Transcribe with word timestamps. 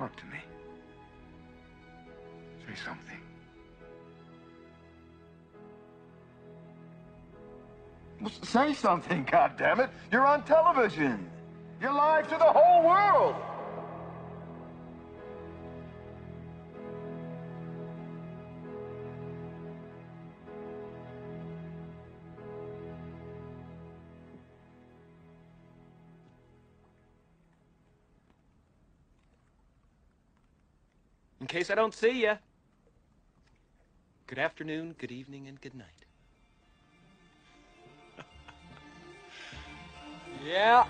Talk 0.00 0.16
to 0.16 0.24
me. 0.24 0.38
Say 2.66 2.74
something. 2.86 3.20
Well, 8.18 8.32
say 8.42 8.72
something, 8.72 9.26
goddammit! 9.26 9.90
You're 10.10 10.26
on 10.26 10.44
television. 10.44 11.28
You're 11.82 11.92
live 11.92 12.30
to 12.30 12.38
the 12.38 12.44
whole 12.44 12.82
world. 12.82 13.34
Case 31.50 31.72
I 31.72 31.74
don't 31.74 31.92
see 31.92 32.22
ya. 32.22 32.38
Good 34.28 34.38
afternoon, 34.38 34.94
good 35.00 35.10
evening, 35.10 35.48
and 35.48 35.60
good 35.60 35.74
night. 35.74 36.06
yeah. 40.46 40.86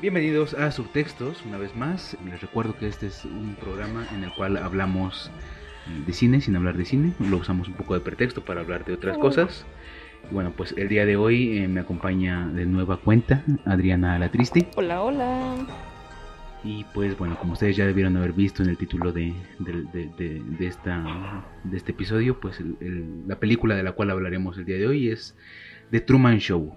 Bienvenidos 0.00 0.54
a 0.54 0.72
Subtextos, 0.72 1.44
una 1.46 1.58
vez 1.58 1.76
más. 1.76 2.16
Les 2.24 2.40
recuerdo 2.40 2.76
que 2.76 2.88
este 2.88 3.06
es 3.06 3.24
un 3.24 3.54
programa 3.60 4.08
en 4.12 4.24
el 4.24 4.34
cual 4.34 4.56
hablamos 4.56 5.30
de 6.04 6.12
cine 6.12 6.40
sin 6.40 6.56
hablar 6.56 6.76
de 6.76 6.84
cine. 6.84 7.12
Lo 7.20 7.36
usamos 7.36 7.68
un 7.68 7.74
poco 7.74 7.94
de 7.94 8.00
pretexto 8.00 8.44
para 8.44 8.62
hablar 8.62 8.84
de 8.84 8.94
otras 8.94 9.16
cosas. 9.18 9.64
Bueno, 10.32 10.52
pues 10.56 10.74
el 10.76 10.88
día 10.88 11.06
de 11.06 11.16
hoy 11.16 11.58
eh, 11.58 11.68
me 11.68 11.80
acompaña 11.80 12.48
de 12.48 12.66
nueva 12.66 12.96
cuenta 12.96 13.44
Adriana 13.64 14.18
La 14.18 14.30
Triste. 14.30 14.68
Hola, 14.74 15.02
hola. 15.02 15.89
Y 16.62 16.84
pues 16.92 17.16
bueno, 17.16 17.38
como 17.38 17.54
ustedes 17.54 17.76
ya 17.76 17.86
debieron 17.86 18.16
haber 18.18 18.34
visto 18.34 18.62
en 18.62 18.68
el 18.68 18.76
título 18.76 19.12
de, 19.12 19.32
de, 19.58 20.66
esta, 20.66 21.42
de 21.64 21.76
este 21.76 21.92
episodio, 21.92 22.38
pues 22.38 22.62
la 23.26 23.40
película 23.40 23.76
de 23.76 23.82
la 23.82 23.92
cual 23.92 24.10
hablaremos 24.10 24.58
el 24.58 24.66
día 24.66 24.76
de 24.76 24.86
hoy 24.86 25.08
es 25.08 25.36
The 25.90 26.00
Truman 26.00 26.38
Show. 26.38 26.74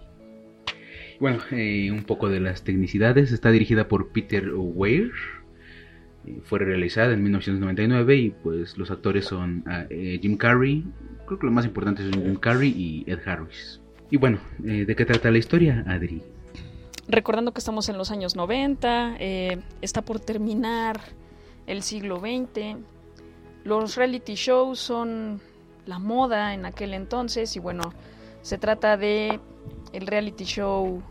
Bueno, 1.19 1.39
eh, 1.51 1.91
un 1.91 2.03
poco 2.03 2.29
de 2.29 2.39
las 2.39 2.63
tecnicidades. 2.63 3.31
Está 3.31 3.51
dirigida 3.51 3.87
por 3.87 4.11
Peter 4.13 4.51
Weir. 4.55 5.11
eh, 6.25 6.39
Fue 6.43 6.59
realizada 6.59 7.13
en 7.13 7.21
1999 7.23 8.15
y 8.15 8.29
pues 8.31 8.77
los 8.77 8.89
actores 8.89 9.25
son 9.25 9.63
ah, 9.67 9.85
eh, 9.89 10.19
Jim 10.21 10.37
Carrey. 10.37 10.85
Creo 11.25 11.39
que 11.39 11.45
lo 11.45 11.51
más 11.51 11.65
importante 11.65 12.03
son 12.03 12.23
Jim 12.23 12.35
Carrey 12.35 12.69
y 12.69 13.03
Ed 13.09 13.19
Harris. 13.25 13.81
Y 14.09 14.17
bueno, 14.17 14.39
¿de 14.59 14.95
qué 14.95 15.05
trata 15.05 15.31
la 15.31 15.39
historia, 15.39 15.83
Adri? 15.87 16.21
Recordando 17.07 17.51
que 17.51 17.59
estamos 17.59 17.89
en 17.89 17.97
los 17.97 18.11
años 18.11 18.35
90, 18.35 19.17
eh, 19.19 19.61
está 19.81 20.01
por 20.01 20.21
terminar 20.21 21.01
el 21.67 21.83
siglo 21.83 22.19
XX. 22.19 22.77
Los 23.65 23.95
reality 23.95 24.35
shows 24.35 24.79
son 24.79 25.41
la 25.85 25.99
moda 25.99 26.53
en 26.53 26.65
aquel 26.65 26.93
entonces 26.93 27.55
y 27.57 27.59
bueno, 27.59 27.93
se 28.41 28.57
trata 28.57 28.95
de 28.95 29.39
el 29.91 30.07
reality 30.07 30.45
show 30.45 31.03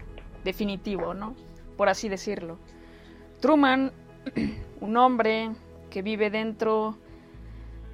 definitivo, 0.45 1.13
¿no? 1.13 1.35
Por 1.77 1.91
así 1.91 2.09
decirlo. 2.09 2.59
Truman, 3.41 3.93
un 4.81 4.97
hombre 4.97 5.51
que 5.91 6.01
vive 6.01 6.31
dentro 6.31 6.97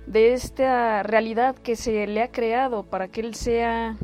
de 0.07 0.35
esta 0.35 1.03
realidad 1.03 1.57
que 1.57 1.75
se 1.75 2.07
le 2.07 2.23
ha 2.23 2.31
creado 2.31 2.85
para 2.85 3.09
que 3.09 3.21
él 3.21 3.35
sea 3.35 3.97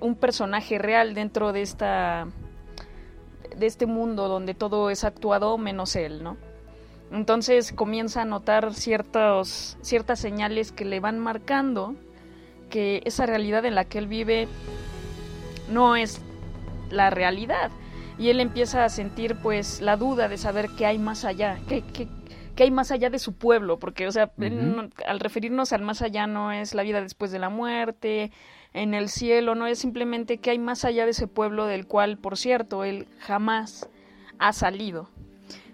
un 0.00 0.14
personaje 0.14 0.78
real 0.78 1.14
dentro 1.14 1.52
de 1.52 1.62
esta 1.62 2.26
de 3.56 3.66
este 3.66 3.86
mundo 3.86 4.28
donde 4.28 4.54
todo 4.54 4.90
es 4.90 5.04
actuado 5.04 5.56
menos 5.56 5.96
él, 5.96 6.22
¿no? 6.22 6.36
Entonces 7.10 7.72
comienza 7.72 8.22
a 8.22 8.24
notar 8.24 8.74
ciertos, 8.74 9.78
ciertas 9.80 10.18
señales 10.18 10.72
que 10.72 10.84
le 10.84 11.00
van 11.00 11.18
marcando 11.18 11.94
que 12.68 13.00
esa 13.04 13.26
realidad 13.26 13.64
en 13.64 13.74
la 13.74 13.84
que 13.84 13.98
él 13.98 14.08
vive 14.08 14.48
no 15.70 15.96
es 15.96 16.20
la 16.90 17.10
realidad. 17.10 17.70
Y 18.18 18.30
él 18.30 18.40
empieza 18.40 18.84
a 18.84 18.88
sentir 18.88 19.36
pues 19.42 19.80
la 19.80 19.96
duda 19.96 20.28
de 20.28 20.36
saber 20.36 20.68
qué 20.76 20.86
hay 20.86 20.98
más 20.98 21.24
allá, 21.24 21.58
qué, 21.68 21.82
qué- 21.82 22.08
qué 22.56 22.64
hay 22.64 22.70
más 22.72 22.90
allá 22.90 23.10
de 23.10 23.18
su 23.20 23.34
pueblo, 23.34 23.78
porque 23.78 24.08
o 24.08 24.12
sea, 24.12 24.32
no- 24.36 24.88
al 25.06 25.20
referirnos 25.20 25.72
al 25.72 25.82
más 25.82 26.02
allá 26.02 26.26
no 26.26 26.50
es 26.50 26.74
la 26.74 26.82
vida 26.82 27.00
después 27.00 27.30
de 27.30 27.38
la 27.38 27.48
muerte, 27.50 28.32
en 28.72 28.92
el 28.94 29.08
cielo, 29.08 29.54
no 29.54 29.66
es 29.66 29.78
simplemente 29.78 30.38
que 30.38 30.50
hay 30.50 30.58
más 30.58 30.84
allá 30.84 31.04
de 31.04 31.12
ese 31.12 31.28
pueblo 31.28 31.66
del 31.66 31.86
cual, 31.86 32.18
por 32.18 32.36
cierto, 32.36 32.82
él 32.84 33.06
jamás 33.20 33.88
ha 34.38 34.52
salido. 34.52 35.08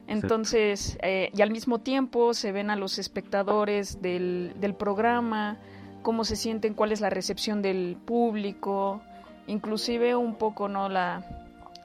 Entonces, 0.06 0.98
eh, 1.02 1.30
y 1.34 1.42
al 1.42 1.50
mismo 1.50 1.78
tiempo 1.80 2.34
se 2.34 2.52
ven 2.52 2.70
a 2.70 2.76
los 2.76 2.98
espectadores 2.98 4.02
del, 4.02 4.52
del 4.60 4.74
programa, 4.74 5.56
cómo 6.02 6.24
se 6.24 6.36
sienten, 6.36 6.74
cuál 6.74 6.92
es 6.92 7.00
la 7.00 7.10
recepción 7.10 7.62
del 7.62 7.96
público, 8.04 9.00
inclusive 9.46 10.14
un 10.16 10.34
poco, 10.36 10.68
¿no? 10.68 10.88
La, 10.88 11.24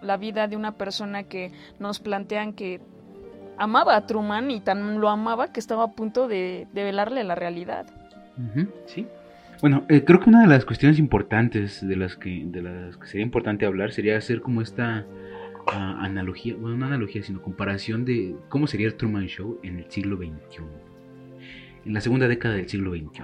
la 0.01 0.17
vida 0.17 0.47
de 0.47 0.55
una 0.55 0.73
persona 0.73 1.23
que 1.23 1.51
nos 1.79 1.99
plantean 1.99 2.53
que 2.53 2.81
amaba 3.57 3.95
a 3.95 4.05
Truman 4.05 4.51
y 4.51 4.61
tan 4.61 4.99
lo 4.99 5.09
amaba 5.09 5.51
que 5.51 5.59
estaba 5.59 5.83
a 5.83 5.91
punto 5.91 6.27
de, 6.27 6.67
de 6.73 6.83
velarle 6.83 7.23
la 7.23 7.35
realidad. 7.35 7.85
Sí. 8.85 9.07
Bueno, 9.61 9.85
eh, 9.89 10.03
creo 10.03 10.19
que 10.19 10.29
una 10.29 10.41
de 10.41 10.47
las 10.47 10.65
cuestiones 10.65 10.99
importantes 10.99 11.85
de 11.85 11.95
las 11.95 12.15
que 12.15 12.43
de 12.45 12.61
las 12.61 12.97
que 12.97 13.07
sería 13.07 13.25
importante 13.25 13.65
hablar 13.65 13.91
sería 13.91 14.15
hacer 14.15 14.41
como 14.41 14.61
esta 14.61 15.05
ah, 15.67 15.97
analogía, 15.99 16.55
bueno, 16.55 16.77
no 16.77 16.85
analogía, 16.85 17.23
sino 17.23 17.41
comparación 17.41 18.05
de 18.05 18.35
cómo 18.49 18.67
sería 18.67 18.85
el 18.85 18.93
Truman 18.93 19.25
Show 19.25 19.59
en 19.63 19.79
el 19.79 19.89
siglo 19.89 20.17
XXI, 20.17 20.61
en 21.85 21.93
la 21.93 22.01
segunda 22.01 22.27
década 22.27 22.55
del 22.55 22.69
siglo 22.69 22.91
XXI. 22.91 23.23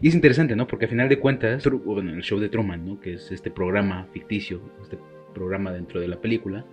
Y 0.00 0.08
es 0.08 0.14
interesante, 0.14 0.56
¿no? 0.56 0.66
Porque 0.66 0.86
a 0.86 0.88
final 0.88 1.08
de 1.08 1.18
cuentas, 1.18 1.68
bueno, 1.84 2.12
el 2.12 2.22
show 2.22 2.38
de 2.38 2.48
Truman, 2.48 2.86
¿no? 2.86 3.00
Que 3.00 3.14
es 3.14 3.30
este 3.30 3.50
programa 3.50 4.06
ficticio, 4.12 4.62
este 4.82 4.98
programa 5.34 5.72
dentro 5.72 6.00
de 6.00 6.08
la 6.08 6.20
película, 6.20 6.64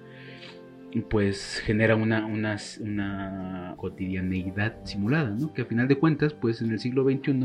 pues 1.02 1.62
genera 1.66 1.96
una, 1.96 2.26
una, 2.26 2.58
una 2.80 3.74
cotidianeidad 3.78 4.76
simulada, 4.84 5.30
¿no? 5.30 5.54
Que 5.54 5.64
a 5.64 5.66
final 5.66 5.88
de 5.88 5.98
cuentas, 5.98 6.34
pues 6.34 6.62
en 6.62 6.72
el 6.72 6.80
siglo 6.80 7.04
XXI, 7.04 7.32
en 7.32 7.44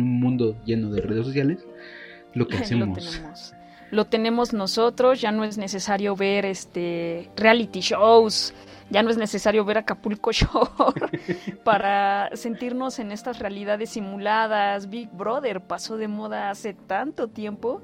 un 0.00 0.20
mundo 0.20 0.56
lleno 0.64 0.90
de 0.90 1.00
redes 1.00 1.26
sociales, 1.26 1.64
lo 2.34 2.48
que 2.48 2.56
Lo 2.58 2.62
hacemos. 2.62 2.98
tenemos. 2.98 3.54
Lo 3.90 4.06
tenemos 4.06 4.52
nosotros, 4.54 5.20
ya 5.20 5.32
no 5.32 5.44
es 5.44 5.58
necesario 5.58 6.16
ver 6.16 6.46
este 6.46 7.28
reality 7.36 7.80
shows, 7.80 8.54
ya 8.88 9.02
no 9.02 9.10
es 9.10 9.18
necesario 9.18 9.64
ver 9.64 9.78
Acapulco 9.78 10.32
Shore 10.32 11.20
para 11.64 12.30
sentirnos 12.34 12.98
en 12.98 13.12
estas 13.12 13.38
realidades 13.38 13.90
simuladas. 13.90 14.88
Big 14.88 15.10
Brother 15.10 15.60
pasó 15.60 15.96
de 15.96 16.08
moda 16.08 16.50
hace 16.50 16.74
tanto 16.74 17.28
tiempo. 17.28 17.82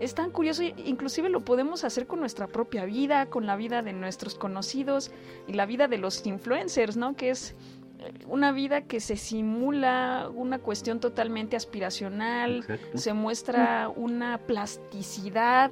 Es 0.00 0.14
tan 0.14 0.30
curioso, 0.30 0.62
inclusive 0.62 1.28
lo 1.28 1.40
podemos 1.40 1.84
hacer 1.84 2.06
con 2.06 2.20
nuestra 2.20 2.46
propia 2.46 2.86
vida, 2.86 3.26
con 3.26 3.46
la 3.46 3.54
vida 3.54 3.82
de 3.82 3.92
nuestros 3.92 4.34
conocidos 4.34 5.12
y 5.46 5.52
la 5.52 5.66
vida 5.66 5.88
de 5.88 5.98
los 5.98 6.26
influencers, 6.26 6.96
¿no? 6.96 7.14
Que 7.14 7.28
es 7.28 7.54
eh, 7.98 8.12
una 8.26 8.50
vida 8.50 8.80
que 8.80 8.98
se 9.00 9.16
simula 9.16 10.30
una 10.34 10.58
cuestión 10.58 11.00
totalmente 11.00 11.54
aspiracional, 11.54 12.60
Exacto. 12.60 12.96
se 12.98 13.12
muestra 13.12 13.90
una 13.94 14.38
plasticidad 14.38 15.70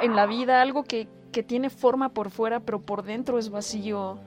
en 0.00 0.14
la 0.14 0.26
vida, 0.26 0.62
algo 0.62 0.84
que, 0.84 1.08
que 1.32 1.42
tiene 1.42 1.70
forma 1.70 2.10
por 2.10 2.30
fuera, 2.30 2.60
pero 2.60 2.80
por 2.80 3.02
dentro 3.02 3.38
es 3.38 3.50
vacío. 3.50 4.18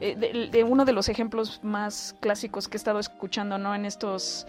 Eh, 0.00 0.16
de, 0.16 0.48
de 0.50 0.64
uno 0.64 0.84
de 0.84 0.92
los 0.92 1.08
ejemplos 1.08 1.60
más 1.62 2.16
clásicos 2.20 2.68
que 2.68 2.76
he 2.76 2.78
estado 2.78 2.98
escuchando 2.98 3.58
¿no? 3.58 3.74
en 3.74 3.84
estos 3.84 4.46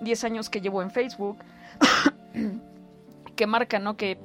10 0.00 0.24
años 0.24 0.50
que 0.50 0.60
llevo 0.60 0.82
en 0.82 0.90
Facebook, 0.90 1.36
que 3.36 3.46
marca 3.46 3.78
¿no? 3.78 3.96
que, 3.96 4.18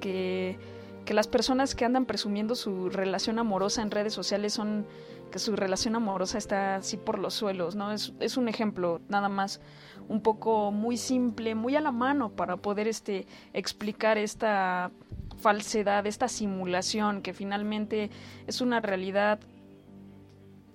que, 0.00 0.58
que 1.04 1.14
las 1.14 1.26
personas 1.26 1.74
que 1.74 1.84
andan 1.84 2.06
presumiendo 2.06 2.54
su 2.54 2.90
relación 2.90 3.38
amorosa 3.38 3.82
en 3.82 3.90
redes 3.90 4.12
sociales 4.12 4.52
son 4.52 4.86
que 5.32 5.38
su 5.38 5.56
relación 5.56 5.94
amorosa 5.94 6.38
está 6.38 6.76
así 6.76 6.96
por 6.96 7.18
los 7.18 7.34
suelos, 7.34 7.76
¿no? 7.76 7.92
Es, 7.92 8.14
es 8.18 8.38
un 8.38 8.48
ejemplo 8.48 9.02
nada 9.08 9.28
más 9.28 9.60
un 10.08 10.22
poco 10.22 10.72
muy 10.72 10.96
simple, 10.96 11.54
muy 11.54 11.76
a 11.76 11.80
la 11.80 11.92
mano 11.92 12.30
para 12.30 12.56
poder 12.56 12.88
este, 12.88 13.26
explicar 13.52 14.16
esta 14.16 14.90
falsedad, 15.38 16.06
esta 16.06 16.28
simulación 16.28 17.22
que 17.22 17.34
finalmente 17.34 18.10
es 18.46 18.60
una 18.60 18.80
realidad, 18.80 19.38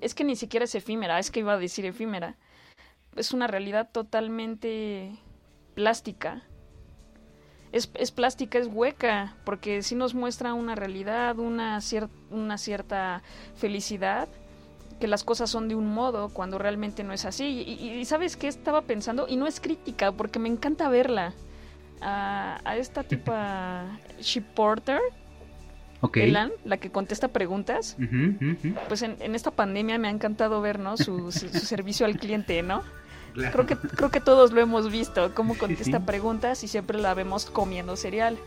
es 0.01 0.13
que 0.13 0.23
ni 0.23 0.35
siquiera 0.35 0.65
es 0.65 0.75
efímera, 0.75 1.19
es 1.19 1.31
que 1.31 1.39
iba 1.39 1.53
a 1.53 1.57
decir 1.57 1.85
efímera, 1.85 2.37
es 3.15 3.33
una 3.33 3.47
realidad 3.47 3.89
totalmente 3.91 5.15
plástica. 5.73 6.43
Es, 7.73 7.89
es 7.95 8.11
plástica, 8.11 8.57
es 8.59 8.67
hueca, 8.71 9.35
porque 9.43 9.81
sí 9.81 9.95
nos 9.95 10.13
muestra 10.13 10.53
una 10.53 10.75
realidad, 10.75 11.37
una, 11.39 11.81
cier 11.81 12.07
una 12.31 12.57
cierta 12.57 13.21
felicidad, 13.55 14.27
que 14.99 15.07
las 15.07 15.23
cosas 15.23 15.49
son 15.49 15.67
de 15.67 15.75
un 15.75 15.87
modo 15.93 16.29
cuando 16.29 16.57
realmente 16.59 17.03
no 17.03 17.11
es 17.13 17.25
así. 17.25 17.43
Y, 17.67 17.73
y- 17.99 18.05
¿sabes 18.05 18.37
qué 18.37 18.47
estaba 18.47 18.83
pensando? 18.83 19.25
Y 19.27 19.35
no 19.35 19.47
es 19.47 19.59
crítica, 19.59 20.11
porque 20.11 20.39
me 20.39 20.47
encanta 20.49 20.87
verla. 20.87 21.33
A, 21.99 22.59
a 22.65 22.77
esta 22.77 23.03
tipa 23.03 23.97
Ship 24.21 24.43
Porter. 24.43 24.99
Elan, 26.25 26.51
la 26.65 26.77
que 26.77 26.91
contesta 26.91 27.29
preguntas. 27.29 27.95
Pues 28.89 29.01
en, 29.01 29.15
en 29.21 29.35
esta 29.35 29.51
pandemia 29.51 29.97
me 29.97 30.09
ha 30.09 30.11
encantado 30.11 30.61
ver, 30.61 30.77
¿no? 30.79 30.97
Su, 30.97 31.31
su- 31.31 31.47
su 31.49 31.59
servicio 31.65 32.05
al 32.05 32.17
cliente, 32.17 32.61
¿no? 32.61 32.83
Claro. 33.33 33.51
Creo 33.51 33.65
que, 33.65 33.87
creo 33.87 34.11
que 34.11 34.19
todos 34.19 34.51
lo 34.51 34.61
hemos 34.61 34.91
visto, 34.91 35.33
cómo 35.33 35.57
contesta 35.57 35.97
sí. 35.97 36.03
preguntas 36.05 36.63
y 36.63 36.67
siempre 36.67 36.99
la 36.99 37.13
vemos 37.13 37.45
comiendo 37.45 37.95
cereal. 37.95 38.37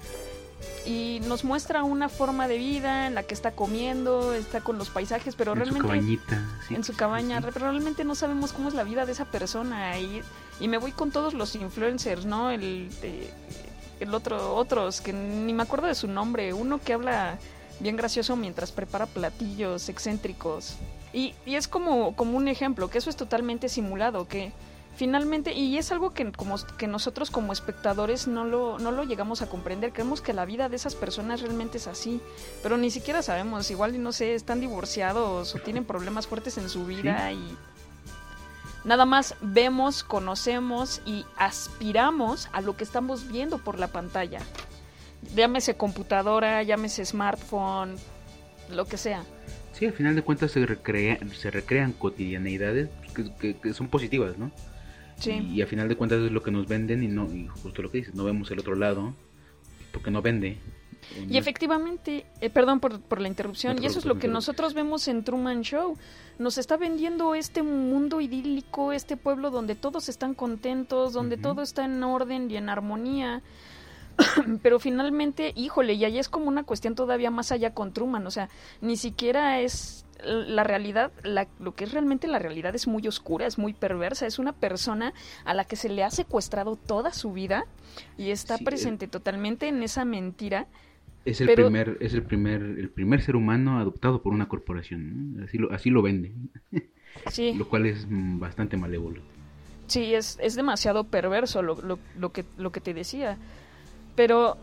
Y 0.87 1.21
nos 1.27 1.45
muestra 1.45 1.83
una 1.83 2.09
forma 2.09 2.49
de 2.49 2.57
vida 2.57 3.09
en 3.09 3.15
la 3.15 3.25
que 3.25 3.35
está 3.35 3.51
comiendo, 3.51 4.33
está 4.33 4.61
con 4.61 4.79
los 4.79 4.89
paisajes, 4.89 5.35
pero 5.35 5.53
en 5.53 5.59
su 5.59 5.65
realmente 5.65 5.89
cabañita. 5.89 6.45
sí, 6.67 6.75
en 6.75 6.85
su 6.85 6.95
cabaña, 6.95 7.41
pero 7.41 7.59
realmente 7.59 8.05
no 8.05 8.15
sabemos 8.15 8.53
cómo 8.53 8.69
es 8.69 8.75
la 8.75 8.85
vida 8.85 9.05
de 9.05 9.13
esa 9.13 9.27
persona. 9.27 9.99
Y, 9.99 10.23
y 10.61 10.69
me 10.69 10.79
voy 10.79 10.93
con 10.93 11.11
todos 11.11 11.35
los 11.35 11.55
influencers, 11.57 12.25
¿no? 12.25 12.51
El, 12.51 12.89
eh, 13.03 13.31
el 14.01 14.15
otro, 14.15 14.55
otros, 14.55 15.01
que 15.01 15.13
ni 15.13 15.53
me 15.53 15.65
acuerdo 15.65 15.89
de 15.89 15.95
su 15.95 16.09
nombre, 16.09 16.53
uno 16.55 16.79
que 16.79 16.93
habla 16.93 17.39
bien 17.81 17.97
gracioso 17.97 18.37
mientras 18.37 18.73
prepara 18.73 19.07
platillos 19.07 19.89
excéntricos. 19.89 20.77
Y, 21.13 21.35
y 21.45 21.57
es 21.57 21.69
como, 21.69 22.15
como 22.15 22.37
un 22.37 22.49
ejemplo, 22.49 22.89
que 22.89 22.99
eso 22.99 23.11
es 23.11 23.17
totalmente 23.17 23.69
simulado, 23.69 24.29
que 24.29 24.53
finalmente, 24.97 25.53
y 25.53 25.77
es 25.79 25.93
algo 25.93 26.13
que, 26.15 26.33
como, 26.33 26.57
que 26.79 26.87
nosotros 26.87 27.31
como 27.31 27.53
espectadores 27.53 28.27
no 28.27 28.45
lo, 28.45 28.79
no 28.79 28.91
lo 28.91 29.05
llegamos 29.05 29.43
a 29.43 29.49
comprender, 29.49 29.93
creemos 29.93 30.21
que 30.21 30.33
la 30.33 30.45
vida 30.45 30.69
de 30.69 30.77
esas 30.77 30.95
personas 30.95 31.41
realmente 31.43 31.79
es 31.79 31.87
así, 31.87 32.21
pero 32.63 32.77
ni 32.77 32.91
siquiera 32.91 33.23
sabemos, 33.23 33.71
igual 33.71 34.03
no 34.03 34.13
sé, 34.13 34.35
están 34.35 34.61
divorciados 34.61 35.55
o 35.55 35.59
tienen 35.59 35.85
problemas 35.85 36.27
fuertes 36.27 36.59
en 36.59 36.69
su 36.69 36.87
vida 36.87 37.31
y 37.33 37.57
nada 38.85 39.05
más 39.05 39.35
vemos, 39.41 40.03
conocemos 40.03 41.03
y 41.05 41.25
aspiramos 41.37 42.49
a 42.53 42.61
lo 42.61 42.77
que 42.77 42.85
estamos 42.85 43.29
viendo 43.31 43.59
por 43.59 43.79
la 43.79 43.89
pantalla. 43.89 44.41
Llámese 45.35 45.77
computadora, 45.77 46.63
llámese 46.63 47.05
smartphone, 47.05 47.97
lo 48.71 48.85
que 48.87 48.97
sea. 48.97 49.25
Sí, 49.73 49.85
al 49.87 49.93
final 49.93 50.15
de 50.15 50.23
cuentas 50.23 50.53
se, 50.53 50.65
recrea, 50.65 51.19
se 51.37 51.51
recrean 51.51 51.93
cotidianeidades 51.93 52.89
que, 53.15 53.31
que- 53.35 53.57
que 53.59 53.75
son 53.75 53.89
positivas, 53.89 54.39
¿no? 54.39 54.51
Sí. 55.19 55.33
Y, 55.53 55.63
a 55.63 55.67
final 55.67 55.89
de 55.89 55.97
cuentas 55.97 56.21
es 56.21 56.31
lo 56.31 56.43
que 56.43 56.51
nos 56.51 56.67
venden 56.69 57.03
y 57.03 57.09
no 57.09 57.33
y 57.33 57.47
justo 57.47 57.83
lo 57.83 57.91
que 57.91 57.99
dices, 57.99 58.15
no 58.15 58.25
vemos 58.25 58.51
el 58.51 58.59
otro 58.59 58.75
lado 58.75 59.15
porque 59.93 60.11
no 60.11 60.21
vende. 60.21 60.59
Y 61.29 61.39
efectivamente, 61.39 62.27
eh, 62.41 62.51
perdón 62.51 62.81
por, 62.81 63.01
por 63.01 63.21
la 63.21 63.29
interrupción, 63.29 63.77
No 63.77 63.83
y 63.83 63.87
eso 63.87 63.99
es 63.99 64.05
lo 64.05 64.19
que 64.19 64.29
nosotros 64.29 64.75
vemos 64.75 65.09
en 65.09 65.25
Truman 65.25 65.63
Show. 65.63 65.97
Nos 66.39 66.59
está 66.59 66.77
vendiendo 66.77 67.35
este 67.35 67.63
mundo 67.63 68.21
idílico, 68.21 68.93
este 68.93 69.17
pueblo 69.17 69.51
donde 69.51 69.75
todos 69.75 70.09
están 70.09 70.35
contentos, 70.35 71.13
donde 71.13 71.37
todo 71.37 71.63
está 71.63 71.85
en 71.85 72.03
orden 72.03 72.51
y 72.51 72.57
en 72.57 72.69
armonía. 72.69 73.43
Pero 74.63 74.79
finalmente, 74.79 75.53
híjole, 75.55 75.95
y 75.95 76.05
ahí 76.05 76.19
es 76.19 76.29
como 76.29 76.47
una 76.47 76.65
cuestión 76.65 76.95
todavía 76.95 77.31
más 77.31 77.53
allá 77.53 77.73
con 77.73 77.93
Truman, 77.93 78.27
o 78.27 78.31
sea, 78.31 78.49
ni 78.81 78.97
siquiera 78.97 79.61
es 79.61 80.06
la 80.25 80.65
realidad, 80.65 81.13
la- 81.23 81.47
lo 81.61 81.75
que 81.75 81.85
es 81.85 81.93
realmente 81.93 82.27
la 82.27 82.39
realidad 82.39 82.75
es 82.75 82.87
muy 82.87 83.07
oscura, 83.07 83.47
es 83.47 83.59
muy 83.59 83.73
perversa, 83.75 84.27
es 84.27 84.39
una 84.39 84.53
persona 84.53 85.13
a 85.45 85.55
la 85.55 85.65
que 85.65 85.77
se 85.77 85.89
le 85.89 86.03
ha 86.05 86.11
secuestrado 86.11 86.77
toda 86.77 87.13
su 87.13 87.33
vida 87.33 87.67
y 88.17 88.31
está 88.31 88.57
Sí, 88.57 88.63
eh. 88.63 88.65
presente 88.65 89.09
totalmente 89.09 89.69
en 89.69 89.83
esa 89.83 90.05
mentira 90.05 90.67
Es 91.25 91.41
el 91.41 91.49
pero- 91.49 91.65
primer 91.65 91.97
es 92.01 92.15
el 92.15 92.23
primer 92.23 92.63
el 92.63 92.89
primer 92.91 93.21
ser 93.23 93.37
humano 93.37 93.79
adoptado 93.79 94.23
por 94.23 94.33
una 94.33 94.49
corporación, 94.49 95.37
¿no? 95.37 95.45
Así 95.45 95.59
lo 95.59 95.73
así 95.73 95.91
lo 95.91 96.03
vende, 96.03 96.33
Sí, 97.31 97.55
lo 97.55 97.69
cual 97.69 97.87
es 97.87 98.07
mm, 98.09 98.39
bastante 98.39 98.77
malévolo. 98.77 99.23
sí, 99.87 100.15
es, 100.15 100.39
es 100.43 100.55
demasiado 100.55 101.05
perverso 101.05 101.63
lo, 101.63 101.81
lo, 101.83 101.99
lo 102.19 102.31
que, 102.33 102.45
lo 102.59 102.71
que 102.73 102.81
te 102.81 102.93
decía. 102.95 103.37
Pero, 104.17 104.57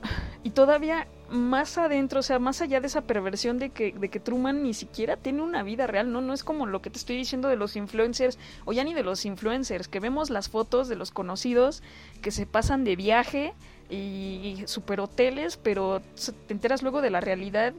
y 0.44 0.50
todavía 0.52 1.08
más 1.34 1.78
adentro, 1.78 2.20
o 2.20 2.24
sea, 2.24 2.40
más 2.40 2.62
allá 2.62 2.80
de 2.80 2.88
esa 2.88 3.02
perversión 3.02 3.58
de 3.60 3.70
que, 3.72 3.92
de 3.92 4.10
que 4.10 4.20
Truman 4.20 4.64
ni 4.64 4.74
siquiera 4.74 5.18
tiene 5.18 5.42
una 5.42 5.64
vida 5.64 5.88
real, 5.88 6.12
¿no? 6.12 6.22
No 6.22 6.34
es 6.34 6.44
como 6.44 6.66
lo 6.66 6.82
que 6.82 6.90
te 6.90 6.98
estoy 6.98 7.18
diciendo 7.18 7.48
de 7.50 7.56
los 7.56 7.76
influencers, 7.76 8.38
o 8.66 8.74
ya 8.74 8.84
ni 8.84 8.94
de 8.94 9.04
los 9.04 9.26
influencers, 9.26 9.88
que 9.88 10.00
vemos 10.00 10.30
las 10.30 10.48
fotos 10.50 10.88
de 10.88 10.96
los 10.96 11.12
conocidos 11.12 11.82
que 12.22 12.32
se 12.32 12.46
pasan 12.46 12.84
de 12.84 12.96
viaje 12.96 13.54
y 13.90 14.64
superhoteles, 14.66 15.58
pero 15.58 16.02
se- 16.16 16.32
te 16.34 16.54
enteras 16.54 16.82
luego 16.84 17.02
de 17.02 17.10
la 17.10 17.20
realidad 17.20 17.74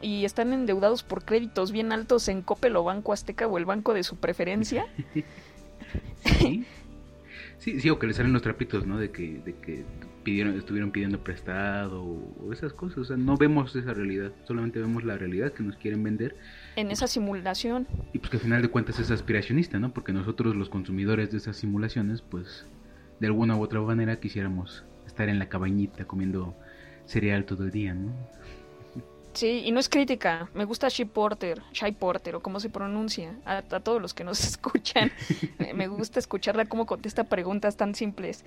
y 0.00 0.24
están 0.24 0.52
endeudados 0.52 1.02
por 1.02 1.24
créditos 1.24 1.72
bien 1.72 1.90
altos 1.92 2.28
en 2.28 2.42
Coppel 2.42 2.76
o 2.76 2.84
Banco 2.84 3.12
Azteca 3.12 3.46
o 3.48 3.58
el 3.58 3.64
banco 3.64 3.94
de 3.94 4.02
su 4.04 4.16
preferencia. 4.16 4.86
Sí. 6.24 6.64
Sí, 7.58 7.80
sí, 7.80 7.90
o 7.90 7.98
que 7.98 8.06
le 8.06 8.14
salen 8.14 8.32
los 8.32 8.42
trapitos, 8.42 8.86
¿no? 8.86 8.98
De 8.98 9.10
que, 9.10 9.40
de 9.44 9.54
que 9.54 9.84
pidieron, 10.28 10.58
estuvieron 10.58 10.90
pidiendo 10.90 11.24
prestado 11.24 12.02
o, 12.02 12.52
esas 12.52 12.74
cosas. 12.74 12.98
O 12.98 13.04
sea, 13.04 13.16
no 13.16 13.36
vemos 13.36 13.74
esa 13.74 13.94
realidad, 13.94 14.30
solamente 14.46 14.78
vemos 14.78 15.04
la 15.04 15.16
realidad 15.16 15.52
que 15.52 15.62
nos 15.62 15.76
quieren 15.76 16.02
vender 16.02 16.36
en 16.76 16.90
esa 16.90 17.06
simulación. 17.06 17.86
y 18.12 18.18
pues 18.18 18.30
que 18.30 18.36
al 18.36 18.42
final 18.42 18.62
de 18.62 18.68
cuentas 18.68 18.98
es 18.98 19.10
aspiracionista, 19.10 19.78
¿no? 19.78 19.94
Porque 19.94 20.12
nosotros 20.12 20.54
los 20.54 20.68
consumidores 20.68 21.30
de 21.30 21.38
esas 21.38 21.56
simulaciones, 21.56 22.20
pues 22.20 22.66
de 23.20 23.26
alguna 23.26 23.56
u 23.56 23.62
otra 23.62 23.80
manera 23.80 24.20
quisiéramos 24.20 24.84
estar 25.06 25.30
en 25.30 25.38
la 25.38 25.48
cabañita 25.48 26.04
comiendo 26.04 26.54
cereal 27.06 27.46
todo 27.46 27.64
el 27.64 27.70
día, 27.70 27.94
¿no? 27.94 28.12
Sí, 29.32 29.62
y 29.64 29.72
no 29.72 29.80
es 29.80 29.88
crítica. 29.88 30.50
Me 30.52 30.64
gusta 30.64 30.88
Shea 30.88 31.06
Porter, 31.06 31.62
Shai 31.72 31.92
Porter, 31.92 32.34
o 32.34 32.40
como 32.40 32.60
se 32.60 32.68
pronuncia. 32.70 33.38
A, 33.46 33.58
a 33.58 33.80
todos 33.80 34.02
los 34.02 34.12
que 34.12 34.24
nos 34.24 34.40
escuchan, 34.44 35.10
me 35.74 35.88
gusta 35.88 36.18
escucharla 36.18 36.66
cómo 36.66 36.84
contesta 36.84 37.24
preguntas 37.24 37.78
tan 37.78 37.94
simples 37.94 38.44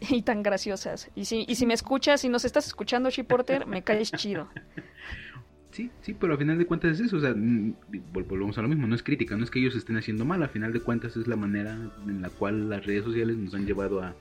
y 0.10 0.22
tan 0.22 0.42
graciosas. 0.42 1.10
Y 1.14 1.24
si, 1.24 1.44
y 1.48 1.54
si 1.56 1.66
me 1.66 1.74
escuchas, 1.74 2.20
si 2.20 2.28
nos 2.28 2.44
estás 2.44 2.66
escuchando, 2.66 3.10
Shea 3.10 3.24
Porter, 3.26 3.66
me 3.66 3.82
caes 3.82 4.12
chido. 4.12 4.48
Sí, 5.72 5.90
sí, 6.00 6.14
pero 6.14 6.32
al 6.32 6.38
final 6.38 6.56
de 6.56 6.64
cuentas 6.64 6.92
es 6.98 7.06
eso, 7.06 7.18
o 7.18 7.20
sea, 7.20 7.34
mm, 7.34 7.74
vol- 8.12 8.26
volvemos 8.26 8.56
a 8.56 8.62
lo 8.62 8.68
mismo, 8.68 8.86
no 8.86 8.94
es 8.94 9.02
crítica, 9.02 9.36
no 9.36 9.44
es 9.44 9.50
que 9.50 9.58
ellos 9.58 9.74
estén 9.76 9.98
haciendo 9.98 10.24
mal, 10.24 10.42
al 10.42 10.48
final 10.48 10.72
de 10.72 10.80
cuentas 10.80 11.16
es 11.18 11.26
la 11.26 11.36
manera 11.36 11.76
en 12.06 12.22
la 12.22 12.30
cual 12.30 12.70
las 12.70 12.86
redes 12.86 13.04
sociales 13.04 13.36
nos 13.36 13.52
han 13.54 13.66
llevado 13.66 14.00
a, 14.02 14.14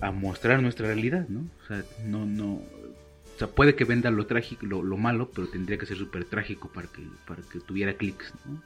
a 0.00 0.12
mostrar 0.12 0.62
nuestra 0.62 0.86
realidad, 0.86 1.26
¿no? 1.28 1.40
O 1.64 1.66
sea, 1.66 1.82
no, 2.06 2.26
no, 2.26 2.62
o 3.34 3.38
sea, 3.38 3.48
puede 3.48 3.74
que 3.74 3.84
venda 3.84 4.10
lo 4.10 4.26
trágico, 4.26 4.66
lo, 4.66 4.82
lo 4.82 4.96
malo, 4.96 5.28
pero 5.34 5.48
tendría 5.48 5.76
que 5.78 5.86
ser 5.86 5.96
súper 5.96 6.24
trágico 6.24 6.68
para 6.68 6.86
que, 6.86 7.02
para 7.26 7.42
que 7.42 7.60
tuviera 7.60 7.94
clics, 7.94 8.32
¿no? 8.44 8.62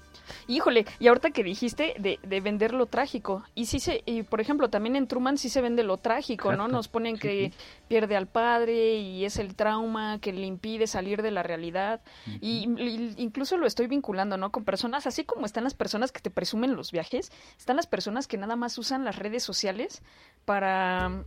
Híjole, 0.46 0.84
y 0.98 1.08
ahorita 1.08 1.30
que 1.30 1.42
dijiste 1.42 1.94
de, 1.98 2.18
de 2.22 2.40
vender 2.40 2.74
lo 2.74 2.84
trágico, 2.84 3.44
y 3.54 3.64
sí 3.64 3.80
se, 3.80 4.02
y 4.04 4.24
por 4.24 4.42
ejemplo, 4.42 4.68
también 4.68 4.96
en 4.96 5.06
Truman 5.06 5.38
sí 5.38 5.48
se 5.48 5.62
vende 5.62 5.82
lo 5.82 5.96
trágico, 5.96 6.52
¿no? 6.54 6.68
Nos 6.68 6.88
ponen 6.88 7.16
sí, 7.16 7.22
que 7.22 7.50
sí. 7.50 7.58
pierde 7.88 8.14
al 8.14 8.26
padre 8.26 8.96
y 8.96 9.24
es 9.24 9.38
el 9.38 9.54
trauma 9.54 10.18
que 10.20 10.34
le 10.34 10.46
impide 10.46 10.86
salir 10.86 11.22
de 11.22 11.30
la 11.30 11.42
realidad. 11.42 12.02
Y, 12.42 12.68
y 12.78 13.14
incluso 13.16 13.56
lo 13.56 13.66
estoy 13.66 13.86
vinculando, 13.86 14.36
¿no? 14.36 14.50
Con 14.52 14.64
personas, 14.64 15.06
así 15.06 15.24
como 15.24 15.46
están 15.46 15.64
las 15.64 15.74
personas 15.74 16.12
que 16.12 16.20
te 16.20 16.30
presumen 16.30 16.76
los 16.76 16.92
viajes, 16.92 17.32
están 17.56 17.76
las 17.76 17.86
personas 17.86 18.26
que 18.26 18.36
nada 18.36 18.56
más 18.56 18.76
usan 18.78 19.04
las 19.04 19.16
redes 19.16 19.42
sociales 19.42 20.02
para, 20.44 21.24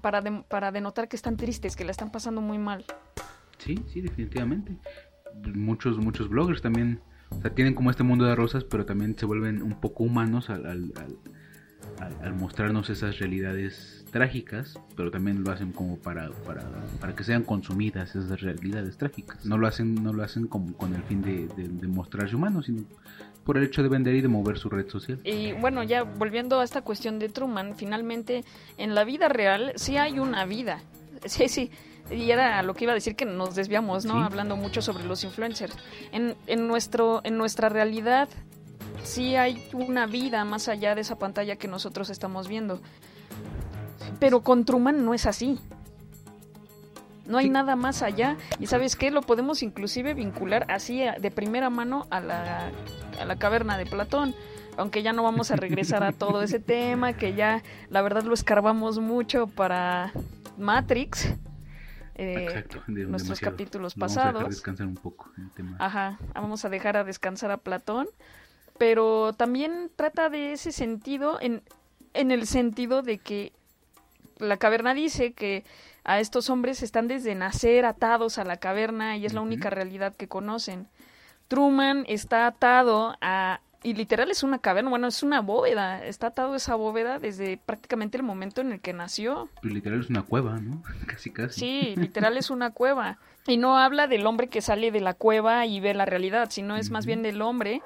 para, 0.00 0.20
de- 0.20 0.44
para 0.48 0.72
denotar 0.72 1.08
que 1.08 1.16
están 1.16 1.36
tristes, 1.36 1.76
que 1.76 1.84
la 1.84 1.90
están 1.90 2.10
pasando 2.12 2.40
muy 2.40 2.58
mal. 2.58 2.84
Sí, 3.58 3.82
sí, 3.92 4.00
definitivamente. 4.00 4.76
Muchos, 5.54 5.98
muchos 5.98 6.28
bloggers 6.28 6.62
también, 6.62 7.00
o 7.30 7.40
sea, 7.40 7.54
tienen 7.54 7.74
como 7.74 7.90
este 7.90 8.02
mundo 8.02 8.24
de 8.24 8.34
rosas, 8.34 8.64
pero 8.64 8.84
también 8.84 9.16
se 9.18 9.26
vuelven 9.26 9.62
un 9.62 9.80
poco 9.80 10.04
humanos 10.04 10.50
al, 10.50 10.66
al, 10.66 12.34
mostrarnos 12.34 12.88
esas 12.90 13.18
realidades 13.18 14.04
trágicas, 14.10 14.78
pero 14.96 15.10
también 15.10 15.44
lo 15.44 15.52
hacen 15.52 15.72
como 15.72 15.98
para, 15.98 16.30
para, 16.46 16.62
para 17.00 17.14
que 17.14 17.22
sean 17.24 17.42
consumidas 17.44 18.16
esas 18.16 18.40
realidades 18.40 18.96
trágicas. 18.96 19.44
No 19.44 19.58
lo 19.58 19.66
hacen, 19.66 19.94
no 20.02 20.12
lo 20.12 20.22
hacen 20.22 20.46
como 20.46 20.72
con 20.76 20.94
el 20.94 21.02
fin 21.02 21.22
de, 21.22 21.46
de, 21.48 21.68
de 21.68 21.88
mostrarse 21.88 22.34
humanos, 22.34 22.66
sino 22.66 22.82
por 23.50 23.58
el 23.58 23.64
hecho 23.64 23.82
de 23.82 23.88
vender 23.88 24.14
y 24.14 24.20
de 24.20 24.28
mover 24.28 24.58
su 24.58 24.70
red 24.70 24.88
social. 24.88 25.18
Y 25.24 25.50
bueno, 25.54 25.82
ya 25.82 26.04
volviendo 26.04 26.60
a 26.60 26.62
esta 26.62 26.82
cuestión 26.82 27.18
de 27.18 27.28
Truman, 27.28 27.74
finalmente 27.74 28.44
en 28.78 28.94
la 28.94 29.02
vida 29.02 29.28
real 29.28 29.72
sí 29.74 29.96
hay 29.96 30.20
una 30.20 30.44
vida. 30.44 30.82
Sí, 31.24 31.48
sí. 31.48 31.72
Y 32.12 32.30
era 32.30 32.62
lo 32.62 32.74
que 32.74 32.84
iba 32.84 32.92
a 32.92 32.94
decir 32.94 33.16
que 33.16 33.24
nos 33.24 33.56
desviamos, 33.56 34.04
¿no? 34.04 34.14
Sí. 34.14 34.20
Hablando 34.22 34.56
mucho 34.56 34.82
sobre 34.82 35.02
los 35.02 35.24
influencers. 35.24 35.76
En, 36.12 36.36
en, 36.46 36.68
nuestro, 36.68 37.22
en 37.24 37.38
nuestra 37.38 37.68
realidad 37.68 38.28
sí 39.02 39.34
hay 39.34 39.68
una 39.72 40.06
vida 40.06 40.44
más 40.44 40.68
allá 40.68 40.94
de 40.94 41.00
esa 41.00 41.18
pantalla 41.18 41.56
que 41.56 41.66
nosotros 41.66 42.08
estamos 42.08 42.46
viendo. 42.46 42.80
Pero 44.20 44.42
con 44.42 44.64
Truman 44.64 45.04
no 45.04 45.12
es 45.12 45.26
así. 45.26 45.58
No 47.26 47.38
hay 47.38 47.46
Sí. 47.46 47.50
nada 47.50 47.74
más 47.74 48.02
allá. 48.02 48.36
Y 48.60 48.68
sabes 48.68 48.94
qué, 48.94 49.10
lo 49.10 49.22
podemos 49.22 49.64
inclusive 49.64 50.14
vincular 50.14 50.66
así 50.68 51.02
de 51.20 51.30
primera 51.32 51.68
mano 51.68 52.06
a 52.10 52.20
la, 52.20 52.70
a 53.20 53.24
la 53.24 53.36
caverna 53.36 53.76
de 53.78 53.86
Platón. 53.86 54.34
Aunque 54.76 55.02
ya 55.02 55.12
no 55.12 55.22
vamos 55.22 55.50
a 55.50 55.56
regresar 55.56 56.02
a 56.02 56.12
todo 56.12 56.42
ese 56.42 56.58
tema, 56.60 57.12
que 57.12 57.34
ya 57.34 57.62
la 57.90 58.02
verdad 58.02 58.22
lo 58.22 58.32
escarbamos 58.34 58.98
mucho 58.98 59.46
para 59.46 60.12
Matrix. 60.56 61.26
eh, 62.14 62.44
Exacto, 62.44 62.82
nuestros 62.86 63.38
demasiado. 63.38 63.52
capítulos 63.52 63.96
Lo 63.96 64.00
vamos 64.00 64.16
a 64.16 64.20
dejar 64.20 64.32
pasados. 64.34 64.54
descansar 64.54 64.86
un 64.86 64.94
poco 64.94 65.30
el 65.38 65.50
tema. 65.50 65.76
Ajá, 65.78 66.18
vamos 66.34 66.64
a 66.64 66.68
dejar 66.68 66.96
a 66.96 67.04
descansar 67.04 67.50
a 67.50 67.56
Platón, 67.58 68.08
pero 68.78 69.32
también 69.34 69.90
trata 69.96 70.30
de 70.30 70.52
ese 70.52 70.72
sentido 70.72 71.38
en, 71.40 71.62
en 72.14 72.30
el 72.30 72.46
sentido 72.46 73.02
de 73.02 73.18
que 73.18 73.52
la 74.38 74.56
caverna 74.56 74.94
dice 74.94 75.32
que 75.32 75.64
a 76.04 76.20
estos 76.20 76.48
hombres 76.48 76.82
están 76.82 77.08
desde 77.08 77.34
nacer 77.34 77.84
atados 77.84 78.38
a 78.38 78.44
la 78.44 78.56
caverna 78.56 79.16
y 79.18 79.26
es 79.26 79.34
la 79.34 79.42
única 79.42 79.68
realidad 79.68 80.14
que 80.16 80.28
conocen. 80.28 80.88
Truman 81.50 82.04
está 82.06 82.46
atado 82.46 83.16
a 83.20 83.60
y 83.82 83.94
literal 83.94 84.30
es 84.30 84.42
una 84.42 84.58
caverna, 84.58 84.90
bueno, 84.90 85.08
es 85.08 85.22
una 85.22 85.40
bóveda, 85.40 86.04
está 86.04 86.28
atado 86.28 86.52
a 86.52 86.56
esa 86.56 86.74
bóveda 86.76 87.18
desde 87.18 87.56
prácticamente 87.56 88.18
el 88.18 88.22
momento 88.22 88.60
en 88.60 88.72
el 88.72 88.80
que 88.80 88.92
nació. 88.92 89.48
Pues 89.62 89.74
literal 89.74 90.00
es 90.00 90.10
una 90.10 90.22
cueva, 90.22 90.60
¿no? 90.60 90.82
Casi, 91.06 91.30
casi. 91.30 91.60
Sí, 91.60 91.94
literal 92.00 92.36
es 92.36 92.50
una 92.50 92.70
cueva. 92.70 93.18
Y 93.48 93.56
no 93.56 93.78
habla 93.78 94.06
del 94.06 94.26
hombre 94.26 94.48
que 94.48 94.60
sale 94.60 94.92
de 94.92 95.00
la 95.00 95.14
cueva 95.14 95.66
y 95.66 95.80
ve 95.80 95.92
la 95.94 96.04
realidad, 96.04 96.50
sino 96.50 96.76
es 96.76 96.90
más 96.90 97.04
bien 97.04 97.22
del 97.22 97.42
hombre 97.42 97.82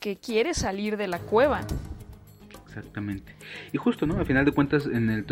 que 0.00 0.16
quiere 0.16 0.52
salir 0.52 0.96
de 0.96 1.08
la 1.08 1.18
cueva. 1.18 1.60
Exactamente. 2.66 3.34
Y 3.72 3.78
justo, 3.78 4.06
¿no? 4.06 4.18
Al 4.18 4.26
final 4.26 4.44
de 4.44 4.52
cuentas, 4.52 4.86
en 4.86 5.08
el, 5.08 5.22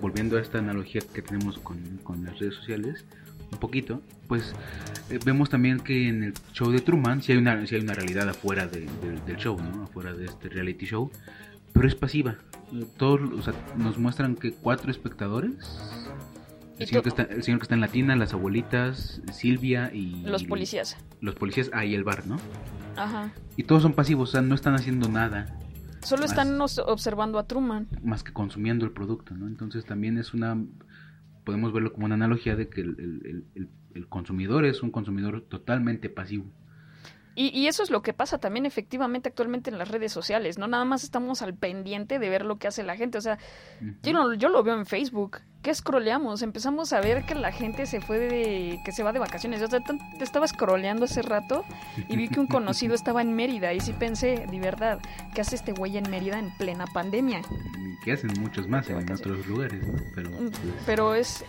volviendo 0.00 0.36
a 0.36 0.40
esta 0.40 0.58
analogía 0.58 1.00
que 1.14 1.22
tenemos 1.22 1.58
con, 1.58 1.98
con 2.02 2.24
las 2.24 2.38
redes 2.38 2.56
sociales, 2.56 3.06
un 3.52 3.58
poquito, 3.58 4.00
pues 4.28 4.54
eh, 5.10 5.18
vemos 5.24 5.50
también 5.50 5.80
que 5.80 6.08
en 6.08 6.24
el 6.24 6.34
show 6.52 6.70
de 6.70 6.80
Truman 6.80 7.22
sí 7.22 7.32
hay 7.32 7.38
una, 7.38 7.52
hay 7.52 7.80
una 7.80 7.94
realidad 7.94 8.28
afuera 8.28 8.66
del 8.66 9.36
show, 9.36 9.58
¿no? 9.60 9.84
Afuera 9.84 10.12
de 10.14 10.24
este 10.24 10.48
reality 10.48 10.86
show, 10.86 11.10
pero 11.72 11.86
es 11.86 11.94
pasiva. 11.94 12.36
Todos, 12.96 13.20
o 13.32 13.42
sea, 13.42 13.54
nos 13.76 13.98
muestran 13.98 14.34
que 14.34 14.52
cuatro 14.52 14.90
espectadores. 14.90 15.78
El 16.78 16.88
señor, 16.88 17.02
que 17.02 17.10
está, 17.10 17.22
el 17.24 17.42
señor 17.42 17.60
que 17.60 17.64
está 17.64 17.74
en 17.74 17.82
la 17.82 17.88
tienda, 17.88 18.16
las 18.16 18.32
abuelitas, 18.32 19.20
Silvia 19.32 19.90
y... 19.92 20.22
Los 20.22 20.44
policías. 20.44 20.96
Los 21.20 21.34
policías, 21.34 21.70
ah, 21.74 21.84
y 21.84 21.94
el 21.94 22.02
bar, 22.02 22.26
¿no? 22.26 22.38
Ajá. 22.96 23.32
Y 23.56 23.64
todos 23.64 23.82
son 23.82 23.92
pasivos, 23.92 24.30
o 24.30 24.32
sea, 24.32 24.40
no 24.40 24.54
están 24.54 24.74
haciendo 24.74 25.08
nada. 25.08 25.58
Solo 26.00 26.24
están 26.24 26.58
observando 26.60 27.38
a 27.38 27.46
Truman. 27.46 27.86
Más 28.02 28.24
que 28.24 28.32
consumiendo 28.32 28.84
el 28.84 28.90
producto, 28.90 29.34
¿no? 29.34 29.46
Entonces 29.46 29.84
también 29.84 30.18
es 30.18 30.34
una 30.34 30.56
podemos 31.44 31.72
verlo 31.72 31.92
como 31.92 32.06
una 32.06 32.14
analogía 32.14 32.56
de 32.56 32.68
que 32.68 32.80
el, 32.80 33.44
el, 33.94 34.08
consumidor 34.08 34.64
es 34.64 34.82
un 34.82 34.90
consumidor 34.90 35.42
totalmente 35.42 36.08
pasivo. 36.10 36.46
Y, 37.34 37.48
y, 37.58 37.66
eso 37.66 37.82
es 37.82 37.90
lo 37.90 38.02
que 38.02 38.12
pasa 38.12 38.38
también 38.38 38.66
efectivamente 38.66 39.30
actualmente 39.30 39.70
en 39.70 39.78
las 39.78 39.88
redes 39.88 40.12
sociales, 40.12 40.58
¿no? 40.58 40.66
Nada 40.66 40.84
más 40.84 41.02
estamos 41.02 41.40
al 41.40 41.54
pendiente 41.54 42.18
de 42.18 42.28
ver 42.28 42.44
lo 42.44 42.58
que 42.58 42.68
hace 42.68 42.82
la 42.82 42.94
gente. 42.96 43.16
O 43.16 43.22
sea, 43.22 43.38
yo, 44.02 44.34
yo 44.34 44.48
lo 44.50 44.62
veo 44.62 44.74
en 44.74 44.84
Facebook. 44.84 45.40
¿Qué 45.62 45.72
scrolleamos? 45.72 46.42
Empezamos 46.42 46.92
a 46.92 47.00
ver 47.00 47.24
que 47.24 47.34
la 47.34 47.52
gente 47.52 47.86
se 47.86 48.00
fue 48.00 48.18
de... 48.18 48.80
que 48.84 48.92
se 48.92 49.02
va 49.02 49.12
de 49.12 49.18
vacaciones. 49.18 49.60
Yo 49.60 49.68
estaba 50.20 50.46
scrolleando 50.46 51.04
hace 51.04 51.22
rato 51.22 51.64
y 52.08 52.16
vi 52.16 52.28
que 52.28 52.40
un 52.40 52.48
conocido 52.48 52.94
estaba 52.94 53.22
en 53.22 53.34
Mérida 53.34 53.72
y 53.72 53.80
sí 53.80 53.92
pensé, 53.92 54.46
de 54.50 54.60
verdad, 54.60 54.98
¿qué 55.34 55.40
hace 55.40 55.54
este 55.54 55.72
güey 55.72 55.96
en 55.96 56.10
Mérida 56.10 56.38
en 56.38 56.54
plena 56.58 56.84
pandemia? 56.86 57.42
Que 58.04 58.12
hacen 58.12 58.32
muchos 58.40 58.68
más 58.68 58.90
en 58.90 59.10
otros 59.10 59.46
lugares, 59.46 59.86
¿no? 59.86 60.02
Pero, 60.14 60.30
mm, 60.30 60.50
pues, 60.50 60.74
Pero 60.84 61.14
es, 61.14 61.44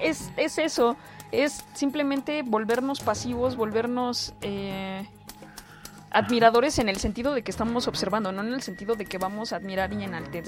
es, 0.00 0.32
es 0.38 0.58
eso, 0.58 0.96
es 1.30 1.64
simplemente 1.74 2.42
volvernos 2.42 3.00
pasivos, 3.00 3.56
volvernos... 3.56 4.34
Eh, 4.40 5.06
admiradores 6.10 6.78
en 6.78 6.88
el 6.88 6.96
sentido 6.96 7.34
de 7.34 7.42
que 7.42 7.50
estamos 7.50 7.86
observando, 7.88 8.32
no 8.32 8.42
en 8.42 8.52
el 8.52 8.62
sentido 8.62 8.96
de 8.96 9.06
que 9.06 9.18
vamos 9.18 9.52
a 9.52 9.56
admirar 9.56 9.92
y 9.92 10.04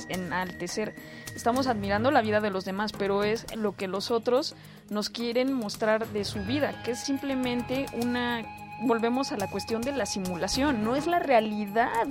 enaltecer. 0.09 0.95
Estamos 1.35 1.67
admirando 1.67 2.11
la 2.11 2.23
vida 2.23 2.41
de 2.41 2.51
los 2.51 2.65
demás, 2.65 2.93
pero 2.93 3.25
es 3.25 3.47
lo 3.57 3.77
que 3.77 3.89
los 3.89 4.11
otros 4.11 4.57
nos 4.91 5.09
quieren 5.09 5.53
mostrar 5.53 6.07
de 6.09 6.25
su 6.25 6.41
vida, 6.45 6.83
que 6.85 6.93
es 6.93 7.01
simplemente 7.01 7.87
una... 8.01 8.43
Volvemos 8.85 9.31
a 9.31 9.37
la 9.37 9.49
cuestión 9.49 9.81
de 9.81 9.93
la 9.93 10.07
simulación, 10.07 10.83
no 10.83 10.97
es 10.97 11.07
la 11.07 11.21
realidad. 11.21 12.09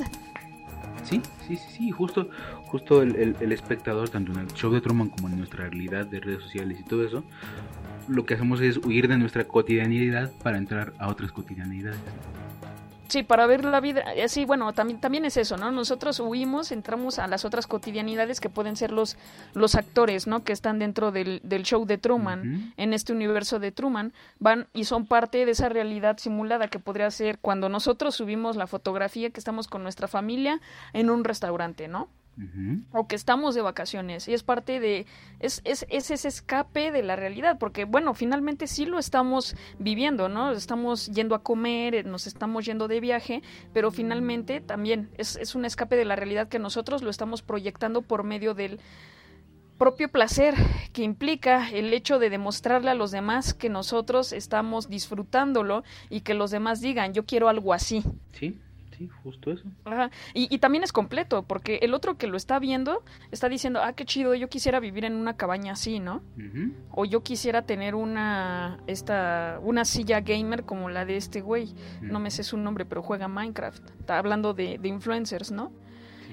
Sí, 1.03 1.22
sí, 1.48 1.58
sí, 1.58 1.67
sí, 1.77 1.91
justo, 1.91 2.29
justo 2.67 3.01
el, 3.01 3.36
el 3.39 3.51
espectador, 3.51 4.10
tanto 4.10 4.31
en 4.31 4.39
el 4.39 4.48
show 4.53 4.72
de 4.72 4.79
Truman 4.79 5.10
como 5.10 5.27
en 5.27 5.38
nuestra 5.38 5.67
realidad 5.67 6.05
de 6.05 6.22
redes 6.22 6.43
sociales 6.43 6.79
y 6.79 6.84
todo 6.84 7.05
eso, 7.05 7.24
lo 8.08 8.25
que 8.25 8.36
hacemos 8.36 8.62
es 8.62 8.77
huir 8.77 9.10
de 9.10 9.17
nuestra 9.17 9.43
cotidianidad 9.46 10.31
para 10.43 10.58
entrar 10.58 10.93
a 10.98 11.10
otras 11.10 11.31
cotidianidades. 11.31 12.00
Sí, 13.11 13.23
para 13.23 13.45
ver 13.45 13.65
la 13.65 13.81
vida, 13.81 14.03
eh, 14.15 14.29
sí, 14.29 14.45
bueno, 14.45 14.71
también, 14.71 15.01
también 15.01 15.25
es 15.25 15.35
eso, 15.35 15.57
¿no? 15.57 15.69
Nosotros 15.69 16.21
huimos, 16.21 16.71
entramos 16.71 17.19
a 17.19 17.27
las 17.27 17.43
otras 17.43 17.67
cotidianidades 17.67 18.39
que 18.39 18.47
pueden 18.47 18.77
ser 18.77 18.93
los, 18.93 19.17
los 19.53 19.75
actores, 19.75 20.27
¿no? 20.27 20.45
Que 20.45 20.53
están 20.53 20.79
dentro 20.79 21.11
del, 21.11 21.41
del 21.43 21.63
show 21.63 21.85
de 21.85 21.97
Truman, 21.97 22.73
en 22.77 22.93
este 22.93 23.11
universo 23.11 23.59
de 23.59 23.73
Truman, 23.73 24.13
van 24.39 24.67
y 24.73 24.85
son 24.85 25.07
parte 25.07 25.45
de 25.45 25.51
esa 25.51 25.67
realidad 25.67 26.19
simulada 26.19 26.69
que 26.69 26.79
podría 26.79 27.11
ser 27.11 27.37
cuando 27.37 27.67
nosotros 27.67 28.15
subimos 28.15 28.55
la 28.55 28.65
fotografía 28.65 29.29
que 29.29 29.41
estamos 29.41 29.67
con 29.67 29.83
nuestra 29.83 30.07
familia 30.07 30.61
en 30.93 31.09
un 31.09 31.25
restaurante, 31.25 31.89
¿no? 31.89 32.07
O 32.91 33.07
que 33.07 33.15
estamos 33.15 33.55
de 33.55 33.61
vacaciones 33.61 34.27
y 34.27 34.33
es 34.33 34.41
parte 34.41 34.79
de 34.79 35.05
es, 35.39 35.61
es, 35.63 35.85
es, 35.89 36.09
ese 36.11 36.27
escape 36.27 36.91
de 36.91 37.03
la 37.03 37.15
realidad 37.15 37.57
porque 37.59 37.85
bueno 37.85 38.13
finalmente 38.13 38.67
sí 38.67 38.85
lo 38.85 39.00
estamos 39.00 39.55
viviendo 39.77 40.27
no 40.29 40.51
estamos 40.51 41.07
yendo 41.07 41.35
a 41.35 41.43
comer 41.43 42.05
nos 42.05 42.27
estamos 42.27 42.65
yendo 42.65 42.88
de 42.88 43.00
viaje 43.00 43.43
pero 43.73 43.91
finalmente 43.91 44.61
también 44.61 45.09
es, 45.17 45.35
es 45.35 45.55
un 45.55 45.65
escape 45.65 45.95
de 45.95 46.05
la 46.05 46.15
realidad 46.15 46.47
que 46.47 46.57
nosotros 46.57 47.03
lo 47.03 47.09
estamos 47.09 47.41
proyectando 47.41 48.01
por 48.01 48.23
medio 48.23 48.53
del 48.53 48.79
propio 49.77 50.09
placer 50.09 50.55
que 50.93 51.03
implica 51.03 51.69
el 51.69 51.93
hecho 51.93 52.17
de 52.17 52.29
demostrarle 52.29 52.91
a 52.91 52.95
los 52.95 53.11
demás 53.11 53.53
que 53.53 53.69
nosotros 53.69 54.31
estamos 54.31 54.89
disfrutándolo 54.89 55.83
y 56.09 56.21
que 56.21 56.33
los 56.33 56.50
demás 56.50 56.81
digan 56.81 57.13
yo 57.13 57.25
quiero 57.25 57.50
algo 57.50 57.73
así 57.73 58.03
sí 58.31 58.57
justo 59.24 59.51
eso. 59.51 59.63
Y, 60.34 60.58
también 60.60 60.84
es 60.84 60.91
completo, 60.91 61.43
porque 61.43 61.79
el 61.81 61.93
otro 61.93 62.17
que 62.17 62.27
lo 62.27 62.38
está 62.38 62.60
viendo 62.60 63.03
está 63.31 63.50
diciendo, 63.50 63.81
ah, 63.84 63.93
qué 63.93 64.05
chido, 64.05 64.36
yo 64.36 64.50
quisiera 64.50 64.79
vivir 64.79 65.05
en 65.05 65.15
una 65.15 65.38
cabaña 65.38 65.74
así, 65.74 66.00
¿no? 66.00 66.22
O 66.91 67.05
yo 67.05 67.24
quisiera 67.24 67.63
tener 67.63 67.96
una, 67.96 68.79
esta, 68.88 69.60
una 69.63 69.86
silla 69.86 70.22
gamer 70.22 70.63
como 70.63 70.89
la 70.89 71.05
de 71.05 71.17
este 71.17 71.41
güey. 71.41 71.74
No 72.01 72.20
me 72.20 72.31
sé 72.31 72.43
su 72.43 72.58
nombre, 72.58 72.86
pero 72.86 73.01
juega 73.01 73.27
Minecraft. 73.27 73.89
Está 74.00 74.17
hablando 74.17 74.53
de, 74.53 74.79
influencers, 74.84 75.51
¿no? 75.51 75.72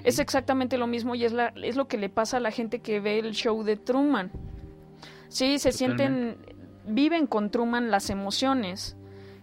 Es 0.03 0.19
exactamente 0.19 0.77
lo 0.77 0.87
mismo 0.87 1.13
y 1.15 1.25
es, 1.25 1.33
la, 1.33 1.53
es 1.61 1.75
lo 1.75 1.87
que 1.87 1.97
le 1.97 2.09
pasa 2.09 2.37
a 2.37 2.39
la 2.39 2.51
gente 2.51 2.79
que 2.79 2.99
ve 2.99 3.19
el 3.19 3.33
show 3.33 3.63
de 3.63 3.75
Truman. 3.75 4.31
Sí, 5.27 5.59
se 5.59 5.71
sienten, 5.71 6.37
viven 6.85 7.27
con 7.27 7.51
Truman 7.51 7.91
las 7.91 8.09
emociones 8.09 8.95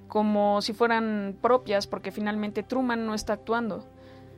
como 0.09 0.63
si 0.63 0.73
fueran 0.73 1.37
propias, 1.41 1.87
porque 1.87 2.13
finalmente 2.13 2.63
Truman 2.63 3.07
no 3.07 3.15
está 3.15 3.35
actuando. 3.35 3.85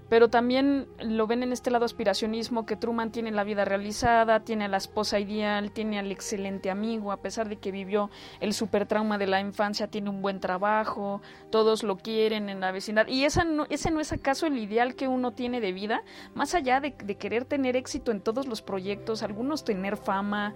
Pero 0.09 0.31
también 0.31 0.89
lo 1.01 1.27
ven 1.27 1.43
en 1.43 1.53
este 1.53 1.71
lado 1.71 1.85
aspiracionismo, 1.85 2.65
que 2.65 2.77
Truman 2.77 3.13
tiene 3.13 3.31
la 3.31 3.45
vida 3.45 3.67
realizada, 3.67 4.41
tiene 4.41 4.65
a 4.65 4.69
la 4.69 4.79
esposa 4.79 5.21
ideal, 5.21 5.71
tiene 5.71 5.99
al 5.99 6.11
excelente 6.11 6.71
amigo, 6.71 7.13
a 7.13 7.19
pesar 7.19 7.51
de 7.51 7.57
que 7.57 7.71
vivió 7.71 8.09
el 8.41 8.55
super 8.55 8.87
trauma 8.87 9.19
de 9.19 9.27
la 9.27 9.41
infancia, 9.41 9.89
tiene 9.89 10.09
un 10.09 10.23
buen 10.23 10.41
trabajo, 10.41 11.21
todos 11.51 11.83
lo 11.83 11.99
quieren 11.99 12.49
en 12.49 12.61
la 12.61 12.73
vecindad. 12.73 13.07
Y 13.07 13.25
esa 13.25 13.45
no, 13.45 13.67
ese 13.69 13.91
no 13.91 14.01
es 14.01 14.13
acaso 14.13 14.47
el 14.47 14.57
ideal 14.57 14.95
que 14.95 15.09
uno 15.09 15.33
tiene 15.33 15.61
de 15.61 15.73
vida, 15.73 16.03
más 16.35 16.55
allá 16.55 16.81
de, 16.81 16.95
querer 16.95 17.45
tener 17.45 17.77
éxito 17.77 18.11
en 18.11 18.23
todos 18.23 18.47
los 18.47 18.63
proyectos, 18.63 19.23
algunos 19.23 19.63
tener 19.63 19.99
fama. 19.99 20.55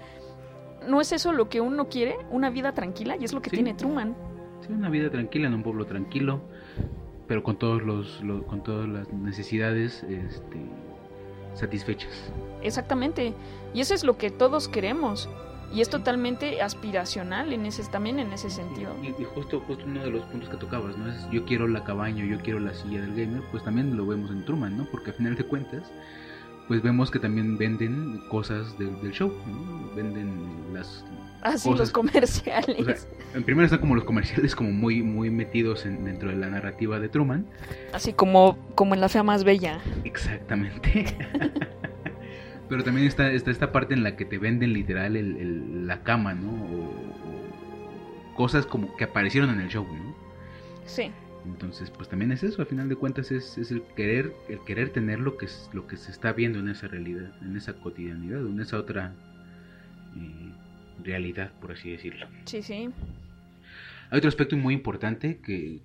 ¿No 0.89 1.03
es 1.03 1.13
eso 1.13 1.31
lo 1.31 1.51
que 1.51 1.61
uno 1.61 1.89
quiere? 1.91 2.17
Una 2.31 2.49
vida 2.49 2.73
tranquila, 2.73 3.17
y 3.21 3.25
es 3.25 3.35
lo 3.35 3.43
que 3.43 3.51
tiene 3.51 3.75
Truman. 3.75 4.17
Sí, 4.67 4.73
una 4.73 4.89
vida 4.89 5.11
tranquila 5.11 5.49
en 5.49 5.55
un 5.55 5.63
pueblo 5.63 5.87
tranquilo, 5.87 6.41
pero 7.27 7.43
con 7.43 7.59
todos 7.59 7.83
los, 7.83 8.23
con 8.47 8.63
todas 8.63 8.89
las 8.89 9.13
necesidades 9.13 10.03
este, 10.05 10.59
satisfechas. 11.55 12.33
Exactamente. 12.63 13.35
Y 13.75 13.81
eso 13.81 13.95
es 13.95 14.05
lo 14.05 14.17
que 14.17 14.31
todos 14.31 14.69
queremos. 14.69 15.29
Y 15.75 15.81
es 15.81 15.89
totalmente 15.89 16.61
aspiracional 16.61 17.53
en 17.53 17.65
ese, 17.65 17.83
también 17.85 18.19
en 18.19 18.31
ese 18.33 18.51
sentido. 18.51 18.95
Y, 19.03 19.25
justo, 19.25 19.61
justo 19.61 19.85
uno 19.87 20.03
de 20.03 20.11
los 20.11 20.23
puntos 20.27 20.51
que 20.51 20.59
tocabas, 20.59 20.99
¿no? 20.99 21.11
Es 21.11 21.31
yo 21.31 21.47
quiero 21.47 21.67
la 21.67 21.83
cabaña, 21.83 22.27
yo 22.27 22.39
quiero 22.41 22.61
la 22.61 22.75
silla 22.75 23.01
del 23.01 23.15
gamer, 23.15 23.43
pues 23.51 23.65
también 23.65 23.97
lo 23.97 24.07
vemos 24.07 24.31
en 24.31 24.45
Truman, 24.45 24.77
¿no? 24.77 24.85
Porque 24.91 25.11
al 25.11 25.17
final 25.17 25.35
de 25.35 25.45
cuentas, 25.45 25.91
pues 26.69 26.83
vemos 26.83 27.11
que 27.11 27.19
también 27.19 27.59
venden 27.59 28.23
cosas 28.29 28.79
del 28.79 29.13
show, 29.13 29.33
¿no? 29.47 29.95
Venden 29.95 30.73
las, 30.73 31.05
Así 31.43 31.69
ah, 31.73 31.77
los 31.77 31.91
comerciales. 31.91 33.09
en 33.35 33.43
primero 33.43 33.65
están 33.65 33.81
como 33.81 33.97
los 33.97 34.05
comerciales 34.05 34.55
como 34.55 34.71
muy 34.71 35.03
muy 35.03 35.29
metidos 35.29 35.85
dentro 35.85 36.31
de 36.31 36.37
la 36.37 36.49
narrativa 36.49 37.01
de 37.01 37.09
Truman. 37.09 37.47
Así 37.93 38.13
como 38.13 38.57
como 38.77 38.95
en 38.95 39.01
la 39.01 39.09
fea 39.09 39.25
más 39.25 39.43
bella. 39.43 39.81
Exactamente. 40.05 41.17
Pero 42.69 42.85
también 42.85 43.07
está, 43.09 43.31
está 43.33 43.51
esta 43.51 43.73
parte 43.73 43.93
en 43.93 44.05
la 44.05 44.17
que 44.17 44.25
te 44.25 44.39
venden 44.39 44.73
literal 44.73 45.17
el, 45.17 45.87
la 45.87 46.03
cama, 46.05 46.33
¿no? 46.33 46.53
O, 46.53 48.35
cosas 48.35 48.65
como 48.65 48.97
que 48.97 49.05
aparecieron 49.05 49.51
en 49.51 49.61
el 49.61 49.69
show, 49.69 49.85
¿no? 49.85 50.15
Sí. 50.87 51.11
Entonces, 51.45 51.91
pues 51.91 52.09
también 52.09 52.33
es 52.33 52.43
eso, 52.43 52.63
al 52.63 52.69
final 52.69 52.89
de 52.89 52.97
cuentas 52.97 53.31
es, 53.33 53.59
es 53.59 53.71
el 53.71 53.83
querer 53.97 54.33
el 54.49 54.61
querer 54.65 54.91
tener 54.91 55.19
lo 55.19 55.37
que, 55.37 55.47
es, 55.47 55.71
lo 55.73 55.87
que 55.87 55.97
se 55.97 56.11
está 56.11 56.33
viendo 56.33 56.61
en 56.61 56.69
esa 56.69 56.89
realidad, 56.89 57.33
en 57.43 57.57
esa 57.57 57.75
cotidianidad, 57.75 58.47
en 58.47 58.61
esa 58.61 58.79
otra 58.79 59.15
eh, 60.17 60.53
realidad, 61.03 61.53
por 61.61 61.73
así 61.73 61.91
decirlo. 61.91 62.27
Sí, 62.45 62.63
sí. 62.63 62.91
Hay 64.11 64.19
otro 64.19 64.29
aspecto 64.29 64.57
muy 64.57 64.75
importante 64.75 65.41
que, 65.41 65.81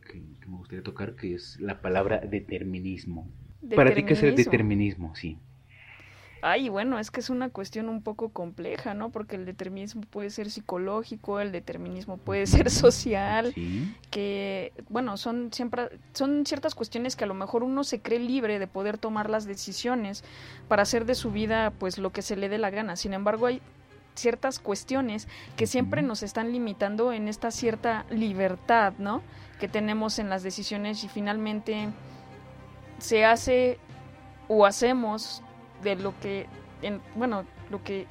me 0.48 0.58
gustaría 0.58 0.84
tocar, 0.84 1.16
que 1.16 1.34
es 1.34 1.60
la 1.60 1.82
palabra 1.82 2.20
determinismo. 2.20 3.32
Para 3.76 3.94
ti, 3.94 4.04
¿qué 4.04 4.14
es 4.14 4.24
el 4.24 4.36
determinismo? 4.36 5.16
Sí. 5.16 5.38
Ay, 6.42 6.70
bueno, 6.70 7.00
es 7.00 7.12
que 7.12 7.20
es 7.20 7.30
una 7.30 7.50
cuestión 7.50 7.90
un 7.90 8.02
poco 8.02 8.30
compleja, 8.30 8.94
¿no? 8.94 9.10
Porque 9.10 9.36
el 9.36 9.46
determinismo 9.46 10.02
puede 10.02 10.30
ser 10.30 10.52
psicológico, 10.52 11.40
el 11.40 11.52
determinismo 11.52 12.18
puede 12.18 12.46
ser 12.48 12.70
social, 12.70 13.54
Sí. 13.54 13.94
que, 14.12 14.74
bueno, 14.90 15.18
son 15.18 15.52
siempre, 15.52 15.90
son 16.14 16.46
ciertas 16.46 16.76
cuestiones 16.76 17.16
que 17.16 17.24
a 17.24 17.28
lo 17.28 17.34
mejor 17.34 17.64
uno 17.64 17.84
se 17.84 18.02
cree 18.02 18.20
libre 18.20 18.60
de 18.60 18.68
poder 18.68 18.98
tomar 18.98 19.30
las 19.30 19.46
decisiones 19.46 20.24
para 20.68 20.84
hacer 20.84 21.06
de 21.06 21.16
su 21.16 21.32
vida, 21.32 21.72
pues, 21.80 21.98
lo 21.98 22.12
que 22.12 22.22
se 22.22 22.36
le 22.36 22.50
dé 22.50 22.58
la 22.58 22.70
gana. 22.70 22.96
Sin 22.96 23.14
embargo, 23.14 23.48
hay 23.48 23.62
ciertas 24.16 24.60
cuestiones 24.60 25.28
que 25.56 25.68
siempre 25.68 26.02
nos 26.02 26.24
están 26.24 26.52
limitando 26.52 27.14
en 27.14 27.28
esta 27.28 27.52
cierta 27.52 28.06
libertad, 28.10 28.94
¿no? 28.98 29.22
Que 29.60 29.68
tenemos 29.68 30.18
en 30.20 30.30
las 30.30 30.44
decisiones 30.44 31.04
y 31.04 31.08
finalmente 31.08 31.90
se 33.00 33.26
hace 33.26 33.78
o 34.48 34.66
hacemos 34.66 35.44
de 35.84 35.96
lo 35.96 36.14
que, 36.20 36.48
en, 36.82 37.02
bueno, 37.16 37.46
lo 37.70 37.84
que 37.84 38.06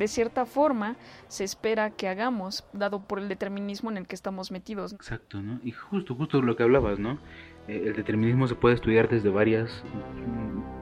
de 0.00 0.08
cierta 0.08 0.46
forma 0.46 0.96
se 1.28 1.44
espera 1.44 1.90
que 1.90 2.08
hagamos, 2.08 2.64
dado 2.72 3.00
por 3.02 3.18
el 3.18 3.28
determinismo 3.28 3.90
en 3.90 3.98
el 3.98 4.06
que 4.06 4.14
estamos 4.14 4.50
metidos. 4.50 4.94
Exacto, 4.94 5.42
¿no? 5.42 5.60
Y 5.62 5.72
justo, 5.72 6.14
justo 6.14 6.40
lo 6.40 6.56
que 6.56 6.62
hablabas, 6.62 6.98
¿no? 6.98 7.18
Eh, 7.68 7.84
el 7.86 7.94
determinismo 7.94 8.48
se 8.48 8.54
puede 8.54 8.76
estudiar 8.76 9.10
desde 9.10 9.28
varias, 9.28 9.84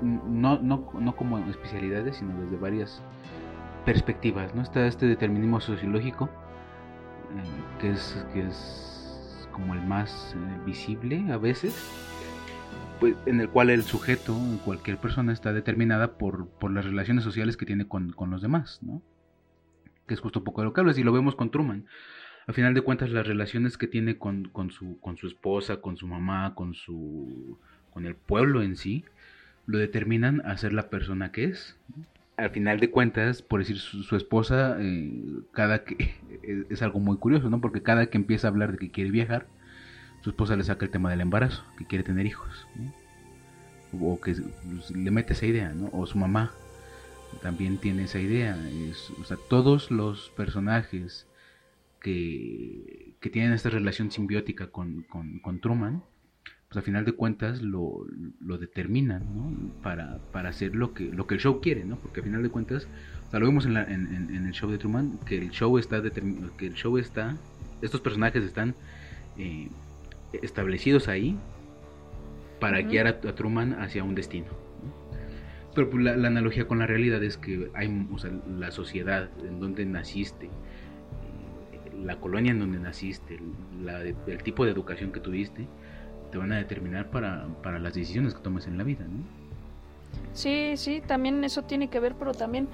mm, 0.02 0.40
no, 0.40 0.60
no, 0.60 0.92
no 0.94 1.16
como 1.16 1.38
especialidades, 1.50 2.16
sino 2.16 2.40
desde 2.42 2.56
varias 2.56 3.02
perspectivas, 3.84 4.54
¿no? 4.54 4.62
Está 4.62 4.87
este 4.87 5.06
determinismo 5.06 5.60
sociológico, 5.60 6.26
eh, 6.26 7.80
que, 7.80 7.90
es, 7.90 8.25
que 8.32 8.46
es 8.46 9.48
como 9.50 9.75
el 9.75 9.82
más 9.82 10.37
eh, 10.37 10.60
visible 10.64 11.25
a 11.32 11.38
veces, 11.38 11.75
pues, 13.00 13.14
en 13.26 13.40
el 13.40 13.48
cual 13.48 13.70
el 13.70 13.82
sujeto, 13.82 14.36
cualquier 14.64 14.98
persona, 14.98 15.32
está 15.32 15.52
determinada 15.52 16.18
por, 16.18 16.48
por 16.48 16.72
las 16.72 16.84
relaciones 16.84 17.24
sociales 17.24 17.56
que 17.56 17.66
tiene 17.66 17.86
con, 17.86 18.12
con 18.12 18.30
los 18.30 18.42
demás, 18.42 18.80
¿no? 18.82 19.02
Que 20.06 20.14
es 20.14 20.20
justo 20.20 20.44
poco 20.44 20.62
de 20.62 20.66
lo 20.66 20.72
que 20.72 21.00
y 21.00 21.04
lo 21.04 21.12
vemos 21.12 21.34
con 21.34 21.50
Truman 21.50 21.86
a 22.48 22.54
final 22.54 22.72
de 22.72 22.80
cuentas 22.80 23.10
las 23.10 23.26
relaciones 23.26 23.76
que 23.76 23.86
tiene 23.86 24.16
con, 24.16 24.48
con, 24.48 24.70
su, 24.70 24.98
con 25.00 25.18
su 25.18 25.26
esposa, 25.26 25.82
con 25.82 25.98
su 25.98 26.08
mamá, 26.08 26.54
con 26.54 26.74
su 26.74 27.58
con 27.90 28.06
el 28.06 28.14
pueblo 28.14 28.62
en 28.62 28.76
sí, 28.76 29.04
lo 29.66 29.76
determinan 29.78 30.40
a 30.46 30.56
ser 30.56 30.72
la 30.72 30.88
persona 30.88 31.30
que 31.30 31.44
es. 31.44 31.76
Al 32.38 32.50
final 32.50 32.80
de 32.80 32.90
cuentas, 32.90 33.42
por 33.42 33.60
decir 33.60 33.78
su, 33.78 34.02
su 34.02 34.16
esposa, 34.16 34.78
eh, 34.80 35.12
cada 35.52 35.84
que 35.84 36.14
es, 36.42 36.70
es 36.70 36.82
algo 36.82 37.00
muy 37.00 37.18
curioso, 37.18 37.50
¿no? 37.50 37.60
Porque 37.60 37.82
cada 37.82 38.06
que 38.06 38.16
empieza 38.16 38.48
a 38.48 38.50
hablar 38.50 38.72
de 38.72 38.78
que 38.78 38.90
quiere 38.90 39.10
viajar, 39.10 39.46
su 40.22 40.30
esposa 40.30 40.56
le 40.56 40.64
saca 40.64 40.84
el 40.84 40.90
tema 40.90 41.10
del 41.10 41.20
embarazo, 41.20 41.64
que 41.76 41.87
quiere 41.87 42.04
tener 42.04 42.26
hijos, 42.26 42.66
¿no? 42.76 42.92
o 43.92 44.20
que 44.20 44.34
pues, 44.34 44.90
le 44.90 45.10
mete 45.10 45.32
esa 45.32 45.46
idea, 45.46 45.72
¿no? 45.72 45.88
O 45.92 46.06
su 46.06 46.18
mamá 46.18 46.52
también 47.42 47.78
tiene 47.78 48.04
esa 48.04 48.18
idea. 48.18 48.58
Es, 48.68 49.10
o 49.10 49.25
sea, 49.25 49.37
todos 49.48 49.90
los 49.90 50.30
personajes 50.30 51.26
que, 52.00 53.14
que 53.20 53.30
tienen 53.30 53.52
esta 53.52 53.70
relación 53.70 54.10
simbiótica 54.10 54.68
con, 54.68 55.02
con, 55.02 55.38
con 55.40 55.60
Truman, 55.60 56.02
pues 56.68 56.78
a 56.78 56.82
final 56.82 57.04
de 57.04 57.12
cuentas 57.12 57.62
lo, 57.62 58.06
lo 58.40 58.58
determinan, 58.58 59.25
¿no? 59.34 59.72
Para, 59.82 60.18
para 60.32 60.50
hacer 60.50 60.75
lo 60.75 60.92
que, 60.92 61.04
lo 61.04 61.26
que 61.26 61.34
el 61.34 61.40
show 61.40 61.60
quiere, 61.60 61.84
¿no? 61.84 61.96
Porque 61.96 62.20
a 62.20 62.22
final 62.22 62.42
de 62.42 62.50
cuentas, 62.50 62.87
o 63.26 63.30
sea, 63.30 63.40
lo 63.40 63.46
vemos 63.46 63.64
en, 63.64 63.75
la, 63.75 63.84
en, 63.84 64.46
el 64.46 64.52
show 64.52 64.70
de 64.70 64.78
Truman, 64.78 65.18
que 65.25 65.38
el 65.38 65.50
show 65.50 65.78
está 65.78 66.02
que 66.02 66.66
el 66.66 66.75
show 66.75 66.98
está, 66.98 67.37
estos 67.80 68.00
personajes 68.00 68.44
están 68.44 68.75
eh, 69.38 69.68
establecidos 70.32 71.08
ahí 71.08 71.37
para 72.61 72.80
guiar 72.82 73.06
a, 73.06 73.11
a 73.11 73.35
Truman 73.35 73.75
hacia 73.80 74.02
un 74.04 74.14
destino. 74.14 74.47
¿no? 74.47 74.92
Pero 75.75 75.90
pues, 75.90 76.02
la, 76.02 76.16
la 76.16 76.28
analogía 76.28 76.66
con 76.66 76.78
la 76.80 76.87
realidad 76.87 77.23
es 77.23 77.37
que 77.37 77.70
hay, 77.75 78.06
o 78.12 78.18
sea, 78.18 78.30
la 78.58 78.70
sociedad 78.70 79.28
en 79.44 79.61
donde 79.61 79.85
naciste, 79.87 80.50
la 82.04 82.16
colonia 82.16 82.52
en 82.52 82.61
donde 82.61 82.78
naciste, 82.78 83.38
la 83.82 83.99
de- 84.00 84.14
el 84.26 84.42
tipo 84.42 84.64
de 84.64 84.70
educación 84.73 85.12
que 85.12 85.20
tuviste, 85.20 85.66
te 86.30 86.38
van 86.38 86.52
a 86.52 86.56
determinar 86.58 87.11
para, 87.11 87.47
para 87.62 87.78
las 87.78 87.94
decisiones 87.94 88.35
que 88.35 88.40
tomes 88.40 88.66
en 88.66 88.76
la 88.79 88.85
vida, 88.85 89.05
¿no? 89.05 89.22
Sí, 90.33 90.72
sí, 90.76 91.02
también 91.07 91.42
eso 91.44 91.62
tiene 91.62 91.88
que 91.88 92.00
ver, 92.00 92.14
pero 92.18 92.33
también 92.33 92.68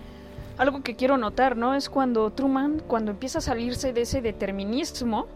algo 0.59 0.83
que 0.83 0.95
quiero 0.97 1.17
notar, 1.19 1.57
¿no? 1.57 1.75
Es 1.75 1.89
cuando 1.89 2.31
Truman, 2.31 2.81
cuando 2.87 3.11
empieza 3.13 3.39
a 3.39 3.43
salirse 3.43 3.93
de 3.93 4.03
ese 4.03 4.23
determinismo, 4.23 5.27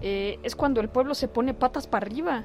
eh, 0.00 0.38
es 0.42 0.56
cuando 0.56 0.80
el 0.80 0.88
pueblo 0.88 1.14
se 1.14 1.28
pone 1.28 1.54
patas 1.54 1.86
para 1.86 2.06
arriba. 2.06 2.44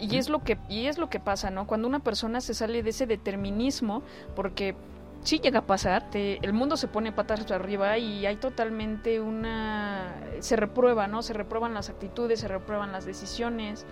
Y 0.00 0.16
es 0.16 0.28
lo 0.28 0.42
que 0.44 0.58
y 0.68 0.86
es 0.86 0.98
lo 0.98 1.08
que 1.08 1.18
pasa, 1.20 1.50
¿no? 1.50 1.66
Cuando 1.66 1.88
una 1.88 2.00
persona 2.00 2.40
se 2.40 2.52
sale 2.52 2.82
de 2.82 2.90
ese 2.90 3.06
determinismo, 3.06 4.02
porque 4.36 4.74
sí 5.22 5.38
llega 5.38 5.60
a 5.60 5.66
pasar, 5.66 6.10
te- 6.10 6.38
el 6.44 6.52
mundo 6.52 6.76
se 6.76 6.88
pone 6.88 7.10
patas 7.12 7.40
para 7.44 7.56
arriba 7.56 7.96
y 7.96 8.26
hay 8.26 8.36
totalmente 8.36 9.20
una 9.20 10.14
se 10.40 10.56
reprueba, 10.56 11.06
¿no? 11.06 11.22
Se 11.22 11.32
reprueban 11.32 11.72
las 11.74 11.88
actitudes, 11.88 12.40
se 12.40 12.48
reprueban 12.48 12.92
las 12.92 13.06
decisiones. 13.06 13.86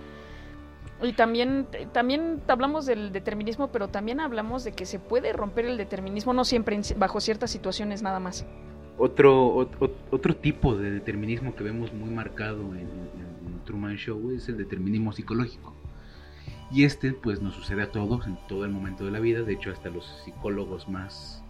Y 1.01 1.13
también 1.13 1.67
también 1.93 2.41
hablamos 2.47 2.85
del 2.85 3.11
determinismo, 3.11 3.67
pero 3.69 3.87
también 3.87 4.19
hablamos 4.19 4.63
de 4.63 4.71
que 4.73 4.85
se 4.85 4.99
puede 4.99 5.31
romper 5.33 5.65
el 5.65 5.77
determinismo 5.77 6.33
no 6.33 6.43
siempre 6.43 6.79
bajo 6.97 7.21
ciertas 7.21 7.49
situaciones 7.51 8.01
nada 8.01 8.19
más. 8.19 8.45
Otro, 8.97 9.55
ot- 9.55 9.91
otro 10.11 10.35
tipo 10.35 10.75
de 10.75 10.89
determinismo 10.91 11.55
que 11.55 11.63
vemos 11.63 11.93
muy 11.93 12.09
marcado 12.09 12.73
en, 12.75 12.87
Truman 13.65 13.97
Show 13.97 14.31
es 14.31 14.47
el 14.47 14.57
determinismo 14.57 15.11
psicológico. 15.11 15.75
Y 16.71 16.83
este 16.85 17.11
pues 17.13 17.41
nos 17.41 17.53
sucede 17.53 17.83
a 17.83 17.91
todos 17.91 18.25
en 18.25 18.37
todo 18.47 18.63
el 18.65 18.71
momento 18.71 19.05
de 19.05 19.11
la 19.11 19.19
vida, 19.19 19.41
de 19.43 19.53
hecho 19.53 19.71
hasta 19.71 19.89
los 19.89 20.05
psicólogos 20.23 20.87
más 20.87 21.43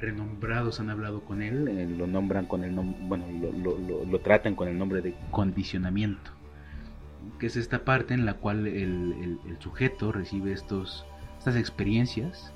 renombrados 0.00 0.78
han 0.80 0.90
hablado 0.90 1.22
con 1.22 1.40
él, 1.42 1.66
eh, 1.68 1.86
lo 1.88 2.06
nombran 2.06 2.44
con 2.46 2.64
el 2.64 2.74
nom- 2.76 2.94
bueno, 3.08 3.24
lo- 3.62 4.04
lo 4.04 4.20
tratan 4.20 4.54
con 4.54 4.68
el 4.68 4.76
nombre 4.78 5.00
de 5.00 5.14
condicionamiento, 5.30 6.30
que 7.38 7.46
es 7.46 7.56
esta 7.56 7.84
parte 7.84 8.12
en 8.14 8.26
la 8.26 8.34
cual 8.34 8.66
el, 8.66 9.12
el- 9.14 9.38
el 9.46 9.58
sujeto 9.60 10.12
recibe 10.12 10.52
estos, 10.52 11.06
estas 11.38 11.56
experiencias 11.56 12.52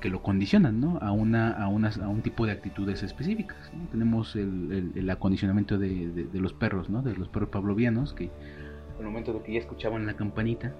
que 0.00 0.08
lo 0.10 0.22
condicionan 0.22 0.80
¿no? 0.80 0.98
a, 1.02 1.10
una, 1.12 1.50
a, 1.52 1.68
unas, 1.68 1.98
a 1.98 2.08
un 2.08 2.22
tipo 2.22 2.46
de 2.46 2.52
actitudes 2.52 3.02
específicas. 3.02 3.56
¿no? 3.76 3.88
Tenemos 3.90 4.36
el, 4.36 4.72
el- 4.72 4.92
el 4.94 5.10
acondicionamiento 5.10 5.76
de, 5.78 6.08
de- 6.10 6.24
de 6.24 6.40
los 6.40 6.52
perros, 6.52 6.88
¿no? 6.88 7.02
de 7.02 7.14
los 7.16 7.28
perros 7.28 7.48
pavlovianos, 7.50 8.12
que 8.14 8.30
al 8.98 9.04
momento 9.04 9.32
de 9.32 9.42
que 9.42 9.52
ya 9.54 9.58
escuchaban 9.60 10.06
la 10.06 10.14
campanita, 10.14 10.72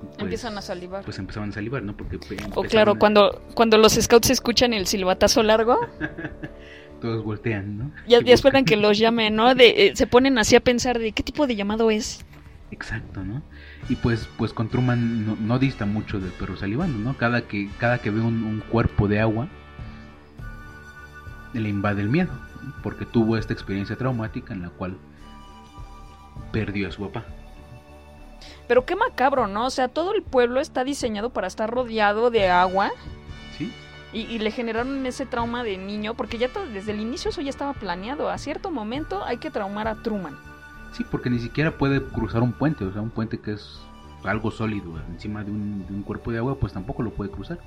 pues, 0.00 0.18
Empiezan 0.20 0.56
a 0.56 0.62
salivar. 0.62 1.04
Pues 1.04 1.18
empezaban 1.18 1.50
a 1.50 1.52
salivar, 1.52 1.82
¿no? 1.82 1.94
Porque 1.94 2.18
o 2.54 2.62
claro, 2.62 2.92
a- 2.92 2.98
cuando 2.98 3.42
cuando 3.54 3.76
los 3.76 3.92
scouts 3.92 4.30
escuchan 4.30 4.72
el 4.72 4.86
silbatazo 4.86 5.42
largo, 5.42 5.78
todos 7.02 7.22
voltean, 7.24 7.76
¿no? 7.78 7.92
ya, 8.08 8.20
ya 8.22 8.32
esperan 8.34 8.64
que 8.64 8.76
los 8.76 8.96
llamen, 8.98 9.36
¿no? 9.36 9.54
De, 9.54 9.88
eh, 9.88 9.92
se 9.96 10.06
ponen 10.06 10.38
así 10.38 10.56
a 10.56 10.60
pensar 10.60 10.98
de 10.98 11.12
qué 11.12 11.22
tipo 11.22 11.46
de 11.46 11.54
llamado 11.56 11.90
es. 11.90 12.24
Exacto, 12.70 13.24
¿no? 13.24 13.42
Y 13.88 13.96
pues, 13.96 14.28
pues 14.38 14.52
con 14.52 14.68
Truman 14.68 15.26
no, 15.26 15.36
no 15.36 15.58
dista 15.58 15.86
mucho 15.86 16.20
del 16.20 16.30
perro 16.30 16.56
salivando, 16.56 16.98
¿no? 16.98 17.16
Cada 17.16 17.42
que, 17.42 17.68
cada 17.78 17.98
que 17.98 18.10
ve 18.10 18.20
un, 18.20 18.44
un 18.44 18.60
cuerpo 18.60 19.08
de 19.08 19.20
agua, 19.20 19.48
le 21.52 21.68
invade 21.68 22.02
el 22.02 22.08
miedo, 22.08 22.32
¿no? 22.62 22.74
porque 22.82 23.04
tuvo 23.04 23.36
esta 23.36 23.52
experiencia 23.52 23.96
traumática 23.96 24.54
en 24.54 24.62
la 24.62 24.70
cual 24.70 24.96
perdió 26.52 26.88
a 26.88 26.92
su 26.92 27.02
papá. 27.02 27.24
Pero 28.68 28.86
qué 28.86 28.94
macabro, 28.94 29.46
¿no? 29.46 29.66
O 29.66 29.70
sea, 29.70 29.88
todo 29.88 30.14
el 30.14 30.22
pueblo 30.22 30.60
está 30.60 30.84
diseñado 30.84 31.30
para 31.30 31.48
estar 31.48 31.68
rodeado 31.68 32.30
de 32.30 32.48
agua 32.48 32.92
¿Sí? 33.58 33.72
y, 34.12 34.20
y 34.20 34.38
le 34.38 34.52
generaron 34.52 35.04
ese 35.06 35.26
trauma 35.26 35.64
de 35.64 35.76
niño, 35.76 36.14
porque 36.14 36.38
ya 36.38 36.48
desde 36.72 36.92
el 36.92 37.00
inicio 37.00 37.30
eso 37.30 37.40
ya 37.40 37.50
estaba 37.50 37.74
planeado. 37.74 38.30
A 38.30 38.38
cierto 38.38 38.70
momento 38.70 39.24
hay 39.24 39.38
que 39.38 39.50
traumar 39.50 39.88
a 39.88 39.96
Truman. 39.96 40.49
Sí, 40.92 41.04
porque 41.10 41.30
ni 41.30 41.38
siquiera 41.38 41.78
puede 41.78 42.02
cruzar 42.02 42.42
un 42.42 42.52
puente, 42.52 42.84
o 42.84 42.92
sea, 42.92 43.00
un 43.02 43.10
puente 43.10 43.38
que 43.38 43.52
es 43.52 43.80
algo 44.24 44.50
sólido 44.50 45.00
encima 45.10 45.44
de 45.44 45.50
un, 45.50 45.86
de 45.86 45.94
un 45.94 46.02
cuerpo 46.02 46.30
de 46.32 46.38
agua, 46.38 46.56
pues 46.58 46.72
tampoco 46.72 47.02
lo 47.02 47.10
puede 47.10 47.30
cruzar. 47.30 47.58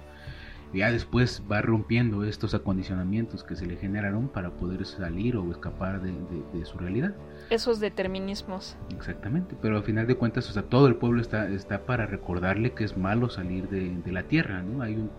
Y 0.73 0.79
ya 0.79 0.91
después 0.91 1.43
va 1.51 1.61
rompiendo 1.61 2.23
estos 2.23 2.55
acondicionamientos 2.55 3.43
que 3.43 3.55
se 3.55 3.67
le 3.67 3.77
generaron 3.77 4.27
para 4.27 4.49
poder 4.49 4.85
salir 4.87 5.37
o 5.37 5.51
escapar 5.51 6.01
de, 6.01 6.11
de- 6.11 6.59
de 6.59 6.65
su 6.65 6.79
realidad. 6.79 7.13
Esos 7.51 7.79
determinismos. 7.79 8.75
Exactamente, 8.95 9.55
pero 9.61 9.77
al 9.77 9.83
final 9.83 10.07
de 10.07 10.15
cuentas, 10.15 10.49
o 10.49 10.53
sea, 10.53 10.63
todo 10.63 10.87
el 10.87 10.95
pueblo 10.95 11.21
está, 11.21 11.47
está 11.47 11.85
para 11.85 12.07
recordarle 12.07 12.71
que 12.73 12.83
es 12.85 12.97
malo 12.97 13.29
salir 13.29 13.69
de, 13.69 13.95
de 14.03 14.11
la 14.11 14.23
tierra, 14.23 14.63
¿no? 14.63 14.81
Hay 14.81 14.95
un, 14.95 15.11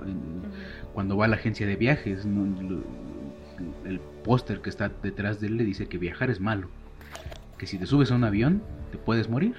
cuando 0.92 1.16
va 1.16 1.26
a 1.26 1.28
la 1.28 1.36
agencia 1.36 1.66
de 1.68 1.76
viajes, 1.76 2.26
¿no? 2.26 2.44
El 3.84 4.00
póster 4.24 4.60
que 4.60 4.70
está 4.70 4.88
detrás 5.02 5.40
de 5.40 5.46
él 5.46 5.56
le 5.56 5.64
dice 5.64 5.86
que 5.86 5.98
viajar 5.98 6.30
es 6.30 6.40
malo, 6.40 6.68
que 7.64 7.70
si 7.70 7.78
te 7.78 7.86
subes 7.86 8.10
a 8.12 8.14
un 8.14 8.24
avión 8.24 8.62
te 8.92 8.98
puedes 8.98 9.28
morir. 9.30 9.54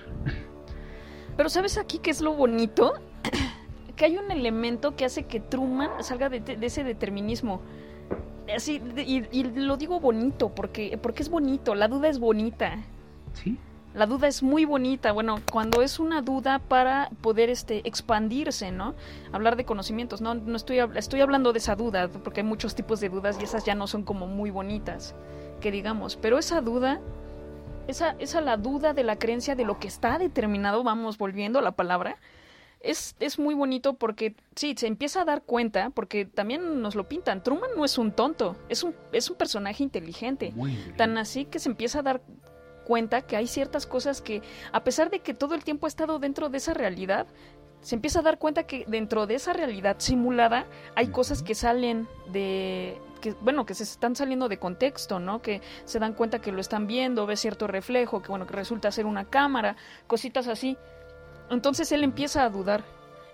Pero 1.36 1.50
¿sabes 1.50 1.78
aquí 1.80 1.98
qué 1.98 2.12
es 2.12 2.22
lo 2.22 2.34
bonito? 2.34 2.94
que 3.96 4.06
hay 4.06 4.18
un 4.18 4.30
elemento 4.30 4.96
que 4.96 5.06
hace 5.06 5.24
que 5.24 5.40
Truman 5.40 5.90
salga 6.04 6.30
de, 6.30 6.40
de 6.42 6.66
ese 6.66 6.84
determinismo. 6.84 7.62
Así, 8.54 8.78
de- 8.80 9.04
y, 9.04 9.26
y 9.32 9.44
lo 9.46 9.76
digo 9.78 10.00
bonito, 10.00 10.50
porque, 10.50 11.00
porque 11.02 11.24
es 11.24 11.30
bonito, 11.30 11.74
la 11.74 11.88
duda 11.88 12.10
es 12.10 12.20
bonita. 12.20 12.76
¿Sí? 13.34 13.58
La 13.96 14.06
duda 14.06 14.28
es 14.28 14.44
muy 14.44 14.66
bonita, 14.66 15.14
bueno, 15.14 15.40
cuando 15.52 15.82
es 15.82 16.00
una 16.00 16.22
duda 16.22 16.60
para 16.60 17.10
poder 17.22 17.50
este 17.50 17.88
expandirse, 17.88 18.70
¿no? 18.72 18.94
Hablar 19.32 19.56
de 19.56 19.64
conocimientos, 19.64 20.20
no 20.22 20.36
no 20.36 20.58
estoy 20.58 20.80
estoy 20.96 21.22
hablando 21.22 21.54
de 21.54 21.60
esa 21.60 21.76
duda, 21.78 22.10
porque 22.10 22.42
hay 22.42 22.46
muchos 22.46 22.76
tipos 22.76 23.00
de 23.00 23.08
dudas 23.10 23.38
y 23.40 23.46
esas 23.46 23.64
ya 23.64 23.74
no 23.74 23.88
son 23.88 24.04
como 24.04 24.28
muy 24.28 24.52
bonitas, 24.52 25.16
que 25.62 25.72
digamos, 25.72 26.18
pero 26.18 26.38
esa 26.38 26.60
duda 26.60 27.00
esa 27.88 28.16
esa 28.20 28.42
la 28.42 28.58
duda 28.58 28.94
de 28.94 29.04
la 29.04 29.18
creencia 29.18 29.56
de 29.56 29.66
lo 29.66 29.80
que 29.80 29.88
está 29.88 30.18
determinado, 30.18 30.84
vamos 30.84 31.18
volviendo 31.18 31.60
a 31.60 31.62
la 31.62 31.74
palabra, 31.74 32.18
es, 32.86 33.16
es 33.20 33.40
muy 33.40 33.56
bonito 33.56 33.96
porque 33.96 34.36
sí, 34.56 34.76
se 34.78 34.88
empieza 34.88 35.22
a 35.22 35.26
dar 35.26 35.42
cuenta, 35.44 35.90
porque 35.90 36.26
también 36.26 36.82
nos 36.82 36.96
lo 36.96 37.08
pintan. 37.08 37.44
Truman 37.44 37.72
no 37.76 37.84
es 37.84 37.98
un 37.98 38.12
tonto, 38.12 38.56
es 38.70 38.84
un, 38.84 38.96
es 39.12 39.30
un 39.30 39.36
personaje 39.36 39.84
inteligente. 39.84 40.54
Tan 40.96 41.18
así 41.18 41.46
que 41.46 41.60
se 41.60 41.70
empieza 41.70 42.00
a 42.00 42.04
dar 42.04 42.22
cuenta 42.86 43.24
que 43.24 43.36
hay 43.36 43.48
ciertas 43.48 43.88
cosas 43.88 44.22
que, 44.22 44.42
a 44.72 44.84
pesar 44.84 45.10
de 45.10 45.20
que 45.20 45.34
todo 45.34 45.56
el 45.56 45.64
tiempo 45.64 45.88
ha 45.88 45.90
estado 45.90 46.20
dentro 46.20 46.50
de 46.50 46.58
esa 46.60 46.74
realidad, 46.74 47.28
se 47.82 47.96
empieza 47.96 48.20
a 48.20 48.24
dar 48.24 48.38
cuenta 48.38 48.64
que 48.64 48.86
dentro 48.88 49.28
de 49.28 49.36
esa 49.36 49.54
realidad 49.54 49.98
simulada 50.00 50.66
hay 50.96 51.08
cosas 51.08 51.44
que 51.44 51.56
salen 51.56 52.08
de 52.32 52.98
que 53.26 53.36
bueno 53.42 53.66
que 53.66 53.74
se 53.74 53.84
están 53.84 54.16
saliendo 54.16 54.48
de 54.50 54.58
contexto 54.60 55.20
no 55.20 55.42
que 55.42 55.62
se 55.86 55.98
dan 56.00 56.14
cuenta 56.14 56.40
que 56.40 56.52
lo 56.52 56.62
están 56.62 56.86
viendo 56.86 57.26
ve 57.26 57.36
cierto 57.38 57.66
reflejo 57.68 58.22
que 58.22 58.28
bueno 58.30 58.46
que 58.46 58.54
resulta 58.54 58.92
ser 58.92 59.06
una 59.08 59.26
cámara 59.26 59.76
cositas 60.06 60.48
así 60.48 60.78
entonces 61.50 61.92
él 61.92 62.04
empieza 62.04 62.44
a 62.44 62.50
dudar 62.50 62.84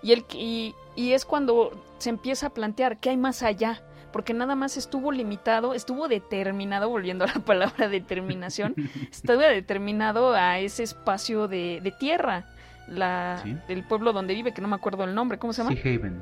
y 0.02 0.12
él 0.12 0.24
y, 0.32 0.74
y 0.96 1.12
es 1.12 1.24
cuando 1.24 1.84
se 1.98 2.08
empieza 2.10 2.46
a 2.48 2.50
plantear 2.50 2.98
qué 3.00 3.10
hay 3.10 3.16
más 3.16 3.42
allá 3.42 3.82
porque 4.12 4.34
nada 4.34 4.54
más 4.54 4.76
estuvo 4.76 5.12
limitado 5.12 5.74
estuvo 5.74 6.08
determinado 6.08 6.88
volviendo 6.88 7.24
a 7.24 7.28
la 7.28 7.40
palabra 7.44 7.88
determinación 7.88 8.74
estuvo 9.10 9.38
determinado 9.38 10.32
a 10.32 10.58
ese 10.58 10.82
espacio 10.84 11.48
de, 11.48 11.80
de 11.82 11.90
tierra 11.92 12.46
la 12.88 13.40
Sí. 13.44 13.56
del 13.68 13.84
pueblo 13.84 14.12
donde 14.12 14.34
vive 14.34 14.52
que 14.52 14.60
no 14.62 14.68
me 14.68 14.76
acuerdo 14.76 15.04
el 15.04 15.14
nombre 15.14 15.38
cómo 15.38 15.52
se 15.52 15.62
llama 15.62 15.74
Sea 15.76 15.94
Haven. 15.94 16.20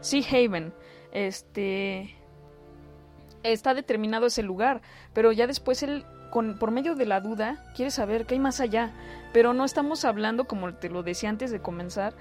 Sea 0.00 0.22
Haven. 0.30 0.72
Este 1.12 2.14
está 3.52 3.74
determinado 3.74 4.26
ese 4.26 4.42
lugar, 4.42 4.82
pero 5.12 5.32
ya 5.32 5.46
después 5.46 5.82
él 5.82 6.04
con 6.30 6.58
por 6.58 6.70
medio 6.70 6.94
de 6.94 7.06
la 7.06 7.20
duda 7.20 7.64
quiere 7.74 7.90
saber 7.90 8.26
qué 8.26 8.34
hay 8.34 8.40
más 8.40 8.60
allá, 8.60 8.92
pero 9.32 9.54
no 9.54 9.64
estamos 9.64 10.04
hablando 10.04 10.44
como 10.44 10.74
te 10.74 10.90
lo 10.90 11.02
decía 11.02 11.30
antes 11.30 11.50
de 11.50 11.60
comenzar, 11.60 12.14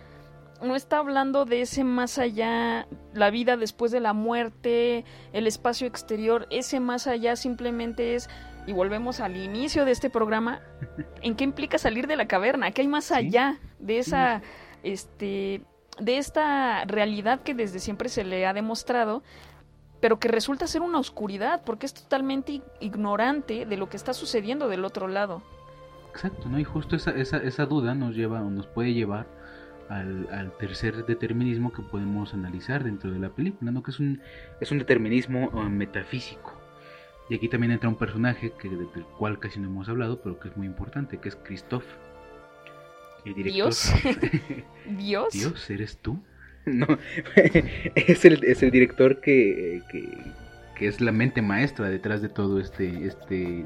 no 0.61 0.75
está 0.75 0.97
hablando 0.97 1.45
de 1.45 1.61
ese 1.61 1.83
más 1.83 2.17
allá, 2.17 2.87
la 3.13 3.29
vida 3.29 3.57
después 3.57 3.91
de 3.91 3.99
la 3.99 4.13
muerte, 4.13 5.05
el 5.33 5.47
espacio 5.47 5.87
exterior, 5.87 6.47
ese 6.49 6.79
más 6.79 7.07
allá 7.07 7.35
simplemente 7.35 8.15
es 8.15 8.29
y 8.65 8.73
volvemos 8.73 9.21
al 9.21 9.37
inicio 9.37 9.85
de 9.85 9.91
este 9.91 10.09
programa, 10.09 10.61
¿en 11.21 11.35
qué 11.35 11.43
implica 11.43 11.77
salir 11.77 12.07
de 12.07 12.17
la 12.17 12.27
caverna? 12.27 12.71
¿Qué 12.71 12.81
hay 12.81 12.87
más 12.87 13.11
allá 13.11 13.59
de 13.79 13.99
esa 13.99 14.41
este 14.83 15.61
de 15.99 16.17
esta 16.17 16.85
realidad 16.85 17.41
que 17.41 17.55
desde 17.55 17.79
siempre 17.79 18.09
se 18.09 18.23
le 18.23 18.45
ha 18.45 18.53
demostrado, 18.53 19.23
pero 19.99 20.19
que 20.19 20.27
resulta 20.27 20.67
ser 20.67 20.81
una 20.81 20.99
oscuridad 20.99 21.61
porque 21.65 21.85
es 21.85 21.93
totalmente 21.93 22.53
ig- 22.53 22.63
ignorante 22.79 23.65
de 23.65 23.77
lo 23.77 23.89
que 23.89 23.97
está 23.97 24.13
sucediendo 24.13 24.67
del 24.67 24.85
otro 24.85 25.07
lado. 25.07 25.41
Exacto, 26.11 26.49
¿no? 26.49 26.59
Y 26.59 26.63
justo 26.63 26.95
esa, 26.95 27.11
esa, 27.11 27.37
esa 27.37 27.65
duda 27.65 27.93
nos 27.95 28.15
lleva 28.15 28.41
o 28.41 28.49
nos 28.49 28.65
puede 28.67 28.93
llevar 28.93 29.27
al, 29.89 30.27
al 30.31 30.51
tercer 30.57 31.05
determinismo 31.05 31.71
que 31.71 31.81
podemos 31.81 32.33
analizar 32.33 32.83
dentro 32.83 33.11
de 33.11 33.19
la 33.19 33.29
película, 33.29 33.71
¿no? 33.71 33.83
Que 33.83 33.91
es 33.91 33.99
un, 33.99 34.21
es 34.59 34.71
un 34.71 34.79
determinismo 34.79 35.51
eh, 35.53 35.69
metafísico. 35.69 36.53
Y 37.29 37.35
aquí 37.35 37.49
también 37.49 37.71
entra 37.73 37.89
un 37.89 37.97
personaje 37.97 38.53
que, 38.59 38.69
del 38.69 38.87
cual 39.17 39.37
casi 39.39 39.59
no 39.59 39.67
hemos 39.67 39.89
hablado, 39.89 40.21
pero 40.21 40.39
que 40.39 40.47
es 40.47 40.57
muy 40.57 40.65
importante, 40.65 41.17
que 41.19 41.29
es 41.29 41.35
Christoph. 41.35 41.83
El 43.25 43.33
director. 43.33 43.65
Dios. 43.65 43.91
Dios. 44.97 45.33
Dios, 45.33 45.69
¿eres 45.69 45.97
tú? 45.97 46.19
No, 46.73 46.85
es 47.95 48.25
el, 48.25 48.43
es 48.43 48.61
el 48.61 48.71
director 48.71 49.21
que, 49.21 49.81
que, 49.89 50.05
que 50.75 50.87
es 50.87 50.99
la 50.99 51.11
mente 51.13 51.41
maestra 51.41 51.89
detrás 51.89 52.21
de 52.21 52.29
todo 52.29 52.59
este, 52.59 53.05
este 53.05 53.63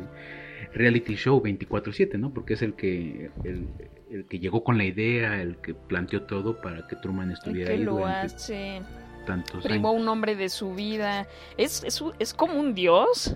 reality 0.73 1.15
show 1.15 1.41
24/7, 1.41 2.19
¿no? 2.19 2.31
Porque 2.33 2.53
es 2.53 2.61
el 2.61 2.75
que, 2.75 3.31
el, 3.43 3.67
el 4.11 4.25
que 4.25 4.39
llegó 4.39 4.63
con 4.63 4.77
la 4.77 4.85
idea, 4.85 5.41
el 5.41 5.57
que 5.57 5.73
planteó 5.73 6.23
todo 6.23 6.61
para 6.61 6.87
que 6.87 6.95
Truman 6.95 7.31
El 7.31 7.33
estuviera 7.33 7.67
que 7.71 7.73
ahí 7.73 7.83
lo 7.83 8.05
hace, 8.05 8.81
tantos 9.25 9.63
privó 9.63 9.89
años. 9.89 10.01
un 10.03 10.07
hombre 10.07 10.35
de 10.35 10.49
su 10.49 10.75
vida. 10.75 11.27
Es, 11.57 11.83
es, 11.83 12.03
es 12.19 12.33
como 12.33 12.59
un 12.59 12.73
dios. 12.75 13.35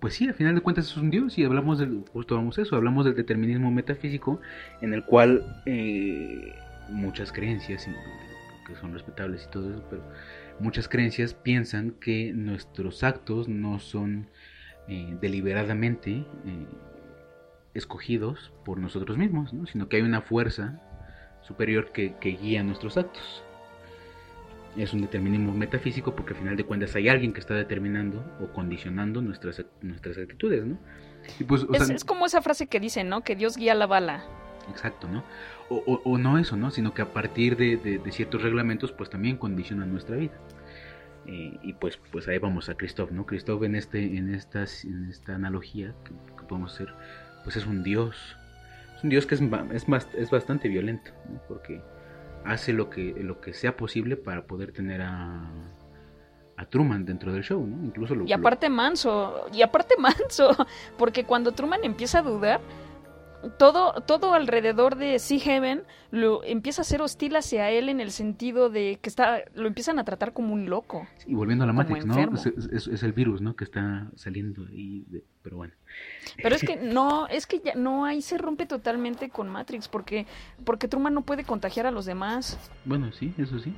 Pues 0.00 0.14
sí, 0.14 0.28
al 0.28 0.34
final 0.34 0.54
de 0.54 0.60
cuentas 0.60 0.86
es 0.86 0.96
un 0.98 1.10
dios 1.10 1.38
y 1.38 1.44
hablamos 1.44 1.78
del, 1.78 2.04
justo 2.12 2.36
vamos 2.36 2.58
a 2.58 2.62
eso, 2.62 2.76
hablamos 2.76 3.06
del 3.06 3.14
determinismo 3.14 3.70
metafísico 3.70 4.40
en 4.82 4.92
el 4.92 5.02
cual 5.04 5.62
eh, 5.64 6.52
muchas 6.90 7.32
creencias, 7.32 7.88
que 8.66 8.74
son 8.76 8.92
respetables 8.92 9.44
y 9.44 9.50
todo 9.50 9.70
eso, 9.70 9.84
pero 9.88 10.02
muchas 10.58 10.88
creencias 10.88 11.34
piensan 11.34 11.92
que 11.92 12.32
nuestros 12.32 13.02
actos 13.04 13.48
no 13.48 13.78
son 13.78 14.28
eh, 14.88 15.16
deliberadamente 15.20 16.10
eh, 16.10 16.66
escogidos 17.74 18.52
por 18.64 18.78
nosotros 18.78 19.16
mismos, 19.16 19.52
¿no? 19.52 19.66
sino 19.66 19.88
que 19.88 19.96
hay 19.96 20.02
una 20.02 20.22
fuerza 20.22 20.80
superior 21.42 21.92
que, 21.92 22.14
que 22.16 22.30
guía 22.30 22.62
nuestros 22.62 22.96
actos. 22.96 23.42
Es 24.76 24.92
un 24.92 25.00
determinismo 25.00 25.52
metafísico 25.54 26.14
porque 26.14 26.34
al 26.34 26.40
final 26.40 26.56
de 26.56 26.64
cuentas 26.64 26.94
hay 26.96 27.08
alguien 27.08 27.32
que 27.32 27.40
está 27.40 27.54
determinando 27.54 28.22
o 28.40 28.52
condicionando 28.52 29.22
nuestras, 29.22 29.64
nuestras 29.80 30.18
actitudes, 30.18 30.66
¿no? 30.66 30.76
Y 31.38 31.44
pues, 31.44 31.64
o 31.64 31.72
Es, 31.72 31.86
sea, 31.86 31.96
es 31.96 32.04
como 32.04 32.26
esa 32.26 32.42
frase 32.42 32.66
que 32.66 32.78
dicen, 32.78 33.08
¿no? 33.08 33.22
Que 33.22 33.36
Dios 33.36 33.56
guía 33.56 33.74
la 33.74 33.86
bala. 33.86 34.24
Exacto, 34.68 35.08
¿no? 35.08 35.24
O, 35.68 35.82
o- 35.86 36.00
o 36.04 36.18
no 36.18 36.38
eso, 36.38 36.56
¿no? 36.56 36.70
Sino 36.70 36.94
que 36.94 37.02
a 37.02 37.12
partir 37.12 37.56
de, 37.56 37.76
de- 37.76 37.98
de 37.98 38.12
ciertos 38.12 38.42
reglamentos, 38.42 38.92
pues 38.92 39.10
también 39.10 39.36
condicionan 39.36 39.90
nuestra 39.92 40.16
vida. 40.16 40.34
Eh, 41.26 41.58
y 41.62 41.72
pues, 41.72 41.98
pues 42.12 42.28
ahí 42.28 42.38
vamos 42.38 42.68
a 42.68 42.76
Christoph, 42.76 43.10
¿no? 43.10 43.26
Christoph 43.26 43.64
en 43.64 43.74
este, 43.74 44.16
en 44.16 44.32
estas, 44.32 44.84
en 44.84 45.08
esta 45.10 45.34
analogía 45.34 45.92
que, 46.04 46.12
que 46.36 46.42
podemos 46.44 46.72
hacer, 46.74 46.94
pues 47.42 47.56
es 47.56 47.66
un 47.66 47.82
dios. 47.82 48.16
Es 48.96 49.02
un 49.02 49.10
dios 49.10 49.26
que 49.26 49.34
es, 49.34 49.40
es, 49.40 49.86
bast- 49.88 50.14
es 50.14 50.30
bastante 50.30 50.68
violento, 50.68 51.10
¿no? 51.28 51.40
Porque 51.48 51.82
hace 52.44 52.72
lo 52.72 52.88
que, 52.90 53.12
lo 53.20 53.40
que 53.40 53.52
sea 53.54 53.76
posible 53.76 54.16
para 54.16 54.46
poder 54.46 54.70
tener 54.70 55.02
a, 55.02 55.50
a 56.56 56.64
Truman 56.66 57.04
dentro 57.04 57.32
del 57.32 57.42
show, 57.42 57.66
¿no? 57.66 57.84
Incluso 57.84 58.14
lo 58.14 58.24
Y 58.24 58.32
aparte 58.32 58.68
manso, 58.68 59.46
y 59.52 59.62
aparte 59.62 59.96
manso, 59.98 60.50
porque 60.96 61.24
cuando 61.24 61.50
Truman 61.50 61.80
empieza 61.82 62.20
a 62.20 62.22
dudar, 62.22 62.60
todo, 63.58 64.00
todo 64.02 64.34
alrededor 64.34 64.96
de 64.96 65.18
Sea 65.18 65.38
Heaven 65.38 65.82
lo 66.10 66.42
empieza 66.44 66.82
a 66.82 66.84
ser 66.84 67.02
hostil 67.02 67.36
hacia 67.36 67.70
él 67.70 67.88
en 67.88 68.00
el 68.00 68.10
sentido 68.10 68.70
de 68.70 68.98
que 69.00 69.08
está, 69.08 69.40
lo 69.54 69.66
empiezan 69.68 69.98
a 69.98 70.04
tratar 70.04 70.32
como 70.32 70.52
un 70.54 70.68
loco. 70.68 71.06
Y 71.26 71.34
volviendo 71.34 71.64
a 71.64 71.66
la 71.66 71.72
Matrix, 71.72 72.06
¿no? 72.06 72.18
Es, 72.34 72.46
es- 72.46 72.86
es 72.88 73.02
el 73.02 73.12
virus, 73.12 73.40
¿no? 73.40 73.54
Que 73.56 73.64
está 73.64 74.08
saliendo 74.16 74.64
ahí, 74.66 75.04
de- 75.08 75.22
pero 75.42 75.56
bueno. 75.58 75.74
Pero 76.42 76.54
es 76.54 76.62
que 76.62 76.76
no, 76.82 77.26
es 77.28 77.46
que 77.46 77.60
ya 77.60 77.74
no 77.74 78.04
ahí 78.04 78.22
se 78.22 78.38
rompe 78.38 78.66
totalmente 78.66 79.28
con 79.30 79.48
Matrix, 79.48 79.88
porque, 79.88 80.26
porque 80.64 80.88
Truman 80.88 81.14
no 81.14 81.22
puede 81.22 81.44
contagiar 81.44 81.86
a 81.86 81.90
los 81.90 82.04
demás. 82.06 82.58
Bueno, 82.84 83.12
sí, 83.12 83.32
eso 83.38 83.58
sí. 83.58 83.74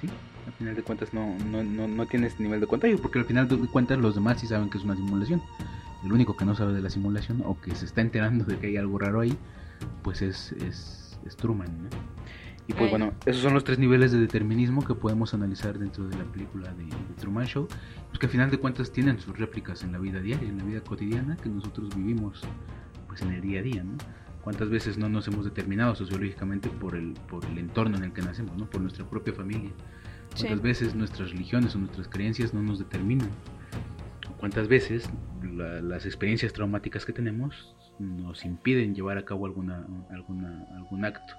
Sí, 0.00 0.08
al 0.46 0.52
final 0.52 0.74
de 0.76 0.82
cuentas 0.82 1.12
no, 1.12 1.36
no, 1.50 1.62
no, 1.64 1.88
no 1.88 2.06
tienes 2.06 2.38
nivel 2.38 2.60
de 2.60 2.66
contagio, 2.66 2.98
porque 3.02 3.18
al 3.18 3.24
final 3.24 3.48
de 3.48 3.56
cuentas 3.68 3.98
los 3.98 4.14
demás 4.14 4.40
sí 4.40 4.46
saben 4.46 4.70
que 4.70 4.78
es 4.78 4.84
una 4.84 4.94
simulación. 4.94 5.42
El 6.04 6.12
único 6.12 6.36
que 6.36 6.44
no 6.44 6.54
sabe 6.54 6.72
de 6.72 6.80
la 6.80 6.90
simulación 6.90 7.42
o 7.44 7.60
que 7.60 7.74
se 7.74 7.84
está 7.84 8.00
enterando 8.00 8.44
de 8.44 8.58
que 8.58 8.68
hay 8.68 8.76
algo 8.76 8.98
raro 8.98 9.20
ahí, 9.20 9.36
pues 10.02 10.22
es, 10.22 10.52
es, 10.52 11.18
es 11.26 11.36
Truman, 11.36 11.84
¿no? 11.84 11.88
Y 12.68 12.74
pues 12.74 12.90
bueno, 12.90 13.12
esos 13.24 13.40
son 13.42 13.54
los 13.54 13.64
tres 13.64 13.78
niveles 13.78 14.12
de 14.12 14.18
determinismo 14.18 14.84
que 14.84 14.94
podemos 14.94 15.32
analizar 15.32 15.78
dentro 15.78 16.06
de 16.06 16.18
la 16.18 16.24
película 16.24 16.70
de, 16.74 16.84
de 16.84 17.14
Truman 17.18 17.46
Show, 17.46 17.66
pues 18.08 18.18
que 18.18 18.26
al 18.26 18.32
final 18.32 18.50
de 18.50 18.58
cuentas 18.58 18.92
tienen 18.92 19.18
sus 19.18 19.38
réplicas 19.38 19.82
en 19.84 19.92
la 19.92 19.98
vida 19.98 20.20
diaria, 20.20 20.46
en 20.46 20.58
la 20.58 20.64
vida 20.64 20.82
cotidiana 20.82 21.36
que 21.36 21.48
nosotros 21.48 21.96
vivimos 21.96 22.42
pues 23.06 23.22
en 23.22 23.32
el 23.32 23.40
día 23.40 23.60
a 23.60 23.62
día, 23.62 23.82
¿no? 23.82 23.96
¿Cuántas 24.42 24.68
veces 24.68 24.98
no 24.98 25.08
nos 25.08 25.26
hemos 25.28 25.44
determinado 25.46 25.94
sociológicamente 25.94 26.68
por 26.68 26.94
el, 26.94 27.14
por 27.28 27.44
el 27.46 27.58
entorno 27.58 27.96
en 27.96 28.04
el 28.04 28.12
que 28.12 28.20
nacemos, 28.22 28.56
¿no? 28.56 28.66
por 28.68 28.80
nuestra 28.82 29.04
propia 29.08 29.32
familia? 29.34 29.70
¿Cuántas 30.36 30.58
Sí. 30.58 30.62
veces 30.62 30.94
nuestras 30.94 31.30
religiones 31.30 31.74
o 31.74 31.78
nuestras 31.78 32.06
creencias 32.08 32.52
no 32.54 32.62
nos 32.62 32.78
determinan? 32.78 33.30
¿Cuántas 34.38 34.68
veces 34.68 35.08
la- 35.42 35.80
las 35.80 36.06
experiencias 36.06 36.52
traumáticas 36.52 37.04
que 37.04 37.12
tenemos 37.12 37.74
nos 37.98 38.44
impiden 38.44 38.94
llevar 38.94 39.18
a 39.18 39.24
cabo 39.24 39.46
alguna, 39.46 39.84
alguna, 40.10 40.66
algún 40.76 41.04
acto? 41.04 41.34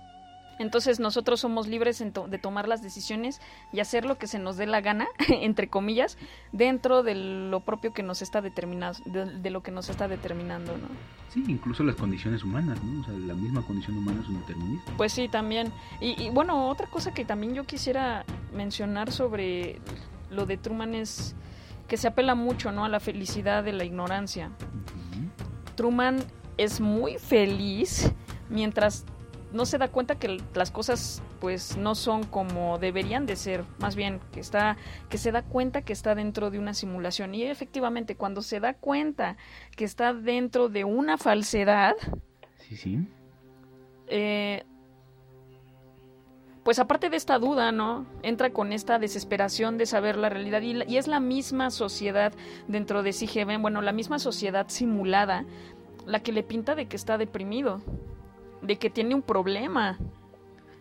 Entonces 0.59 0.99
nosotros 0.99 1.39
somos 1.39 1.67
libres 1.67 2.01
en 2.01 2.12
to- 2.12 2.27
de 2.27 2.38
tomar 2.38 2.67
las 2.67 2.83
decisiones 2.83 3.39
y 3.71 3.79
hacer 3.79 4.03
lo 4.03 4.17
que 4.17 4.27
se 4.27 4.39
nos 4.39 4.57
dé 4.57 4.67
la 4.67 4.81
gana, 4.81 5.07
entre 5.29 5.69
comillas, 5.69 6.17
dentro 6.51 7.01
de 7.01 7.15
lo 7.15 7.62
propio 7.62 7.93
que 7.93 8.03
nos 8.03 8.21
está 8.21 8.41
determinado, 8.41 8.95
de, 9.05 9.25
de 9.39 9.49
lo 9.51 9.63
que 9.63 9.71
nos 9.71 9.88
está 9.89 10.09
determinando, 10.09 10.73
¿no? 10.77 10.88
Sí, 11.29 11.45
incluso 11.47 11.83
las 11.85 11.95
condiciones 11.95 12.43
humanas, 12.43 12.83
¿no? 12.83 12.99
O 13.01 13.03
sea, 13.05 13.13
la 13.13 13.35
misma 13.35 13.62
condición 13.62 13.97
humana 13.99 14.19
es 14.21 14.27
un 14.27 14.39
determinismo. 14.41 14.83
Pues 14.97 15.13
sí, 15.13 15.29
también. 15.29 15.71
Y, 16.01 16.21
y, 16.21 16.29
bueno, 16.31 16.67
otra 16.67 16.88
cosa 16.88 17.13
que 17.13 17.23
también 17.23 17.53
yo 17.53 17.63
quisiera 17.65 18.25
mencionar 18.53 19.13
sobre 19.13 19.79
lo 20.29 20.45
de 20.45 20.57
Truman 20.57 20.93
es 20.93 21.35
que 21.89 21.97
se 21.97 22.08
apela 22.08 22.36
mucho, 22.36 22.71
¿no? 22.71 22.86
A 22.86 22.89
la 22.89 23.02
felicidad 23.02 23.63
de 23.63 23.73
la 23.73 23.84
ignorancia. 23.84 24.52
Truman 25.75 26.19
es 26.58 26.80
muy 26.80 27.17
feliz 27.17 28.12
mientras 28.49 29.06
no 29.52 29.65
se 29.65 29.78
da 29.78 29.88
cuenta 29.88 30.15
que 30.19 30.41
las 30.54 30.69
cosas 30.71 31.23
pues 31.39 31.78
no 31.78 31.95
son 31.95 32.23
como 32.23 32.78
deberían 32.78 33.25
de 33.25 33.36
ser, 33.36 33.63
más 33.80 33.95
bien 33.95 34.19
que 34.32 34.39
está 34.41 34.78
que 35.10 35.17
se 35.17 35.32
da 35.32 35.41
cuenta 35.41 35.82
que 35.82 35.93
está 35.93 36.13
dentro 36.15 36.52
de 36.52 36.60
una 36.60 36.73
simulación 36.73 37.34
y 37.34 37.43
efectivamente 37.43 38.15
cuando 38.15 38.41
se 38.41 38.60
da 38.60 38.73
cuenta 38.75 39.38
que 39.75 39.86
está 39.86 40.13
dentro 40.13 40.69
de 40.69 40.84
una 40.84 41.17
falsedad, 41.17 41.95
Sí, 42.58 42.75
sí. 42.75 42.99
eh, 44.08 44.65
pues 46.63 46.80
aparte 46.80 47.10
de 47.10 47.17
esta 47.17 47.39
duda, 47.39 47.72
¿no? 47.72 48.06
Entra 48.22 48.52
con 48.52 48.74
esta 48.74 49.00
desesperación 49.00 49.78
de 49.78 49.86
saber 49.86 50.17
la 50.17 50.30
realidad 50.30 50.62
y, 50.62 50.84
y 50.84 50.98
es 50.98 51.08
la 51.08 51.19
misma 51.19 51.72
sociedad 51.72 52.34
dentro 52.67 53.04
de 53.04 53.13
CGB, 53.13 53.60
bueno, 53.60 53.82
la 53.82 53.93
misma 53.93 54.19
sociedad 54.19 54.67
simulada, 54.69 55.45
la 56.06 56.22
que 56.22 56.32
le 56.32 56.43
pinta 56.43 56.76
de 56.76 56.88
que 56.88 56.95
está 56.95 57.17
deprimido, 57.17 57.82
de 58.62 58.78
que 58.78 58.89
tiene 58.89 59.15
un 59.15 59.22
problema, 59.22 59.98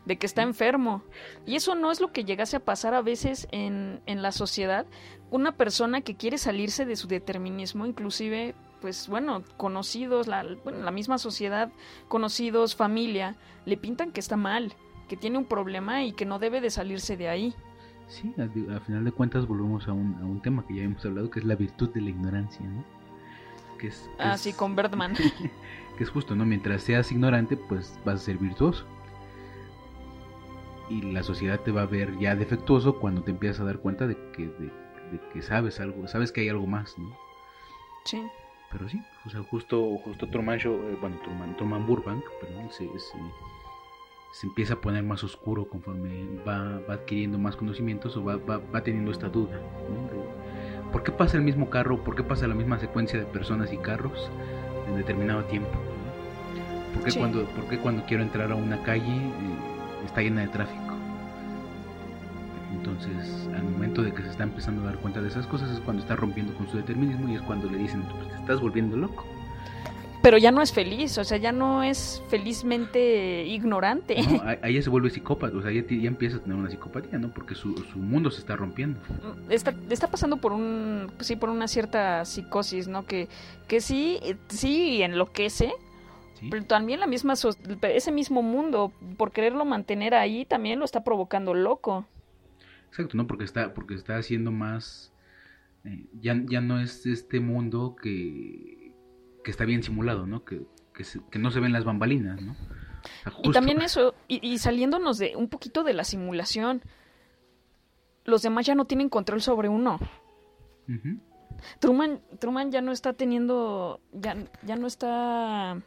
de 0.04 0.16
que 0.16 0.26
está 0.26 0.42
enfermo. 0.42 1.02
Y 1.46 1.54
eso 1.54 1.74
no 1.74 1.92
es 1.92 2.00
lo 2.00 2.12
que 2.12 2.24
llegase 2.24 2.56
a 2.56 2.64
pasar 2.64 2.94
a 2.94 3.02
veces 3.02 3.46
en, 3.52 4.00
en 4.06 4.22
la 4.22 4.32
sociedad. 4.32 4.86
Una 5.30 5.52
persona 5.52 6.00
que 6.00 6.16
quiere 6.16 6.38
salirse 6.38 6.86
de 6.86 6.96
su 6.96 7.06
determinismo, 7.08 7.86
inclusive, 7.86 8.54
pues 8.80 9.06
bueno, 9.06 9.44
conocidos, 9.56 10.26
la, 10.26 10.44
bueno, 10.64 10.82
la 10.82 10.90
misma 10.90 11.18
sociedad, 11.18 11.70
conocidos, 12.08 12.74
familia, 12.74 13.36
le 13.66 13.76
pintan 13.76 14.10
que 14.10 14.20
está 14.20 14.36
mal, 14.36 14.74
que 15.08 15.16
tiene 15.16 15.38
un 15.38 15.44
problema 15.46 16.04
y 16.04 16.12
que 16.12 16.24
no 16.26 16.38
debe 16.38 16.60
de 16.60 16.70
salirse 16.70 17.16
de 17.16 17.28
ahí. 17.28 17.54
Sí, 18.08 18.34
a, 18.38 18.76
a 18.76 18.80
final 18.80 19.04
de 19.04 19.12
cuentas 19.12 19.46
volvemos 19.46 19.88
a 19.88 19.92
un, 19.92 20.14
a 20.20 20.24
un 20.24 20.40
tema 20.40 20.66
que 20.66 20.76
ya 20.76 20.82
hemos 20.84 21.04
hablado, 21.04 21.30
que 21.30 21.40
es 21.40 21.44
la 21.44 21.56
virtud 21.56 21.90
de 21.90 22.00
la 22.00 22.10
ignorancia, 22.10 22.64
¿no? 22.66 22.84
Que 23.78 23.88
es, 23.88 24.08
que 24.16 24.22
Así 24.22 24.48
es- 24.50 24.56
con 24.56 24.74
Birdman. 24.76 25.14
que 25.96 26.04
es 26.04 26.10
justo, 26.10 26.34
¿no? 26.34 26.44
Mientras 26.44 26.82
seas 26.82 27.10
ignorante, 27.12 27.56
pues 27.56 27.98
vas 28.04 28.16
a 28.16 28.24
ser 28.24 28.38
virtuoso. 28.38 28.84
Y 30.90 31.02
la 31.12 31.22
sociedad 31.22 31.60
te 31.60 31.70
va 31.70 31.82
a 31.82 31.86
ver 31.86 32.18
ya 32.18 32.34
defectuoso 32.34 32.98
cuando 32.98 33.22
te 33.22 33.30
empiezas 33.30 33.60
a 33.60 33.64
dar 33.64 33.78
cuenta 33.78 34.06
de 34.06 34.16
que, 34.32 34.46
de, 34.46 34.66
de 35.12 35.20
que 35.32 35.42
sabes 35.42 35.78
algo, 35.80 36.08
sabes 36.08 36.32
que 36.32 36.40
hay 36.40 36.48
algo 36.48 36.66
más, 36.66 36.96
¿no? 36.98 37.14
sí. 38.04 38.22
Pero 38.70 38.86
sí, 38.86 39.00
o 39.24 39.30
sea, 39.30 39.42
justo, 39.44 39.96
justo 40.04 40.28
Truman 40.28 40.58
Show, 40.58 40.74
eh, 40.74 40.98
bueno, 41.00 41.16
Truman, 41.24 41.56
Truman 41.56 41.86
Burbank, 41.86 42.22
perdón, 42.38 42.70
se, 42.70 42.84
se, 42.98 43.16
se 44.30 44.46
empieza 44.46 44.74
a 44.74 44.80
poner 44.80 45.02
más 45.02 45.24
oscuro 45.24 45.68
conforme 45.68 46.26
va, 46.46 46.80
va 46.88 46.94
adquiriendo 46.94 47.38
más 47.38 47.56
conocimientos 47.56 48.16
o 48.16 48.24
va, 48.24 48.36
va, 48.36 48.58
va 48.74 48.82
teniendo 48.82 49.10
esta 49.10 49.28
duda. 49.28 49.58
¿Por 50.92 51.02
qué 51.02 51.12
pasa 51.12 51.36
el 51.36 51.42
mismo 51.42 51.70
carro? 51.70 52.02
¿Por 52.02 52.14
qué 52.14 52.22
pasa 52.22 52.46
la 52.46 52.54
misma 52.54 52.78
secuencia 52.78 53.18
de 53.18 53.26
personas 53.26 53.72
y 53.72 53.78
carros 53.78 54.30
en 54.88 54.96
determinado 54.96 55.44
tiempo? 55.44 55.70
¿no? 55.72 56.94
¿Por, 56.94 57.04
qué 57.04 57.10
Sí. 57.10 57.18
cuando, 57.18 57.44
por 57.46 57.68
qué 57.68 57.78
cuando 57.78 58.04
quiero 58.04 58.22
entrar 58.22 58.50
a 58.52 58.54
una 58.54 58.82
calle 58.82 59.16
eh, 59.16 60.04
está 60.06 60.22
llena 60.22 60.42
de 60.42 60.48
tráfico? 60.48 60.94
Entonces, 62.72 63.48
al 63.54 63.64
momento 63.64 64.02
de 64.02 64.12
que 64.12 64.22
se 64.22 64.30
está 64.30 64.44
empezando 64.44 64.82
a 64.82 64.86
dar 64.86 64.98
cuenta 64.98 65.20
de 65.20 65.28
esas 65.28 65.46
cosas 65.46 65.70
es 65.70 65.80
cuando 65.80 66.02
está 66.02 66.16
rompiendo 66.16 66.54
con 66.54 66.68
su 66.68 66.76
determinismo 66.76 67.28
y 67.28 67.34
es 67.34 67.42
cuando 67.42 67.68
le 67.68 67.78
dicen, 67.78 68.02
pues 68.02 68.28
te 68.28 68.34
estás 68.36 68.60
volviendo 68.60 68.96
loco. 68.96 69.26
Pero 70.28 70.36
ya 70.36 70.50
no 70.50 70.60
es 70.60 70.74
feliz, 70.74 71.16
o 71.16 71.24
sea, 71.24 71.38
ya 71.38 71.52
no 71.52 71.82
es 71.82 72.22
felizmente 72.28 73.46
ignorante. 73.46 74.14
¿no? 74.20 74.42
Ahí- 74.62 74.74
ya 74.74 74.82
se 74.82 74.90
vuelve 74.90 75.08
psicópata, 75.08 75.56
o 75.56 75.62
sea, 75.62 75.72
ya, 75.72 75.82
ya 75.88 76.06
empieza 76.08 76.36
a 76.36 76.40
tener 76.40 76.58
una 76.58 76.68
psicopatía, 76.68 77.18
¿no? 77.18 77.32
Porque 77.32 77.54
su, 77.54 77.74
su 77.90 77.98
mundo 77.98 78.30
se 78.30 78.40
está 78.40 78.54
rompiendo. 78.54 79.00
está, 79.48 79.74
está 79.88 80.10
pasando 80.10 80.36
por 80.36 80.52
un 80.52 81.10
sí 81.20 81.36
por 81.36 81.48
una 81.48 81.66
cierta 81.66 82.26
psicosis 82.26 82.88
no 82.88 83.06
que 83.06 83.28
que 83.68 83.80
sí 83.80 84.20
sí 84.48 85.00
enloquece 85.02 85.72
¿sí? 86.38 86.48
pero 86.50 86.62
también 86.66 87.00
la 87.00 87.06
misma 87.06 87.32
ese 87.82 88.12
mismo 88.12 88.42
mundo 88.42 88.92
por 89.16 89.32
quererlo 89.32 89.64
mantener 89.64 90.12
ahí 90.14 90.44
también 90.44 90.78
lo 90.78 90.84
está 90.84 91.02
provocando 91.04 91.54
loco 91.54 92.06
Exacto, 92.90 93.16
¿no? 93.16 93.26
Porque 93.26 93.44
está, 93.44 93.72
porque 93.72 93.94
está 93.94 94.16
haciendo 94.18 94.50
más... 94.50 95.12
eh, 95.84 96.04
ya, 96.20 96.38
ya 96.46 96.60
no 96.60 96.80
es 96.80 97.06
este 97.06 97.40
mundo 97.40 97.96
que, 98.00 98.77
que 99.48 99.52
está 99.52 99.64
bien 99.64 99.82
simulado, 99.82 100.26
¿no? 100.26 100.44
Que, 100.44 100.60
que, 100.92 101.04
se- 101.04 101.22
que 101.30 101.38
no 101.38 101.50
se 101.50 101.58
ven 101.58 101.72
las 101.72 101.84
bambalinas, 101.84 102.38
¿no? 102.42 102.52
O 102.52 102.56
sea, 103.30 103.32
y 103.44 103.50
también 103.52 103.80
eso 103.80 104.14
y, 104.28 104.46
y 104.46 104.58
saliéndonos 104.66 105.16
de 105.16 105.36
un 105.36 105.48
poquito 105.48 105.84
de 105.84 105.94
la 105.94 106.04
simulación 106.04 106.82
los 108.24 108.42
demás 108.42 108.66
ya 108.66 108.74
no 108.74 108.84
tienen 108.84 109.08
control 109.08 109.40
sobre 109.40 109.70
uno. 109.70 109.98
Truman, 111.80 112.20
Truman 112.38 112.70
ya 112.70 112.82
no 112.82 112.92
está 112.92 113.14
teniendo, 113.14 114.00
ya, 114.12 114.36
ya 114.64 114.76
no 114.76 114.86
está, 114.86 115.80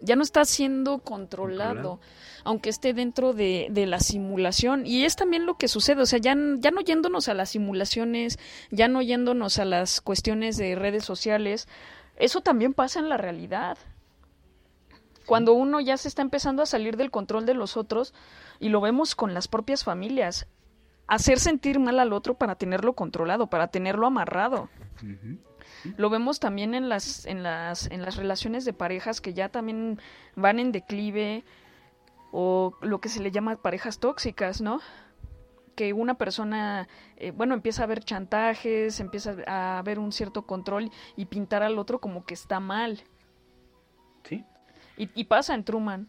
ya 0.00 0.16
no 0.16 0.22
está 0.22 0.44
siendo 0.44 0.98
controlado, 0.98 1.68
Controlado. 1.74 2.00
aunque 2.42 2.70
esté 2.70 2.94
dentro 2.94 3.32
de, 3.32 3.68
de 3.70 3.86
la 3.86 4.00
simulación. 4.00 4.86
Y 4.86 5.04
es 5.04 5.14
también 5.14 5.46
lo 5.46 5.54
que 5.56 5.68
sucede, 5.68 6.02
o 6.02 6.06
sea, 6.06 6.18
ya, 6.18 6.34
ya 6.58 6.72
no 6.72 6.80
yéndonos 6.80 7.28
a 7.28 7.34
las 7.34 7.50
simulaciones, 7.50 8.40
ya 8.72 8.88
no 8.88 9.00
yéndonos 9.00 9.58
a 9.60 9.64
las 9.64 10.00
cuestiones 10.00 10.56
de 10.56 10.74
redes 10.74 11.04
sociales, 11.04 11.68
eso 12.16 12.40
también 12.40 12.74
pasa 12.74 13.00
en 13.00 13.08
la 13.08 13.16
realidad. 13.16 13.78
Cuando 15.26 15.54
uno 15.54 15.80
ya 15.80 15.96
se 15.96 16.08
está 16.08 16.22
empezando 16.22 16.62
a 16.62 16.66
salir 16.66 16.96
del 16.96 17.10
control 17.10 17.46
de 17.46 17.54
los 17.54 17.76
otros, 17.76 18.14
y 18.60 18.68
lo 18.68 18.80
vemos 18.80 19.14
con 19.14 19.34
las 19.34 19.48
propias 19.48 19.84
familias, 19.84 20.46
hacer 21.06 21.38
sentir 21.38 21.78
mal 21.78 21.98
al 21.98 22.12
otro 22.12 22.34
para 22.34 22.56
tenerlo 22.56 22.94
controlado, 22.94 23.48
para 23.48 23.68
tenerlo 23.68 24.06
amarrado. 24.06 24.68
Lo 25.96 26.10
vemos 26.10 26.40
también 26.40 26.74
en 26.74 26.88
las, 26.88 27.26
en 27.26 27.42
las, 27.42 27.90
en 27.90 28.02
las 28.02 28.16
relaciones 28.16 28.64
de 28.64 28.72
parejas 28.72 29.20
que 29.20 29.34
ya 29.34 29.48
también 29.48 30.00
van 30.34 30.58
en 30.58 30.72
declive 30.72 31.44
o 32.32 32.76
lo 32.80 33.00
que 33.00 33.08
se 33.08 33.20
le 33.22 33.30
llama 33.30 33.56
parejas 33.56 33.98
tóxicas, 33.98 34.60
¿no? 34.60 34.80
Que 35.74 35.92
una 35.92 36.14
persona, 36.14 36.88
eh, 37.16 37.30
bueno, 37.32 37.54
empieza 37.54 37.82
a 37.84 37.86
ver 37.86 38.00
chantajes, 38.04 39.00
empieza 39.00 39.36
a 39.46 39.82
ver 39.82 39.98
un 39.98 40.12
cierto 40.12 40.46
control 40.46 40.90
y 41.16 41.26
pintar 41.26 41.62
al 41.62 41.78
otro 41.78 42.00
como 42.00 42.24
que 42.24 42.34
está 42.34 42.60
mal. 42.60 43.02
Sí, 44.22 44.44
Y, 44.96 45.10
y 45.14 45.24
pasa 45.24 45.54
en 45.54 45.64
Truman. 45.64 46.08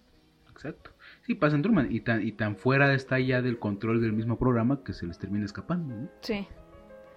exacto. 0.52 0.92
Sí, 1.24 1.34
pasa 1.36 1.56
en 1.56 1.64
Truman. 1.64 1.92
Y 1.92 2.02
tan, 2.02 2.26
y 2.26 2.32
tan 2.32 2.56
fuera 2.56 2.94
está 2.94 3.20
ya 3.20 3.42
del 3.42 3.58
control 3.60 4.02
del 4.02 4.14
mismo 4.14 4.38
programa 4.38 4.84
que 4.84 4.94
se 4.94 5.06
les 5.08 5.18
termina 5.20 5.44
escapando, 5.46 5.96
¿no? 5.96 6.10
Sí. 6.22 6.48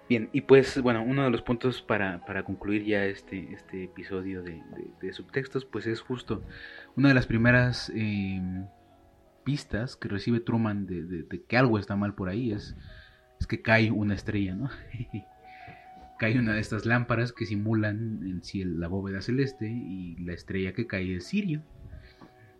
Bien, 0.08 0.30
y 0.32 0.40
pues 0.40 0.80
bueno, 0.80 1.02
uno 1.02 1.24
de 1.24 1.30
los 1.30 1.42
puntos 1.42 1.82
para, 1.82 2.24
para 2.24 2.42
concluir 2.42 2.82
ya 2.84 3.04
este, 3.04 3.52
este 3.52 3.84
episodio 3.84 4.42
de, 4.42 4.52
de- 4.52 4.90
de 5.02 5.12
subtextos, 5.12 5.66
pues 5.66 5.86
es 5.86 6.00
justo 6.00 6.42
una 6.96 7.08
de 7.08 7.14
las 7.14 7.26
primeras 7.26 7.92
eh, 7.94 8.40
pistas 9.48 9.96
que 9.96 10.08
recibe 10.08 10.40
Truman 10.40 10.86
de, 10.86 11.02
de- 11.04 11.22
de 11.22 11.42
que 11.42 11.56
algo 11.56 11.78
está 11.78 11.96
mal 11.96 12.14
por 12.14 12.28
ahí, 12.28 12.52
es, 12.52 12.76
es 13.40 13.46
que 13.46 13.62
cae 13.62 13.90
una 13.90 14.14
estrella, 14.14 14.54
¿no? 14.54 14.68
cae 16.18 16.38
una 16.38 16.52
de 16.52 16.60
estas 16.60 16.84
lámparas 16.84 17.32
que 17.32 17.46
simulan 17.46 18.20
en 18.24 18.42
sí 18.44 18.62
la 18.64 18.88
bóveda 18.88 19.22
celeste 19.22 19.66
y 19.70 20.16
la 20.18 20.34
estrella 20.34 20.74
que 20.74 20.86
cae 20.86 21.16
es 21.16 21.28
Sirio. 21.28 21.62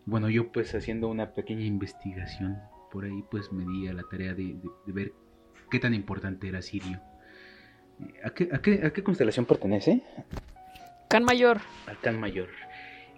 Bueno, 0.06 0.30
yo 0.30 0.50
pues 0.50 0.74
haciendo 0.74 1.08
una 1.08 1.34
pequeña 1.34 1.66
investigación 1.66 2.56
por 2.90 3.04
ahí, 3.04 3.22
pues 3.30 3.52
me 3.52 3.66
di 3.70 3.86
a 3.88 3.92
la 3.92 4.04
tarea 4.10 4.32
de, 4.32 4.44
de- 4.54 4.70
de 4.86 4.92
ver 4.92 5.12
qué 5.70 5.78
tan 5.78 5.92
importante 5.92 6.48
era 6.48 6.62
Sirio. 6.62 7.00
Eh, 8.00 8.14
¿A 8.24 8.30
qué, 8.30 8.48
a 8.50 8.58
qué- 8.62 8.86
a 8.86 8.90
qué 8.94 9.02
constelación 9.02 9.44
pertenece? 9.44 10.02
Can 11.10 11.24
Mayor. 11.24 11.60
Al 11.86 11.98
Can 12.00 12.18
Mayor. 12.18 12.48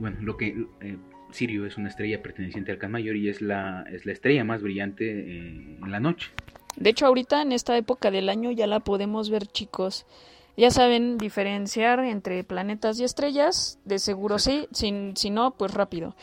Bueno, 0.01 0.17
lo 0.23 0.37
que 0.37 0.67
eh, 0.81 0.97
Sirio 1.33 1.67
es 1.67 1.77
una 1.77 1.89
estrella 1.89 2.23
perteneciente 2.23 2.73
al 2.73 2.79
Can 2.79 2.93
Mayor 2.93 3.17
y 3.17 3.29
es 3.29 3.41
la, 3.41 3.85
es 3.91 4.07
la 4.07 4.13
estrella 4.13 4.45
más 4.45 4.63
brillante 4.63 5.05
eh, 5.09 5.79
en 5.83 5.91
la 5.91 6.01
noche. 6.01 6.31
De 6.77 6.91
hecho, 6.91 7.07
ahorita 7.07 7.43
en 7.43 7.53
esta 7.53 7.77
época 7.77 8.11
del 8.11 8.29
año 8.29 8.51
ya 8.51 8.67
la 8.67 8.81
podemos 8.81 9.31
ver, 9.31 9.47
chicos. 9.47 10.07
Ya 10.57 10.71
saben 10.71 11.19
diferenciar 11.19 12.01
entre 12.01 12.45
planetas 12.45 12.99
y 13.01 13.05
estrellas. 13.05 13.79
De 13.85 13.99
seguro 13.99 14.39
sí, 14.39 14.69
si, 14.73 15.13
si 15.15 15.31
no, 15.31 15.53
pues 15.53 15.73
rápido. 15.75 16.15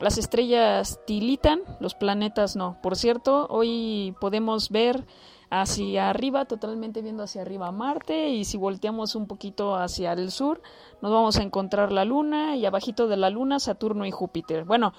Las 0.00 0.18
estrellas 0.18 1.00
tilitan, 1.06 1.62
los 1.80 1.94
planetas 1.94 2.56
no. 2.56 2.78
Por 2.82 2.96
cierto, 2.96 3.46
hoy 3.48 4.14
podemos 4.20 4.70
ver 4.70 5.04
hacia 5.52 6.08
arriba, 6.08 6.46
totalmente 6.46 7.02
viendo 7.02 7.24
hacia 7.24 7.42
arriba 7.42 7.70
Marte, 7.70 8.30
y 8.30 8.46
si 8.46 8.56
volteamos 8.56 9.14
un 9.14 9.26
poquito 9.26 9.76
hacia 9.76 10.14
el 10.14 10.30
sur, 10.30 10.62
nos 11.02 11.12
vamos 11.12 11.36
a 11.36 11.42
encontrar 11.42 11.92
la 11.92 12.06
Luna, 12.06 12.56
y 12.56 12.64
abajito 12.64 13.06
de 13.06 13.18
la 13.18 13.28
Luna, 13.28 13.60
Saturno 13.60 14.06
y 14.06 14.10
Júpiter. 14.10 14.64
Bueno, 14.64 14.94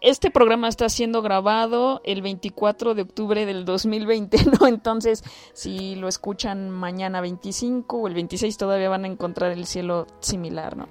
este 0.00 0.32
programa 0.32 0.66
está 0.66 0.88
siendo 0.88 1.22
grabado 1.22 2.00
el 2.02 2.20
24 2.20 2.96
de 2.96 3.02
octubre 3.02 3.46
del 3.46 3.64
2020, 3.64 4.38
¿no? 4.60 4.66
Entonces, 4.66 5.22
si 5.52 5.94
lo 5.94 6.08
escuchan 6.08 6.70
mañana 6.70 7.20
25 7.20 7.96
o 7.96 8.08
el 8.08 8.14
26 8.14 8.58
todavía 8.58 8.88
van 8.88 9.04
a 9.04 9.08
encontrar 9.08 9.52
el 9.52 9.66
cielo 9.66 10.08
similar, 10.18 10.76
¿no? 10.76 10.88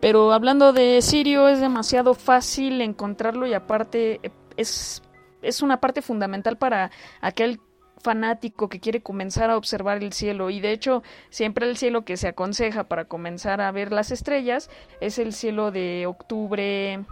Pero 0.00 0.32
hablando 0.32 0.72
de 0.72 1.00
Sirio, 1.00 1.46
es 1.46 1.60
demasiado 1.60 2.14
fácil 2.14 2.80
encontrarlo 2.80 3.46
y 3.46 3.54
aparte 3.54 4.18
eh, 4.24 4.32
es, 4.56 5.00
es 5.42 5.62
una 5.62 5.78
parte 5.78 6.02
fundamental 6.02 6.58
para 6.58 6.90
aquel 7.20 7.60
fanático 8.00 8.68
que 8.68 8.80
quiere 8.80 9.02
comenzar 9.02 9.50
a 9.50 9.56
observar 9.56 10.02
el 10.02 10.12
cielo 10.12 10.50
y 10.50 10.60
de 10.60 10.72
hecho 10.72 11.02
siempre 11.30 11.68
el 11.68 11.76
cielo 11.76 12.04
que 12.04 12.16
se 12.16 12.28
aconseja 12.28 12.84
para 12.84 13.06
comenzar 13.06 13.60
a 13.60 13.72
ver 13.72 13.92
las 13.92 14.10
estrellas 14.10 14.70
es 15.00 15.18
el 15.18 15.32
cielo 15.32 15.70
de 15.70 16.06
octubre, 16.06 17.04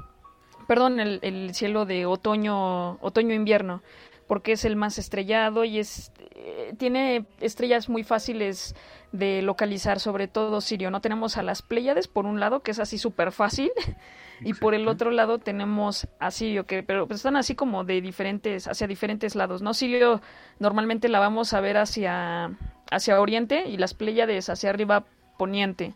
perdón, 0.66 1.01
el, 1.01 1.20
el 1.22 1.55
cielo 1.55 1.85
de 1.87 2.07
otoño, 2.07 2.94
otoño-invierno, 3.01 3.83
porque 4.27 4.53
es 4.53 4.65
el 4.65 4.77
más 4.77 4.99
estrellado 4.99 5.65
y 5.65 5.79
es 5.79 6.12
eh, 6.39 6.75
tiene 6.79 7.25
estrellas 7.41 7.89
muy 7.89 8.05
fáciles 8.05 8.75
de 9.11 9.43
localizar, 9.43 10.01
sobre 10.01 10.29
todo 10.29 10.61
Sirio. 10.61 10.91
No 10.91 11.01
tenemos 11.01 11.37
a 11.37 11.43
las 11.43 11.62
Pléyades 11.62 12.09
por 12.09 12.27
un 12.27 12.41
lado, 12.41 12.61
que 12.61 12.71
es 12.71 12.79
así 12.79 12.99
súper 12.99 13.33
fácil, 13.33 13.71
y 14.41 14.55
por 14.55 14.75
el 14.75 14.87
otro 14.87 15.11
lado 15.11 15.39
tenemos 15.39 16.09
a 16.21 16.31
Sirio, 16.31 16.67
que 16.67 16.83
pero 16.83 17.07
pues, 17.07 17.21
están 17.21 17.37
así 17.37 17.55
como 17.55 17.85
de 17.85 18.01
diferentes, 18.01 18.69
hacia 18.69 18.87
diferentes 18.87 19.35
lados, 19.35 19.62
¿no? 19.62 19.75
Sirio 19.75 20.21
normalmente 20.59 21.09
la 21.09 21.21
vamos 21.21 21.55
a 21.55 21.61
ver 21.61 21.79
hacia, 21.79 22.51
hacia 22.91 23.21
oriente 23.21 23.69
y 23.69 23.77
las 23.79 23.95
Pléyades 23.95 24.49
hacia 24.49 24.71
arriba 24.71 25.05
poniente. 25.39 25.95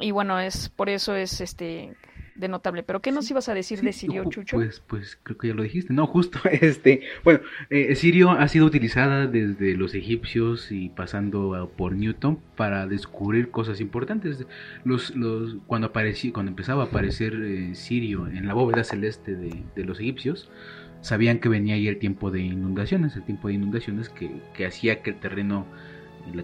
Y 0.00 0.12
bueno, 0.12 0.38
es 0.38 0.68
por 0.68 0.88
eso 0.88 1.16
es 1.16 1.40
este 1.40 1.96
de 2.38 2.48
notable. 2.48 2.82
Pero 2.82 3.00
¿qué 3.00 3.12
nos 3.12 3.30
ibas 3.30 3.48
a 3.48 3.54
decir 3.54 3.80
de 3.82 3.92
Sirio, 3.92 4.24
Chucho? 4.24 4.56
Pues, 4.56 4.80
pues 4.86 5.18
creo 5.22 5.36
que 5.36 5.48
ya 5.48 5.54
lo 5.54 5.62
dijiste. 5.62 5.92
No, 5.92 6.06
justo 6.08 6.38
este. 6.50 7.02
Bueno, 7.24 7.40
eh, 7.70 7.94
Sirio 7.94 8.30
ha 8.30 8.48
sido 8.48 8.66
utilizada 8.66 9.26
desde 9.26 9.74
los 9.76 9.94
egipcios 9.94 10.72
y 10.72 10.88
pasando 10.88 11.70
por 11.76 11.94
Newton 11.94 12.38
para 12.56 12.86
descubrir 12.86 13.50
cosas 13.50 13.80
importantes. 13.80 14.46
Los, 14.84 15.14
los, 15.14 15.56
cuando, 15.66 15.88
apareció, 15.88 16.32
cuando 16.32 16.50
empezaba 16.50 16.84
a 16.84 16.86
aparecer 16.86 17.34
eh, 17.34 17.74
Sirio 17.74 18.26
en 18.26 18.46
la 18.46 18.54
bóveda 18.54 18.84
celeste 18.84 19.34
de, 19.34 19.62
de, 19.74 19.84
los 19.84 20.00
egipcios, 20.00 20.50
sabían 21.00 21.40
que 21.40 21.48
venía 21.48 21.74
ahí 21.74 21.88
el 21.88 21.98
tiempo 21.98 22.30
de 22.30 22.40
inundaciones, 22.40 23.16
el 23.16 23.24
tiempo 23.24 23.48
de 23.48 23.54
inundaciones 23.54 24.08
que, 24.08 24.30
que 24.54 24.66
hacía 24.66 25.02
que 25.02 25.10
el 25.10 25.20
terreno 25.20 25.66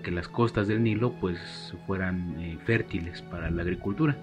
que 0.02 0.10
las 0.10 0.28
costas 0.28 0.68
del 0.68 0.82
Nilo 0.82 1.12
pues 1.20 1.74
fueran 1.86 2.40
eh, 2.40 2.58
fértiles 2.64 3.22
para 3.22 3.50
la 3.50 3.62
agricultura. 3.62 4.16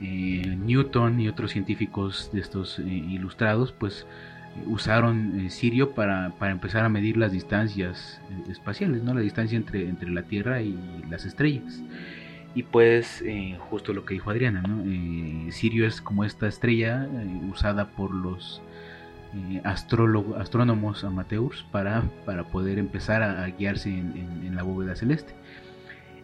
Eh, 0.00 0.56
Newton 0.58 1.20
y 1.20 1.28
otros 1.28 1.50
científicos 1.50 2.30
de 2.32 2.40
estos 2.40 2.78
eh, 2.78 2.84
ilustrados 2.84 3.72
pues 3.72 4.06
usaron 4.66 5.48
Sirio 5.50 5.92
para, 5.92 6.30
para, 6.38 6.52
empezar 6.52 6.84
a 6.84 6.88
medir 6.88 7.16
las 7.16 7.32
distancias 7.32 8.20
espaciales, 8.48 9.02
¿no? 9.02 9.14
la 9.14 9.20
distancia 9.20 9.56
entre, 9.56 9.88
entre 9.88 10.10
la 10.10 10.22
Tierra 10.22 10.62
y 10.62 10.76
las 11.08 11.24
estrellas. 11.24 11.82
Y 12.52 12.64
pues 12.64 13.22
justo 13.70 13.92
lo 13.92 14.04
que 14.04 14.14
dijo 14.14 14.28
Adriana, 14.30 14.60
¿no? 14.62 15.52
Sirio 15.52 15.86
es 15.86 16.00
como 16.00 16.24
esta 16.24 16.48
estrella 16.48 17.06
usada 17.48 17.90
por 17.90 18.12
los 18.12 18.60
eh, 19.32 19.62
astrónomos 19.64 21.04
amateurs 21.04 21.64
para, 21.70 22.02
para 22.26 22.42
poder 22.42 22.80
empezar 22.80 23.22
a, 23.22 23.46
guiarse 23.46 23.88
en, 23.88 24.56
la 24.56 24.64
bóveda 24.64 24.96
celeste. 24.96 25.34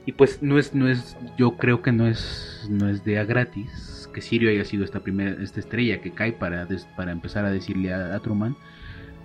Y 0.07 0.13
pues 0.13 0.41
no 0.41 0.59
es, 0.59 0.75
no 0.75 0.89
es, 0.89 1.17
yo 1.37 1.57
creo 1.57 1.83
que 1.83 1.93
no 1.93 2.07
es, 2.07 2.67
no 2.71 2.89
es 2.89 3.05
de 3.05 3.19
a 3.19 3.25
gratis 3.25 4.09
que 4.15 4.23
Sirio 4.23 4.49
haya 4.49 4.65
sido 4.65 4.85
esta 4.85 5.01
primera, 5.01 5.43
esta 5.43 5.61
estrella 5.61 6.01
que 6.01 6.13
cae 6.13 6.33
para, 6.33 6.67
para 6.97 7.13
empezar 7.13 7.45
a 7.45 7.51
decirle 7.51 7.93
a, 7.93 8.19
Truman, 8.21 8.57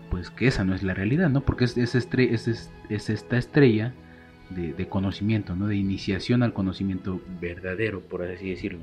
pues 0.09 0.29
que 0.29 0.47
esa 0.47 0.65
no 0.65 0.75
es 0.75 0.83
la 0.83 0.93
realidad, 0.93 1.29
¿no? 1.29 1.41
Porque 1.41 1.63
es, 1.63 1.77
es, 1.77 1.95
estre 1.95 2.33
es, 2.33 2.47
es 2.89 3.09
esta 3.09 3.37
estrella 3.37 3.93
de, 4.49 4.87
conocimiento, 4.87 5.55
¿no? 5.55 5.67
De 5.67 5.75
iniciación 5.75 6.43
al 6.43 6.53
conocimiento 6.53 7.21
verdadero, 7.39 8.01
por 8.01 8.23
así 8.23 8.49
decirlo. 8.49 8.79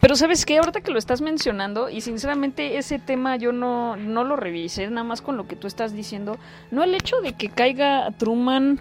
Pero 0.00 0.14
sabes 0.16 0.44
que 0.44 0.58
ahorita 0.58 0.82
que 0.82 0.90
lo 0.90 0.98
estás 0.98 1.22
mencionando, 1.22 1.88
y 1.88 2.02
sinceramente 2.02 2.76
ese 2.76 2.98
tema 2.98 3.36
yo 3.36 3.52
no, 3.52 3.96
no 3.96 4.24
lo 4.24 4.36
revisé, 4.36 4.88
nada 4.90 5.04
más 5.04 5.22
con 5.22 5.36
lo 5.36 5.48
que 5.48 5.56
tú 5.56 5.66
estás 5.66 5.94
diciendo, 5.94 6.38
no 6.70 6.84
el 6.84 6.94
hecho 6.94 7.20
de 7.22 7.32
que 7.32 7.48
caiga 7.48 8.10
Truman, 8.18 8.78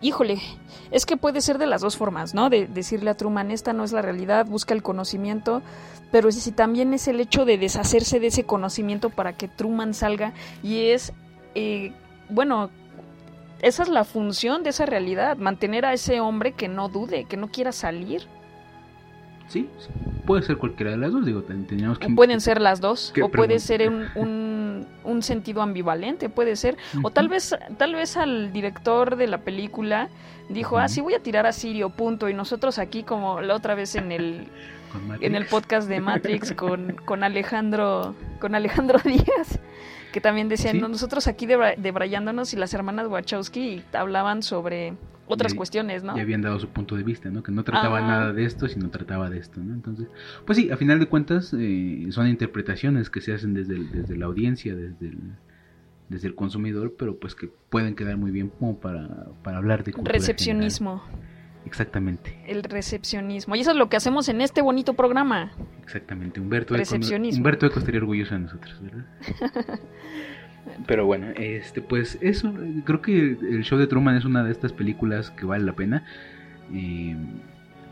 híjole, 0.00 0.40
es 0.90 1.06
que 1.06 1.16
puede 1.16 1.40
ser 1.40 1.58
de 1.58 1.66
las 1.66 1.80
dos 1.80 1.96
formas, 1.96 2.34
¿no? 2.34 2.50
De 2.50 2.66
decirle 2.66 3.10
a 3.10 3.16
Truman, 3.16 3.50
esta 3.50 3.72
no 3.72 3.84
es 3.84 3.92
la 3.92 4.02
realidad, 4.02 4.46
busca 4.46 4.74
el 4.74 4.82
conocimiento, 4.82 5.62
pero 6.10 6.30
si 6.32 6.52
también 6.52 6.94
es 6.94 7.08
el 7.08 7.20
hecho 7.20 7.44
de 7.44 7.58
deshacerse 7.58 8.20
de 8.20 8.28
ese 8.28 8.44
conocimiento 8.44 9.10
para 9.10 9.34
que 9.34 9.48
Truman 9.48 9.94
salga, 9.94 10.32
y 10.62 10.88
es, 10.90 11.12
eh, 11.54 11.92
bueno, 12.28 12.70
esa 13.62 13.82
es 13.82 13.88
la 13.88 14.04
función 14.04 14.62
de 14.62 14.70
esa 14.70 14.86
realidad, 14.86 15.36
mantener 15.36 15.86
a 15.86 15.92
ese 15.92 16.20
hombre 16.20 16.52
que 16.52 16.68
no 16.68 16.88
dude, 16.88 17.24
que 17.24 17.36
no 17.36 17.48
quiera 17.48 17.72
salir. 17.72 18.26
Sí, 19.48 19.68
sí, 19.78 19.88
puede 20.26 20.42
ser 20.42 20.56
cualquiera 20.56 20.90
de 20.90 20.96
las 20.96 21.12
dos, 21.12 21.24
digo, 21.24 21.42
teníamos 21.42 21.98
que... 21.98 22.08
Pueden 22.08 22.40
ser 22.40 22.60
las 22.60 22.80
dos, 22.80 23.12
o 23.22 23.28
puede 23.28 23.60
ser 23.60 23.88
un, 23.88 24.06
un, 24.16 24.86
un, 25.04 25.22
sentido 25.22 25.62
ambivalente, 25.62 26.28
puede 26.28 26.56
ser, 26.56 26.76
uh 26.94 26.98
-huh. 26.98 27.06
o 27.06 27.10
tal 27.10 27.28
vez, 27.28 27.54
tal 27.78 27.94
vez 27.94 28.16
al 28.16 28.52
director 28.52 29.14
de 29.16 29.28
la 29.28 29.38
película 29.38 30.08
dijo, 30.48 30.74
uh 30.74 30.78
-huh. 30.80 30.84
ah, 30.84 30.88
sí 30.88 31.00
voy 31.00 31.14
a 31.14 31.20
tirar 31.20 31.46
a 31.46 31.52
Sirio, 31.52 31.90
punto, 31.90 32.28
y 32.28 32.34
nosotros 32.34 32.78
aquí 32.78 33.04
como 33.04 33.40
la 33.40 33.54
otra 33.54 33.76
vez 33.76 33.94
en 33.94 34.10
el, 34.10 34.48
en 35.20 35.34
el 35.36 35.46
podcast 35.46 35.88
de 35.88 36.00
Matrix 36.00 36.52
con, 36.56 36.96
con 37.04 37.22
Alejandro, 37.22 38.16
con 38.40 38.56
Alejandro 38.56 38.98
Díaz, 39.04 39.60
que 40.12 40.20
también 40.20 40.48
decían, 40.48 40.76
¿Sí? 40.76 40.80
nosotros 40.80 41.28
aquí 41.28 41.46
debrayándonos 41.46 42.52
y 42.52 42.56
las 42.56 42.74
hermanas 42.74 43.06
Wachowski 43.06 43.84
hablaban 43.92 44.42
sobre 44.42 44.94
otras 45.26 45.54
cuestiones, 45.54 46.02
¿no? 46.02 46.16
Y 46.16 46.20
habían 46.20 46.42
dado 46.42 46.58
su 46.58 46.68
punto 46.68 46.96
de 46.96 47.02
vista, 47.02 47.30
¿no? 47.30 47.42
Que 47.42 47.52
no 47.52 47.64
trataba 47.64 47.98
Ajá. 47.98 48.06
nada 48.06 48.32
de 48.32 48.44
esto, 48.44 48.68
sino 48.68 48.90
trataba 48.90 49.30
de 49.30 49.38
esto, 49.38 49.60
¿no? 49.60 49.74
Entonces, 49.74 50.08
pues 50.44 50.58
sí, 50.58 50.70
a 50.70 50.76
final 50.76 50.98
de 50.98 51.06
cuentas 51.06 51.54
eh, 51.58 52.06
son 52.10 52.28
interpretaciones 52.28 53.10
que 53.10 53.20
se 53.20 53.34
hacen 53.34 53.54
desde, 53.54 53.74
el, 53.74 53.90
desde 53.90 54.16
la 54.16 54.26
audiencia, 54.26 54.74
desde 54.74 55.08
el, 55.08 55.18
desde 56.08 56.28
el 56.28 56.34
consumidor, 56.34 56.94
pero 56.98 57.18
pues 57.18 57.34
que 57.34 57.50
pueden 57.68 57.94
quedar 57.94 58.16
muy 58.16 58.30
bien 58.30 58.50
como 58.50 58.78
para, 58.78 59.26
para 59.42 59.58
hablar 59.58 59.84
de 59.84 59.92
cultura 59.92 60.12
Recepcionismo. 60.12 61.00
General. 61.00 61.36
Exactamente. 61.66 62.38
El 62.46 62.62
recepcionismo. 62.62 63.56
Y 63.56 63.60
eso 63.60 63.72
es 63.72 63.76
lo 63.76 63.88
que 63.88 63.96
hacemos 63.96 64.28
en 64.28 64.40
este 64.40 64.62
bonito 64.62 64.94
programa. 64.94 65.50
Exactamente. 65.82 66.40
Humberto 66.40 66.74
Recepcionismo. 66.76 67.26
Eco, 67.28 67.38
Humberto 67.38 67.66
Eco 67.66 67.78
estaría 67.80 68.00
orgulloso 68.00 68.34
de 68.34 68.40
nosotros, 68.40 68.80
¿verdad? 68.80 69.06
Pero 70.86 71.06
bueno, 71.06 71.28
este 71.36 71.80
pues 71.80 72.18
eso, 72.20 72.52
creo 72.84 73.00
que 73.00 73.12
el 73.18 73.62
show 73.64 73.78
de 73.78 73.86
Truman 73.86 74.16
es 74.16 74.24
una 74.24 74.44
de 74.44 74.52
estas 74.52 74.72
películas 74.72 75.30
que 75.30 75.46
vale 75.46 75.64
la 75.64 75.74
pena. 75.74 76.04
Eh, 76.72 77.16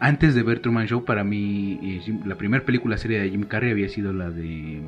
antes 0.01 0.35
de 0.35 0.43
ver 0.43 0.61
Truman 0.61 0.87
Show, 0.87 1.05
para 1.05 1.25
mí 1.25 1.79
eh, 1.83 2.19
la 2.27 2.37
primera 2.37 2.65
película 2.65 2.99
serie 2.99 3.21
de 3.21 3.31
Jim 3.31 3.45
Carrey 3.45 3.71
había 3.71 3.89
sido 3.89 4.13
la 4.13 4.31
de 4.31 4.83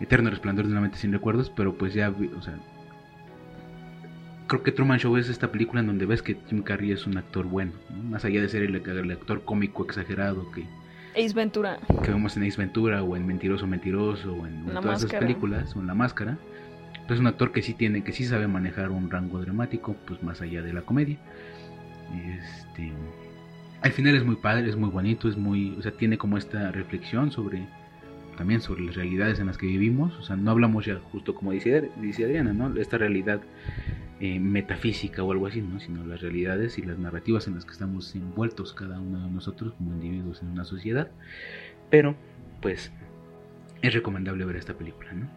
Eterno 0.00 0.30
Resplandor 0.30 0.66
de 0.66 0.72
una 0.72 0.80
mente 0.80 0.98
sin 0.98 1.12
recuerdos, 1.12 1.50
pero 1.54 1.74
pues 1.74 1.92
ya, 1.92 2.10
o 2.10 2.42
sea, 2.42 2.54
creo 4.46 4.62
que 4.62 4.72
Truman 4.72 4.98
Show 4.98 5.16
es 5.16 5.28
esta 5.28 5.50
película 5.50 5.80
en 5.80 5.88
donde 5.88 6.06
ves 6.06 6.22
que 6.22 6.36
Jim 6.48 6.62
Carrey 6.62 6.92
es 6.92 7.06
un 7.06 7.18
actor 7.18 7.46
bueno, 7.46 7.72
¿no? 7.90 8.02
más 8.04 8.24
allá 8.24 8.40
de 8.40 8.48
ser 8.48 8.62
el 8.62 9.10
actor 9.10 9.42
cómico 9.44 9.84
exagerado 9.84 10.50
que 10.52 10.64
Ace 11.16 11.34
Ventura. 11.34 11.78
Que 12.02 12.10
vemos 12.10 12.36
en 12.36 12.44
Ace 12.44 12.58
Ventura 12.58 13.02
o 13.02 13.16
en 13.16 13.26
Mentiroso 13.26 13.66
Mentiroso 13.66 14.34
o 14.34 14.46
en, 14.46 14.54
en 14.54 14.64
todas 14.66 14.84
máscara. 14.84 14.96
esas 14.96 15.20
películas 15.20 15.76
o 15.76 15.80
en 15.80 15.86
La 15.86 15.94
Máscara. 15.94 16.38
Es 17.08 17.18
un 17.18 17.26
actor 17.26 17.52
que 17.52 17.62
sí 17.62 17.72
tiene, 17.72 18.02
que 18.02 18.12
sí 18.12 18.24
sabe 18.24 18.48
manejar 18.48 18.90
un 18.90 19.10
rango 19.10 19.40
dramático, 19.40 19.96
pues 20.06 20.22
más 20.22 20.40
allá 20.40 20.62
de 20.62 20.72
la 20.72 20.82
comedia. 20.82 21.18
Este, 22.14 22.92
al 23.80 23.92
final 23.92 24.16
es 24.16 24.24
muy 24.24 24.36
padre, 24.36 24.68
es 24.68 24.76
muy 24.76 24.90
bonito, 24.90 25.28
es 25.28 25.36
muy, 25.36 25.76
o 25.78 25.82
sea, 25.82 25.92
tiene 25.92 26.18
como 26.18 26.36
esta 26.36 26.72
reflexión 26.72 27.30
sobre 27.30 27.66
también 28.36 28.60
sobre 28.60 28.82
las 28.82 28.94
realidades 28.94 29.40
en 29.40 29.46
las 29.46 29.58
que 29.58 29.66
vivimos, 29.66 30.16
o 30.16 30.22
sea, 30.22 30.36
no 30.36 30.50
hablamos 30.50 30.86
ya 30.86 31.00
justo 31.10 31.34
como 31.34 31.52
dice, 31.52 31.90
dice 32.00 32.24
Adriana, 32.24 32.52
¿no? 32.52 32.78
Esta 32.80 32.98
realidad 32.98 33.40
eh, 34.20 34.38
metafísica 34.38 35.22
o 35.22 35.32
algo 35.32 35.46
así, 35.46 35.60
¿no? 35.60 35.80
Sino 35.80 36.04
las 36.06 36.20
realidades 36.20 36.78
y 36.78 36.82
las 36.82 36.98
narrativas 36.98 37.46
en 37.48 37.54
las 37.54 37.64
que 37.64 37.72
estamos 37.72 38.14
envueltos 38.14 38.72
cada 38.72 39.00
uno 39.00 39.26
de 39.26 39.30
nosotros 39.30 39.74
como 39.74 39.92
individuos 39.92 40.42
en 40.42 40.48
una 40.48 40.64
sociedad. 40.64 41.10
Pero, 41.90 42.14
pues, 42.62 42.92
es 43.82 43.94
recomendable 43.94 44.44
ver 44.44 44.56
esta 44.56 44.74
película, 44.74 45.12
¿no? 45.12 45.28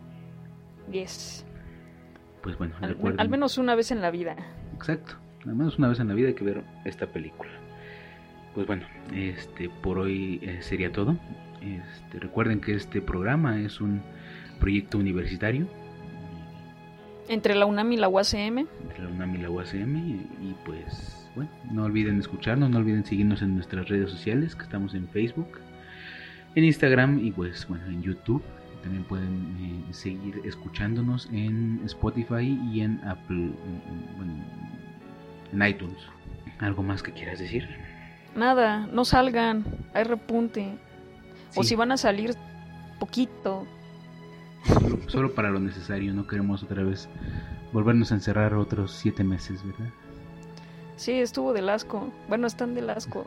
Yes. 0.91 1.45
Pues 2.41 2.57
bueno, 2.57 2.75
al, 2.81 2.97
al, 3.17 3.29
menos 3.29 3.57
una 3.57 3.75
vez 3.75 3.91
en 3.91 4.01
la 4.01 4.11
vida. 4.11 4.35
Exacto, 4.75 5.15
al 5.45 5.55
menos 5.55 5.77
una 5.77 5.89
vez 5.89 5.99
en 5.99 6.07
la 6.07 6.13
vida 6.13 6.29
hay 6.29 6.33
que 6.35 6.45
ver 6.45 6.63
esta 6.85 7.07
película. 7.07 7.51
Pues 8.55 8.65
bueno, 8.65 8.85
este 9.13 9.69
por 9.69 9.99
hoy 9.99 10.39
eh, 10.41 10.61
sería 10.61 10.91
todo. 10.91 11.17
Este, 11.61 12.19
recuerden 12.19 12.61
que 12.61 12.73
este 12.73 13.01
programa 13.01 13.59
es 13.59 13.81
un 13.81 14.01
proyecto 14.59 14.97
universitario 14.97 15.67
entre 17.29 17.53
la 17.53 17.67
UNAM 17.67 17.91
y 17.91 17.97
la 17.97 18.09
UACM. 18.09 18.57
Entre 18.81 19.03
la 19.03 19.07
UNAM 19.07 19.35
y 19.35 19.37
la 19.37 19.51
UACM. 19.51 19.95
Y, 19.95 20.11
y, 20.41 20.55
pues, 20.65 21.29
bueno, 21.35 21.51
no 21.71 21.83
olviden 21.83 22.19
escucharnos, 22.19 22.69
no 22.71 22.79
olviden 22.79 23.05
seguirnos 23.05 23.43
en 23.43 23.53
nuestras 23.53 23.87
redes 23.87 24.09
sociales, 24.09 24.55
que 24.55 24.63
estamos 24.63 24.95
en 24.95 25.07
Facebook, 25.09 25.59
en 26.55 26.63
Instagram 26.63 27.23
y 27.23 27.31
pues, 27.31 27.67
bueno, 27.67 27.85
en 27.85 28.01
YouTube. 28.01 28.43
También 28.81 29.03
pueden 29.03 29.85
eh, 29.89 29.93
seguir 29.93 30.41
escuchándonos 30.43 31.29
en 31.31 31.81
Spotify 31.85 32.59
y 32.73 32.81
en 32.81 32.99
Apple, 33.05 33.51
bueno, 34.17 34.33
en 35.53 35.67
iTunes. 35.67 35.97
¿Algo 36.59 36.81
más 36.81 37.03
que 37.03 37.11
quieras 37.11 37.39
decir? 37.39 37.67
Nada, 38.35 38.87
no 38.91 39.05
salgan, 39.05 39.65
hay 39.93 40.03
repunte. 40.03 40.77
Sí. 41.51 41.59
O 41.59 41.63
si 41.63 41.75
van 41.75 41.91
a 41.91 41.97
salir, 41.97 42.35
poquito. 42.99 43.65
Solo, 44.65 44.99
solo 45.07 45.33
para 45.35 45.49
lo 45.49 45.59
necesario, 45.59 46.13
no 46.13 46.27
queremos 46.27 46.63
otra 46.63 46.83
vez 46.83 47.07
volvernos 47.73 48.11
a 48.11 48.15
encerrar 48.15 48.53
otros 48.55 48.91
siete 48.91 49.23
meses, 49.23 49.63
¿verdad? 49.65 49.89
Sí, 50.97 51.13
estuvo 51.13 51.53
del 51.53 51.69
asco. 51.69 52.11
Bueno, 52.27 52.45
están 52.47 52.75
del 52.75 52.89
asco. 52.89 53.25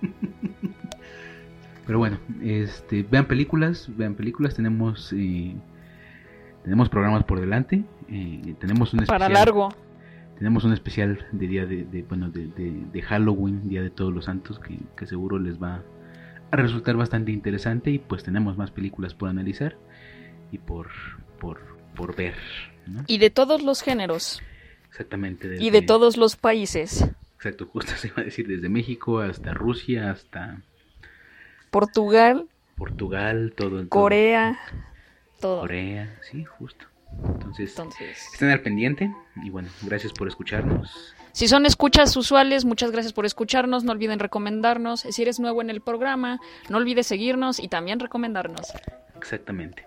Pero 1.86 1.98
bueno, 1.98 2.18
este, 2.42 3.02
vean 3.02 3.26
películas, 3.26 3.88
vean 3.96 4.14
películas, 4.14 4.54
tenemos 4.54 5.12
eh, 5.12 5.54
tenemos 6.62 6.88
programas 6.88 7.24
por 7.24 7.40
delante, 7.40 7.84
eh, 8.08 8.54
tenemos 8.58 8.94
un 8.94 9.00
especial, 9.00 9.18
Para 9.18 9.28
largo. 9.34 9.68
tenemos 10.38 10.64
un 10.64 10.72
especial 10.72 11.26
de 11.32 11.46
día 11.46 11.66
de, 11.66 11.84
de- 11.84 12.02
bueno 12.04 12.30
de, 12.30 12.46
de- 12.46 12.86
de 12.90 13.02
Halloween, 13.02 13.68
día 13.68 13.82
de 13.82 13.90
todos 13.90 14.14
los 14.14 14.24
santos, 14.24 14.58
que, 14.58 14.78
que 14.96 15.06
seguro 15.06 15.38
les 15.38 15.62
va 15.62 15.82
a 16.54 16.62
resultar 16.62 16.96
bastante 16.96 17.32
interesante 17.32 17.90
y 17.90 17.98
pues 17.98 18.22
tenemos 18.22 18.56
más 18.56 18.70
películas 18.70 19.14
por 19.14 19.28
analizar 19.28 19.76
y 20.50 20.58
por 20.58 20.88
por, 21.38 21.60
por 21.94 22.16
ver, 22.16 22.36
¿no? 22.86 23.04
Y 23.06 23.18
de 23.18 23.30
todos 23.30 23.62
los 23.62 23.82
géneros. 23.82 24.40
Exactamente. 24.88 25.56
Y 25.60 25.70
de 25.70 25.82
todos 25.82 26.16
los 26.16 26.36
países. 26.36 27.04
Exacto, 27.36 27.66
justo 27.66 27.92
se 27.96 28.08
iba 28.08 28.22
a 28.22 28.24
decir 28.24 28.46
desde 28.48 28.68
México 28.68 29.18
hasta 29.18 29.52
Rusia, 29.52 30.10
hasta 30.10 30.62
Portugal, 31.70 32.48
Portugal, 32.76 33.52
todo 33.56 33.86
Corea, 33.88 34.58
todo. 35.40 35.60
Corea, 35.60 36.18
sí, 36.22 36.44
justo. 36.44 36.86
Entonces, 37.22 37.70
Entonces, 37.70 38.32
estén 38.32 38.50
al 38.50 38.60
pendiente 38.62 39.14
y 39.42 39.50
bueno, 39.50 39.68
gracias 39.82 40.12
por 40.12 40.26
escucharnos. 40.26 41.14
Si 41.34 41.48
son 41.48 41.66
escuchas 41.66 42.16
usuales, 42.16 42.64
muchas 42.64 42.92
gracias 42.92 43.12
por 43.12 43.26
escucharnos. 43.26 43.82
No 43.82 43.90
olviden 43.90 44.20
recomendarnos. 44.20 45.00
Si 45.00 45.20
eres 45.20 45.40
nuevo 45.40 45.60
en 45.62 45.68
el 45.68 45.80
programa, 45.80 46.38
no 46.68 46.76
olvides 46.76 47.08
seguirnos 47.08 47.58
y 47.58 47.66
también 47.66 47.98
recomendarnos. 47.98 48.72
Exactamente. 49.16 49.84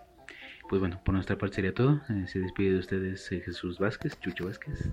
Pues 0.67 0.81
bueno, 0.81 0.99
por 1.05 1.13
nuestra 1.13 1.37
parte 1.37 1.55
sería 1.55 1.73
todo. 1.73 2.01
Eh, 2.09 2.25
se 2.27 2.39
despide 2.39 2.73
de 2.73 2.79
ustedes 2.79 3.31
eh, 3.31 3.39
Jesús 3.39 3.79
Vázquez, 3.79 4.19
Chucho 4.19 4.45
Vázquez. 4.47 4.89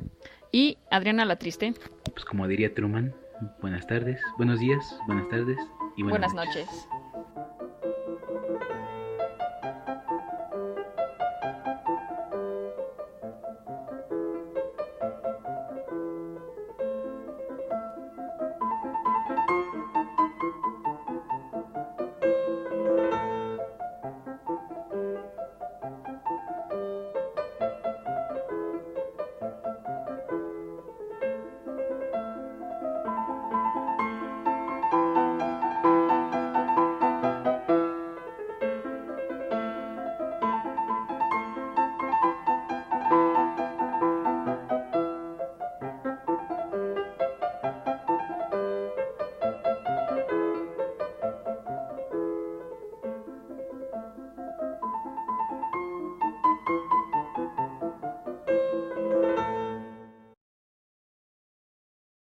Y 0.53 0.79
Adriana 0.93 1.25
La 1.25 1.35
Triste, 1.35 1.75
Pues 2.13 2.25
como 2.25 2.47
diría 2.47 2.73
Truman, 2.73 3.13
buenas 3.61 3.89
tardes, 3.89 4.21
buenos 4.37 4.61
días, 4.61 4.97
buenas 5.09 5.29
tardes 5.31 5.59
y 5.97 6.05
buenas, 6.05 6.33
buenas 6.33 6.47
noches. 6.47 6.89